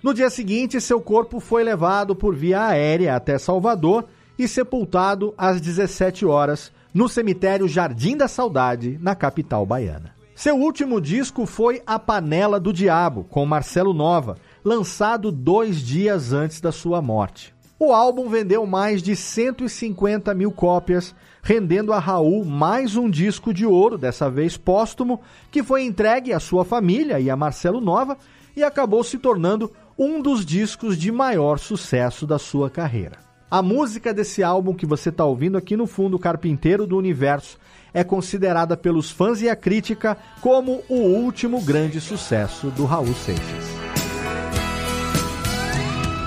No 0.04 0.14
dia 0.14 0.30
seguinte, 0.30 0.82
seu 0.82 1.00
corpo 1.00 1.40
foi 1.40 1.64
levado 1.64 2.14
por 2.14 2.36
via 2.36 2.68
aérea 2.68 3.16
até 3.16 3.38
Salvador 3.38 4.06
e 4.38 4.48
sepultado 4.48 5.34
às 5.38 5.60
17 5.60 6.26
horas 6.26 6.72
no 6.94 7.08
cemitério 7.08 7.68
Jardim 7.68 8.18
da 8.18 8.28
Saudade, 8.28 8.98
na 9.02 9.16
capital 9.16 9.66
baiana. 9.66 10.16
Seu 10.36 10.56
último 10.56 11.02
disco 11.02 11.46
foi 11.46 11.82
A 11.86 11.98
Panela 11.98 12.60
do 12.60 12.72
Diabo, 12.72 13.24
com 13.24 13.46
Marcelo 13.46 13.94
Nova, 13.94 14.38
lançado 14.64 15.32
dois 15.32 15.82
dias 15.82 16.32
antes 16.34 16.62
da 16.62 16.72
sua 16.72 17.02
morte. 17.02 17.56
O 17.80 17.92
álbum 17.92 18.28
vendeu 18.28 18.66
mais 18.66 19.04
de 19.04 19.16
150 19.16 20.34
mil 20.34 20.52
cópias, 20.52 21.14
rendendo 21.44 21.94
a 21.94 22.00
Raul 22.00 22.44
mais 22.44 22.96
um 22.96 23.10
disco 23.10 23.54
de 23.54 23.66
ouro, 23.66 23.98
dessa 23.98 24.30
vez 24.30 24.58
póstumo, 24.58 25.22
que 25.52 25.62
foi 25.62 25.84
entregue 25.84 26.34
à 26.34 26.40
sua 26.40 26.66
família 26.66 27.20
e 27.20 27.30
a 27.30 27.36
Marcelo 27.36 27.80
Nova 27.80 28.18
e 28.56 28.64
acabou 28.64 29.04
se 29.04 29.20
tornando 29.20 29.72
um 29.98 30.22
dos 30.22 30.44
discos 30.44 30.98
de 30.98 31.12
maior 31.12 31.60
sucesso 31.60 32.26
da 32.26 32.40
sua 32.40 32.70
carreira. 32.70 33.27
A 33.50 33.62
música 33.62 34.14
desse 34.14 34.44
álbum 34.44 34.74
que 34.74 34.86
você 34.86 35.08
está 35.08 35.24
ouvindo 35.24 35.58
aqui 35.58 35.78
no 35.78 35.88
fundo, 35.88 36.20
Carpinteiro 36.20 36.86
do 36.86 36.98
Universo, 36.98 37.58
é 37.94 38.04
considerada 38.04 38.76
pelos 38.76 39.10
fãs 39.10 39.42
e 39.42 39.48
a 39.48 39.56
crítica 39.56 40.18
como 40.42 40.84
o 40.90 40.96
último 40.96 41.62
grande 41.62 42.02
sucesso 42.02 42.70
do 42.72 42.84
Raul 42.84 43.14
Seixas. 43.14 43.66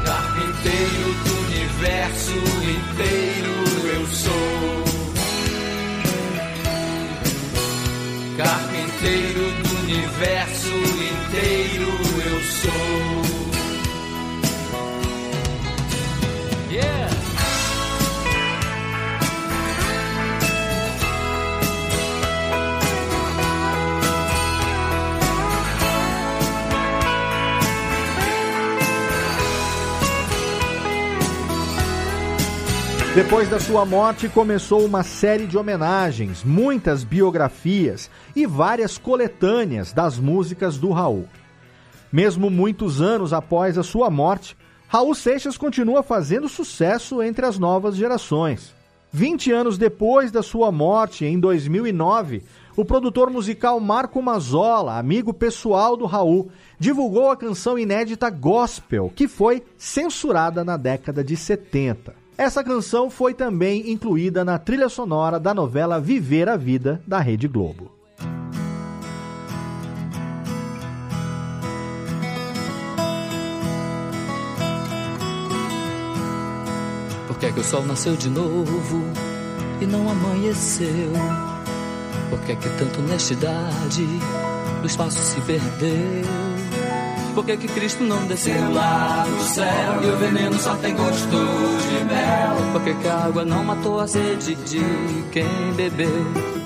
Carpinteiro 0.07 1.15
do 1.25 1.35
universo 1.47 2.39
inteiro 2.79 3.53
eu 3.95 4.07
sou. 4.07 4.33
Carpinteiro 8.39 9.63
do 9.63 9.79
universo 9.85 10.60
Depois 33.23 33.51
da 33.51 33.61
sua 33.61 33.85
morte, 33.85 34.31
começou 34.31 34.83
uma 34.83 35.03
série 35.03 35.47
de 35.47 35.59
homenagens, 35.59 36.43
muitas 36.43 37.05
biografias 37.05 38.11
e 38.35 38.47
várias 38.47 38.97
coletâneas 38.97 39.93
das 39.93 40.19
músicas 40.19 40.79
do 40.79 40.91
Raul. 40.91 41.29
Mesmo 42.11 42.49
muitos 42.49 43.03
anos 43.03 43.35
após 43.35 43.77
a 43.77 43.83
sua 43.83 44.09
morte, 44.09 44.57
Raul 44.89 45.15
Seixas 45.15 45.59
continua 45.59 46.03
fazendo 46.03 46.49
sucesso 46.49 47.23
entre 47.23 47.45
as 47.45 47.59
novas 47.59 47.95
gerações. 47.95 48.75
20 49.13 49.53
anos 49.53 49.77
depois 49.77 50.33
da 50.33 50.43
sua 50.43 50.73
morte, 50.73 51.27
em 51.27 51.39
2009, 51.39 52.43
o 52.75 52.87
produtor 52.87 53.29
musical 53.29 53.79
Marco 53.81 54.23
Mazzola, 54.23 54.99
amigo 54.99 55.35
pessoal 55.35 55.95
do 55.95 56.07
Raul, 56.07 56.51
divulgou 56.79 57.31
a 57.31 57.37
canção 57.37 57.79
inédita 57.79 58.31
Gospel, 58.31 59.13
que 59.15 59.29
foi 59.29 59.63
censurada 59.77 60.65
na 60.65 60.79
década 60.79 61.23
de 61.23 61.37
70. 61.37 62.20
Essa 62.41 62.65
canção 62.65 63.11
foi 63.11 63.35
também 63.35 63.91
incluída 63.93 64.43
na 64.43 64.59
trilha 64.59 64.89
sonora 64.89 65.39
da 65.39 65.53
novela 65.53 66.01
Viver 66.01 66.49
a 66.49 66.57
Vida 66.57 66.99
da 67.07 67.21
Rede 67.21 67.47
Globo. 67.47 68.01
que 77.41 77.47
é 77.47 77.53
que 77.53 77.61
o 77.61 77.65
sol 77.65 77.83
nasceu 77.87 78.17
de 78.17 78.29
novo 78.29 79.03
e 79.81 79.87
não 79.87 80.11
amanheceu? 80.11 81.11
Por 82.29 82.39
que 82.41 82.53
é 82.53 82.57
que 82.57 82.69
tanta 82.79 83.01
honestidade 83.01 84.07
no 84.81 84.87
espaço 84.87 85.19
se 85.19 85.41
perdeu? 85.41 86.50
Por 87.35 87.45
que 87.45 87.57
que 87.57 87.69
Cristo 87.69 88.03
não 88.03 88.27
desceu 88.27 88.73
lá 88.73 89.25
do 89.25 89.43
céu 89.45 90.03
e 90.03 90.07
o 90.07 90.17
veneno 90.17 90.59
só 90.59 90.75
tem 90.77 90.95
gosto 90.95 91.29
de 91.29 92.05
mel? 92.05 92.73
Por 92.73 92.83
que, 92.83 92.95
que 92.95 93.09
a 93.09 93.25
água 93.25 93.45
não 93.45 93.65
matou 93.65 94.01
a 94.01 94.07
sede 94.07 94.55
de 94.57 94.81
quem 95.33 95.47
bebeu? 95.77 96.60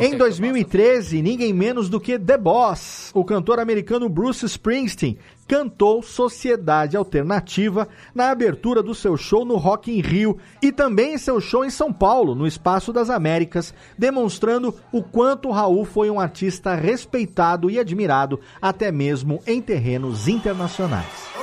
Em 0.00 0.16
2013, 0.16 1.20
ninguém 1.20 1.52
menos 1.52 1.88
do 1.88 1.98
que 1.98 2.16
The 2.16 2.38
Boss, 2.38 3.10
o 3.12 3.24
cantor 3.24 3.58
americano 3.58 4.08
Bruce 4.08 4.46
Springsteen, 4.46 5.18
cantou 5.48 6.04
Sociedade 6.04 6.96
Alternativa 6.96 7.88
na 8.14 8.30
abertura 8.30 8.80
do 8.80 8.94
seu 8.94 9.16
show 9.16 9.44
no 9.44 9.56
Rock 9.56 9.90
in 9.90 10.00
Rio 10.00 10.38
e 10.62 10.70
também 10.70 11.14
em 11.14 11.18
seu 11.18 11.40
show 11.40 11.64
em 11.64 11.70
São 11.70 11.92
Paulo, 11.92 12.36
no 12.36 12.46
Espaço 12.46 12.92
das 12.92 13.10
Américas, 13.10 13.74
demonstrando 13.98 14.72
o 14.92 15.02
quanto 15.02 15.50
Raul 15.50 15.84
foi 15.84 16.08
um 16.08 16.20
artista 16.20 16.76
respeitado 16.76 17.68
e 17.68 17.76
admirado 17.76 18.38
até 18.62 18.92
mesmo 18.92 19.42
em 19.48 19.60
terrenos 19.60 20.28
internacionais. 20.28 21.37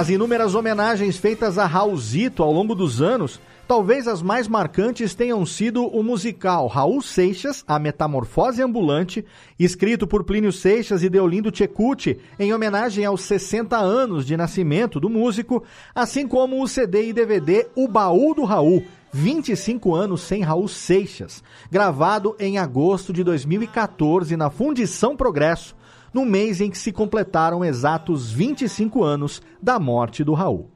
Das 0.00 0.08
inúmeras 0.08 0.54
homenagens 0.54 1.18
feitas 1.18 1.58
a 1.58 1.66
Raulzito 1.66 2.42
ao 2.42 2.50
longo 2.50 2.74
dos 2.74 3.02
anos, 3.02 3.38
talvez 3.68 4.08
as 4.08 4.22
mais 4.22 4.48
marcantes 4.48 5.14
tenham 5.14 5.44
sido 5.44 5.84
o 5.84 6.02
musical 6.02 6.68
Raul 6.68 7.02
Seixas, 7.02 7.62
A 7.68 7.78
Metamorfose 7.78 8.62
Ambulante, 8.62 9.22
escrito 9.58 10.06
por 10.06 10.24
Plínio 10.24 10.52
Seixas 10.52 11.02
e 11.02 11.10
Deolindo 11.10 11.54
Cecucci, 11.54 12.18
em 12.38 12.54
homenagem 12.54 13.04
aos 13.04 13.20
60 13.24 13.76
anos 13.76 14.24
de 14.24 14.38
nascimento 14.38 14.98
do 14.98 15.10
músico, 15.10 15.62
assim 15.94 16.26
como 16.26 16.62
o 16.62 16.66
CD 16.66 17.08
e 17.08 17.12
DVD 17.12 17.66
O 17.76 17.86
Baú 17.86 18.34
do 18.34 18.44
Raul, 18.44 18.82
25 19.12 19.94
anos 19.94 20.22
sem 20.22 20.40
Raul 20.40 20.66
Seixas, 20.66 21.44
gravado 21.70 22.34
em 22.38 22.56
agosto 22.56 23.12
de 23.12 23.22
2014 23.22 24.34
na 24.34 24.48
Fundição 24.48 25.14
Progresso, 25.14 25.76
no 26.12 26.24
mês 26.24 26.60
em 26.60 26.70
que 26.70 26.78
se 26.78 26.92
completaram 26.92 27.64
exatos 27.64 28.30
25 28.30 29.02
anos 29.02 29.42
da 29.62 29.78
morte 29.78 30.24
do 30.24 30.34
Raul. 30.34 30.70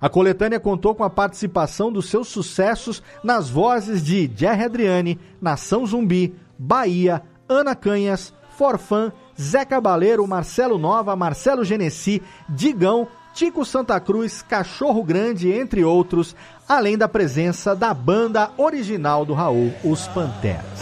A 0.00 0.08
coletânea 0.08 0.60
contou 0.60 0.94
com 0.94 1.02
a 1.02 1.10
participação 1.10 1.90
dos 1.90 2.08
seus 2.08 2.28
sucessos 2.28 3.02
nas 3.22 3.50
vozes 3.50 4.02
de 4.02 4.30
Jerry 4.34 4.64
Adriane, 4.64 5.18
Nação 5.40 5.84
Zumbi, 5.84 6.34
Bahia, 6.56 7.22
Ana 7.48 7.74
Canhas, 7.74 8.32
Forfã, 8.56 9.12
Zé 9.40 9.64
Cabaleiro, 9.64 10.26
Marcelo 10.26 10.78
Nova, 10.78 11.16
Marcelo 11.16 11.64
Genesi, 11.64 12.22
Digão, 12.48 13.08
Tico 13.34 13.64
Santa 13.64 14.00
Cruz, 14.00 14.42
Cachorro 14.42 15.02
Grande, 15.02 15.52
entre 15.52 15.84
outros, 15.84 16.34
além 16.68 16.98
da 16.98 17.08
presença 17.08 17.74
da 17.74 17.94
banda 17.94 18.50
original 18.56 19.24
do 19.24 19.34
Raul, 19.34 19.72
os 19.84 20.08
Panteras. 20.08 20.80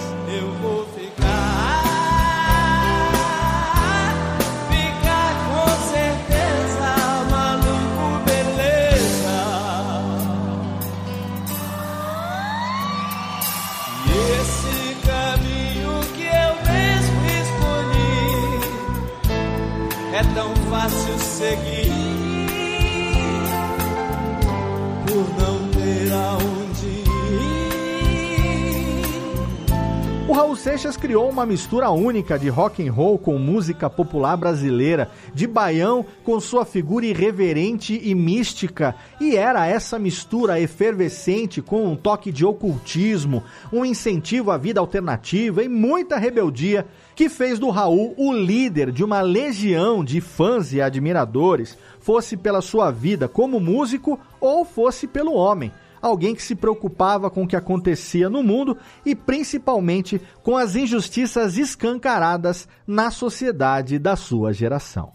Raul 30.37 30.55
Seixas 30.55 30.99
criou 30.99 31.31
uma 31.31 31.47
mistura 31.47 31.89
única 31.89 32.39
de 32.39 32.51
rock 32.51 32.87
and 32.87 32.93
roll 32.93 33.19
com 33.19 33.39
música 33.39 33.89
popular 33.89 34.37
brasileira, 34.37 35.11
de 35.33 35.47
baião 35.47 36.05
com 36.23 36.39
sua 36.39 36.67
figura 36.67 37.07
irreverente 37.07 37.99
e 38.05 38.15
mística, 38.15 38.95
e 39.19 39.35
era 39.35 39.67
essa 39.67 39.99
mistura 39.99 40.61
efervescente 40.61 41.63
com 41.63 41.87
um 41.87 41.97
toque 41.97 42.31
de 42.31 42.45
ocultismo, 42.45 43.43
um 43.73 43.83
incentivo 43.83 44.51
à 44.51 44.59
vida 44.59 44.79
alternativa 44.79 45.65
e 45.65 45.71
muita 45.71 46.19
rebeldia 46.19 46.87
que 47.15 47.31
fez 47.31 47.59
do 47.59 47.71
Raul 47.71 48.13
o 48.19 48.31
líder 48.31 48.93
de 48.93 49.03
uma 49.03 49.23
legião 49.23 50.05
de 50.05 50.21
fãs 50.21 50.71
e 50.71 50.83
admiradores, 50.83 51.79
fosse 51.99 52.37
pela 52.37 52.61
sua 52.61 52.91
vida 52.91 53.27
como 53.27 53.59
músico 53.59 54.21
ou 54.39 54.67
fosse 54.67 55.07
pelo 55.07 55.33
homem. 55.33 55.73
Alguém 56.07 56.37
que 56.37 56.43
se 56.43 56.55
preocupava 56.55 57.29
com 57.29 57.43
o 57.43 57.49
que 57.49 57.57
acontecia 57.57 58.31
no 58.31 58.41
mundo 58.41 58.79
e 59.05 59.13
principalmente 59.13 60.23
com 60.41 60.57
as 60.57 60.77
injustiças 60.77 61.59
escancaradas 61.59 62.69
na 62.87 63.11
sociedade 63.11 63.99
da 63.99 64.15
sua 64.15 64.53
geração. 64.53 65.11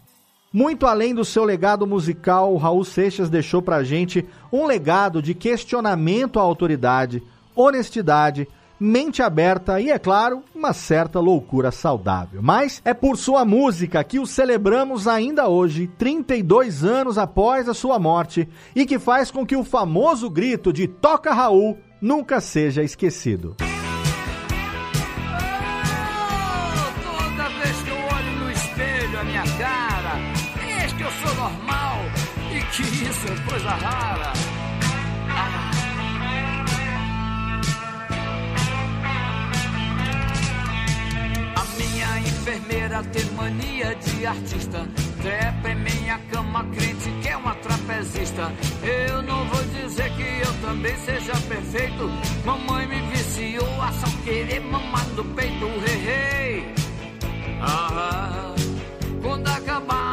Muito 0.52 0.84
além 0.84 1.14
do 1.14 1.24
seu 1.24 1.44
legado 1.44 1.86
musical, 1.86 2.54
Raul 2.58 2.84
Seixas 2.84 3.30
deixou 3.30 3.62
pra 3.62 3.82
gente 3.82 4.28
um 4.52 4.66
legado 4.66 5.22
de 5.22 5.32
questionamento 5.32 6.38
à 6.38 6.42
autoridade, 6.42 7.22
honestidade, 7.56 8.46
mente 8.82 9.22
aberta 9.22 9.80
e, 9.80 9.90
é 9.90 9.98
claro, 9.98 10.42
uma 10.54 10.72
certa 10.72 11.20
loucura 11.20 11.70
saudável. 11.70 12.42
Mas 12.42 12.82
é 12.84 12.92
por 12.92 13.16
sua 13.16 13.44
música 13.44 14.02
que 14.02 14.18
o 14.18 14.26
celebramos 14.26 15.06
ainda 15.06 15.48
hoje, 15.48 15.86
32 15.96 16.84
anos 16.84 17.16
após 17.16 17.68
a 17.68 17.74
sua 17.74 17.98
morte, 17.98 18.48
e 18.74 18.84
que 18.84 18.98
faz 18.98 19.30
com 19.30 19.46
que 19.46 19.56
o 19.56 19.64
famoso 19.64 20.28
grito 20.28 20.72
de 20.72 20.88
Toca 20.88 21.32
Raul 21.32 21.78
nunca 22.00 22.40
seja 22.40 22.82
esquecido. 22.82 23.56
que 32.72 32.82
isso 32.82 33.26
é 33.26 33.50
coisa 33.50 33.70
rara. 33.70 34.41
Enfermeira 42.42 43.04
tem 43.04 43.24
mania 43.36 43.94
de 43.94 44.26
artista. 44.26 44.88
Trepa 45.22 45.74
minha 45.76 46.18
cama, 46.30 46.64
crente 46.74 47.08
que 47.22 47.28
é 47.28 47.36
uma 47.36 47.54
trapezista. 47.54 48.52
Eu 48.82 49.22
não 49.22 49.44
vou 49.46 49.62
dizer 49.64 50.10
que 50.16 50.22
eu 50.22 50.52
também 50.60 50.96
seja 50.96 51.32
perfeito. 51.48 52.10
Mamãe 52.44 52.86
me 52.88 53.00
viciou 53.12 53.80
a 53.80 53.92
só 53.92 54.08
querer 54.24 54.60
mamar 54.60 55.06
no 55.10 55.24
peito. 55.36 55.66
Hey, 55.86 56.08
hey. 56.08 56.74
Ah, 57.60 58.54
quando 59.22 59.46
acabar 59.46 60.11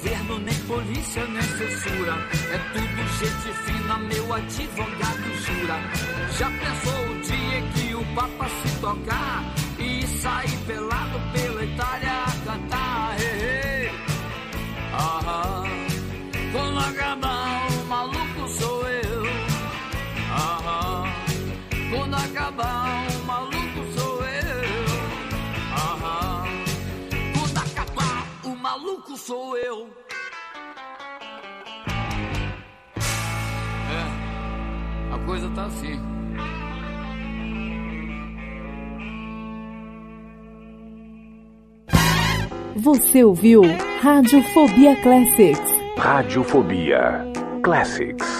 Governo, 0.00 0.38
nem 0.38 0.54
polícia, 0.66 1.24
nem 1.26 1.42
censura. 1.42 2.14
É 2.52 2.58
tudo 2.72 3.08
gente 3.18 3.52
fina, 3.64 3.98
meu 3.98 4.32
advogado 4.32 5.34
jura. 5.44 5.78
Já 6.38 6.50
pensou 6.50 7.10
o 7.10 7.20
dia 7.20 7.62
que 7.74 7.94
o 7.94 8.14
Papa 8.14 8.48
se 8.48 8.80
tocar 8.80 9.54
e 9.78 10.06
sair 10.06 10.58
pelado 10.66 11.20
pela 11.32 11.64
Itália 11.64 12.29
sou 29.20 29.56
eu. 29.56 29.88
É, 33.90 35.14
a 35.14 35.18
coisa 35.26 35.48
tá 35.50 35.66
assim. 35.66 36.00
Você 42.76 43.22
ouviu 43.22 43.62
Radiofobia 44.00 44.96
Classics. 45.02 45.60
Radiofobia 45.98 47.26
Classics. 47.62 48.39